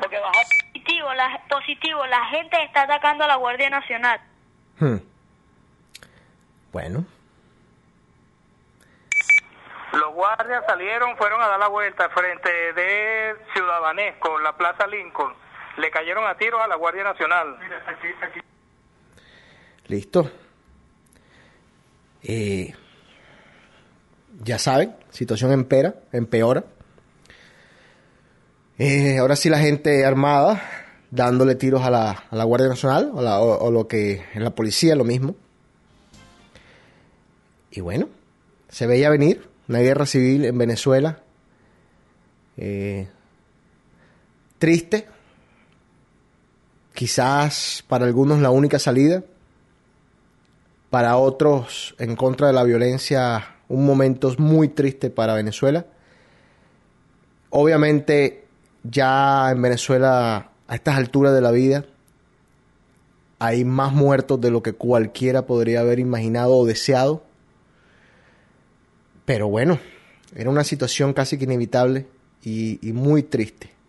Porque 0.00 0.18
baja 0.18 0.40
positivo, 0.72 1.12
la, 1.14 1.40
positivo, 1.48 2.06
la 2.06 2.24
gente 2.26 2.62
está 2.62 2.82
atacando 2.82 3.24
a 3.24 3.28
la 3.28 3.36
Guardia 3.36 3.70
Nacional. 3.70 4.20
Hmm. 4.78 4.98
Bueno, 6.72 7.04
Los 9.92 10.14
guardias 10.14 10.64
salieron, 10.66 11.16
fueron 11.16 11.42
a 11.42 11.48
dar 11.48 11.58
la 11.58 11.66
vuelta 11.66 12.08
frente 12.10 12.72
de 12.74 13.36
Ciudadanesco, 13.52 14.38
la 14.38 14.56
Plaza 14.56 14.86
Lincoln. 14.86 15.34
Le 15.80 15.90
cayeron 15.90 16.26
a 16.26 16.36
tiros 16.36 16.60
a 16.60 16.66
la 16.68 16.76
Guardia 16.76 17.04
Nacional. 17.04 17.56
listo. 19.88 20.30
Eh, 22.22 22.74
ya 24.42 24.58
saben, 24.58 24.94
situación 25.10 25.52
empera, 25.52 25.94
empeora. 26.12 26.64
Eh, 28.78 29.18
ahora 29.18 29.36
sí 29.36 29.48
la 29.50 29.58
gente 29.58 30.04
armada 30.04 30.62
dándole 31.10 31.54
tiros 31.54 31.82
a 31.82 31.90
la, 31.90 32.10
a 32.30 32.36
la 32.36 32.44
Guardia 32.44 32.68
Nacional 32.68 33.10
o, 33.14 33.20
la- 33.22 33.40
o- 33.40 33.70
lo 33.70 33.88
que 33.88 34.22
en 34.34 34.44
la 34.44 34.50
policía, 34.50 34.94
lo 34.94 35.04
mismo. 35.04 35.34
Y 37.70 37.80
bueno, 37.80 38.08
se 38.68 38.86
veía 38.86 39.10
venir 39.10 39.48
una 39.68 39.78
guerra 39.80 40.06
civil 40.06 40.44
en 40.44 40.56
Venezuela. 40.58 41.20
Eh, 42.56 43.08
triste. 44.58 45.08
Quizás 47.00 47.82
para 47.88 48.04
algunos 48.04 48.40
la 48.40 48.50
única 48.50 48.78
salida. 48.78 49.24
Para 50.90 51.16
otros, 51.16 51.94
en 51.98 52.14
contra 52.14 52.48
de 52.48 52.52
la 52.52 52.62
violencia, 52.62 53.56
un 53.70 53.86
momento 53.86 54.34
muy 54.36 54.68
triste 54.68 55.08
para 55.08 55.32
Venezuela. 55.32 55.86
Obviamente, 57.48 58.44
ya 58.82 59.50
en 59.50 59.62
Venezuela, 59.62 60.50
a 60.68 60.74
estas 60.74 60.98
alturas 60.98 61.32
de 61.32 61.40
la 61.40 61.52
vida, 61.52 61.86
hay 63.38 63.64
más 63.64 63.94
muertos 63.94 64.38
de 64.38 64.50
lo 64.50 64.62
que 64.62 64.74
cualquiera 64.74 65.46
podría 65.46 65.80
haber 65.80 66.00
imaginado 66.00 66.54
o 66.54 66.66
deseado. 66.66 67.22
Pero 69.24 69.48
bueno, 69.48 69.78
era 70.36 70.50
una 70.50 70.64
situación 70.64 71.14
casi 71.14 71.38
que 71.38 71.44
inevitable 71.44 72.06
y, 72.44 72.78
y 72.86 72.92
muy 72.92 73.22
triste. 73.22 73.79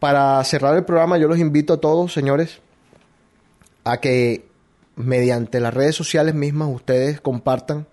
Para 0.00 0.42
cerrar 0.44 0.74
el 0.76 0.84
programa, 0.84 1.18
yo 1.18 1.28
los 1.28 1.38
invito 1.38 1.74
a 1.74 1.80
todos, 1.80 2.12
señores, 2.12 2.60
a 3.84 3.98
que 3.98 4.46
mediante 4.96 5.60
las 5.60 5.74
redes 5.74 5.94
sociales 5.94 6.34
mismas 6.34 6.68
ustedes 6.72 7.20
compartan 7.20 7.86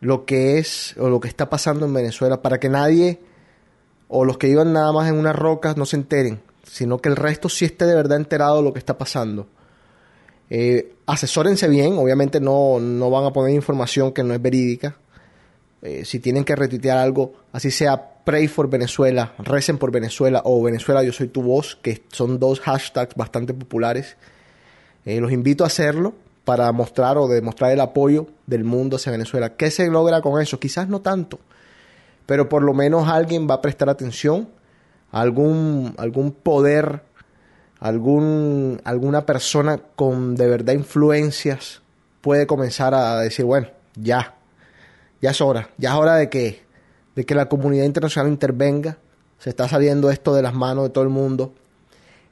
lo 0.00 0.24
que 0.24 0.58
es 0.58 0.96
o 0.98 1.10
lo 1.10 1.20
que 1.20 1.28
está 1.28 1.50
pasando 1.50 1.84
en 1.84 1.92
Venezuela 1.92 2.40
para 2.40 2.58
que 2.58 2.70
nadie 2.70 3.20
o 4.08 4.24
los 4.24 4.38
que 4.38 4.48
iban 4.48 4.72
nada 4.72 4.90
más 4.92 5.08
en 5.08 5.16
unas 5.16 5.36
rocas 5.36 5.76
no 5.76 5.84
se 5.84 5.96
enteren, 5.96 6.40
sino 6.64 6.98
que 6.98 7.10
el 7.10 7.16
resto 7.16 7.50
sí 7.50 7.66
esté 7.66 7.84
de 7.84 7.94
verdad 7.94 8.16
enterado 8.16 8.56
de 8.56 8.62
lo 8.62 8.72
que 8.72 8.78
está 8.78 8.96
pasando. 8.96 9.46
Eh, 10.48 10.94
asesórense 11.06 11.68
bien, 11.68 11.98
obviamente 11.98 12.40
no, 12.40 12.80
no 12.80 13.10
van 13.10 13.24
a 13.24 13.32
poner 13.32 13.54
información 13.54 14.12
que 14.12 14.24
no 14.24 14.32
es 14.32 14.40
verídica. 14.40 14.96
Eh, 15.82 16.04
si 16.04 16.20
tienen 16.20 16.44
que 16.44 16.56
retuitear 16.56 16.98
algo, 16.98 17.34
así 17.52 17.70
sea 17.70 18.09
Pray 18.24 18.48
for 18.48 18.68
Venezuela, 18.68 19.32
Recen 19.38 19.78
por 19.78 19.90
Venezuela 19.90 20.42
o 20.44 20.62
Venezuela 20.62 21.02
Yo 21.02 21.12
Soy 21.12 21.28
Tu 21.28 21.42
Voz, 21.42 21.76
que 21.80 22.02
son 22.08 22.38
dos 22.38 22.60
hashtags 22.60 23.14
bastante 23.14 23.54
populares. 23.54 24.16
Eh, 25.04 25.20
los 25.20 25.32
invito 25.32 25.64
a 25.64 25.68
hacerlo 25.68 26.14
para 26.44 26.70
mostrar 26.72 27.16
o 27.18 27.28
demostrar 27.28 27.72
el 27.72 27.80
apoyo 27.80 28.26
del 28.46 28.64
mundo 28.64 28.96
hacia 28.96 29.12
Venezuela. 29.12 29.56
¿Qué 29.56 29.70
se 29.70 29.88
logra 29.88 30.20
con 30.20 30.40
eso? 30.40 30.58
Quizás 30.58 30.88
no 30.88 31.00
tanto, 31.00 31.38
pero 32.26 32.48
por 32.48 32.62
lo 32.62 32.74
menos 32.74 33.08
alguien 33.08 33.48
va 33.48 33.54
a 33.54 33.62
prestar 33.62 33.88
atención, 33.88 34.48
algún, 35.12 35.94
algún 35.98 36.32
poder, 36.32 37.02
algún, 37.78 38.80
alguna 38.84 39.26
persona 39.26 39.78
con 39.96 40.36
de 40.36 40.46
verdad 40.46 40.74
influencias 40.74 41.82
puede 42.20 42.46
comenzar 42.46 42.94
a 42.94 43.20
decir, 43.20 43.44
bueno, 43.44 43.68
ya, 43.94 44.34
ya 45.20 45.30
es 45.30 45.40
hora, 45.40 45.70
ya 45.78 45.90
es 45.90 45.96
hora 45.96 46.16
de 46.16 46.28
que, 46.28 46.62
de 47.16 47.24
que 47.24 47.34
la 47.34 47.48
comunidad 47.48 47.84
internacional 47.84 48.30
intervenga, 48.30 48.98
se 49.38 49.50
está 49.50 49.68
saliendo 49.68 50.10
esto 50.10 50.34
de 50.34 50.42
las 50.42 50.54
manos 50.54 50.84
de 50.84 50.90
todo 50.90 51.04
el 51.04 51.10
mundo, 51.10 51.52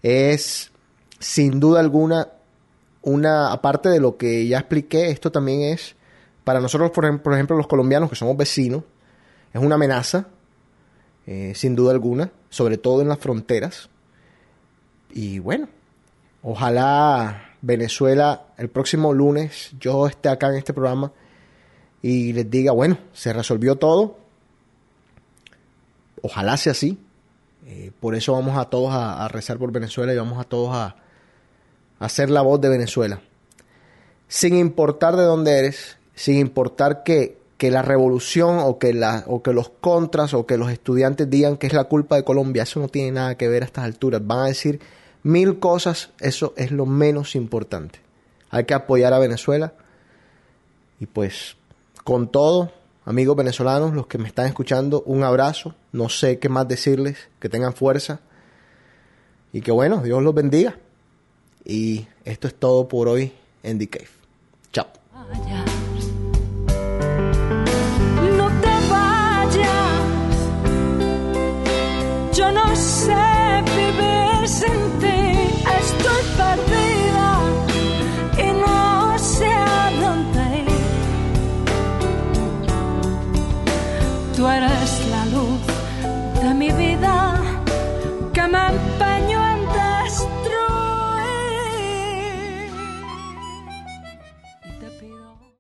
es 0.03 0.71
sin 1.19 1.59
duda 1.59 1.81
alguna 1.81 2.29
una, 3.03 3.53
aparte 3.53 3.89
de 3.89 4.01
lo 4.01 4.17
que 4.17 4.47
ya 4.47 4.59
expliqué, 4.59 5.11
esto 5.11 5.33
también 5.33 5.63
es, 5.63 5.97
para 6.45 6.61
nosotros, 6.61 6.91
por 6.91 7.05
ejemplo, 7.05 7.57
los 7.57 7.67
colombianos 7.67 8.11
que 8.11 8.17
somos 8.17 8.37
vecinos, 8.37 8.83
es 9.53 9.61
una 9.61 9.77
amenaza, 9.77 10.29
eh, 11.27 11.53
sin 11.55 11.75
duda 11.75 11.93
alguna, 11.93 12.31
sobre 12.49 12.79
todo 12.79 13.03
en 13.03 13.09
las 13.09 13.19
fronteras. 13.19 13.89
Y 15.11 15.39
bueno, 15.39 15.69
ojalá 16.43 17.55
Venezuela 17.61 18.47
el 18.57 18.69
próximo 18.69 19.13
lunes 19.13 19.73
yo 19.79 20.07
esté 20.07 20.29
acá 20.29 20.49
en 20.49 20.57
este 20.57 20.73
programa 20.73 21.13
y 22.03 22.33
les 22.33 22.51
diga, 22.51 22.73
bueno, 22.73 22.99
se 23.13 23.33
resolvió 23.33 23.77
todo. 23.77 24.19
Ojalá 26.23 26.57
sea 26.57 26.73
así. 26.73 26.99
Eh, 27.67 27.93
por 28.01 28.15
eso 28.15 28.33
vamos 28.33 28.57
a 28.57 28.67
todos 28.67 28.91
a, 28.93 29.29
rezar 29.29 29.59
por 29.59 29.73
Venezuela 29.73 30.13
y 30.13 30.17
vamos 30.17 30.41
a 30.41 30.45
todos 30.45 30.75
a, 30.75 30.97
a 31.99 32.09
ser 32.09 32.31
la 32.31 32.43
voz 32.43 32.61
de 32.61 32.69
Venezuela. 32.69 33.21
Sin 34.27 34.57
importar 34.57 35.17
de 35.17 35.25
dónde 35.25 35.59
eres, 35.59 35.99
sin 36.15 36.39
importar 36.39 37.03
que, 37.03 37.39
que 37.59 37.71
la 37.71 37.83
revolución 37.83 38.59
o 38.61 38.79
que, 38.79 38.95
la, 38.95 39.25
o 39.27 39.43
que 39.43 39.53
los 39.53 39.69
contras 39.69 40.33
o 40.33 40.47
que 40.47 40.57
los 40.57 40.71
estudiantes 40.71 41.29
digan 41.29 41.57
que 41.57 41.67
es 41.67 41.73
la 41.73 41.85
culpa 41.85 42.17
de 42.17 42.25
Colombia, 42.25 42.63
eso 42.63 42.81
no 42.81 42.89
tiene 42.89 43.13
nada 43.13 43.37
que 43.37 43.49
ver 43.49 43.63
a 43.63 43.67
estas 43.67 43.85
alturas. 43.85 44.27
Van 44.27 44.39
a 44.39 44.47
decir 44.47 44.81
mil 45.23 45.59
cosas, 45.59 46.11
eso 46.21 46.55
es 46.57 46.71
lo 46.71 46.87
menos 46.87 47.35
importante. 47.35 48.01
Hay 48.51 48.65
que 48.65 48.75
apoyar 48.75 49.13
a 49.13 49.19
Venezuela 49.19 49.75
y 51.01 51.07
pues 51.07 51.57
con 52.05 52.29
todo, 52.29 52.73
amigos 53.09 53.37
venezolanos, 53.37 53.95
los 53.95 54.07
que 54.07 54.19
me 54.19 54.29
están 54.29 54.47
escuchando, 54.47 55.03
un 55.07 55.25
abrazo. 55.25 55.75
No 55.93 56.11
sé 56.11 56.39
qué 56.39 56.51
más 56.51 56.69
decirles, 56.69 57.17
que 57.41 57.49
tengan 57.49 57.73
fuerza 57.73 58.21
y 59.51 59.63
que 59.63 59.73
bueno, 59.73 60.03
Dios 60.03 60.23
los 60.23 60.35
bendiga. 60.35 60.77
Y 61.65 62.07
esto 62.27 62.49
es 62.49 62.55
todo 62.55 62.87
por 62.87 63.09
hoy 63.09 63.33
en 63.63 63.79
The 63.79 63.89
Cave. 63.89 64.09
Chao. 64.73 64.89
No 68.37 68.47
te 68.61 68.75
vayas, 68.91 69.93
yo 72.37 72.53
no 72.53 72.77
sé 72.77 73.65
vivir 73.75 74.49
ti, 75.01 75.28
Tú 84.39 84.47
eres 84.49 84.78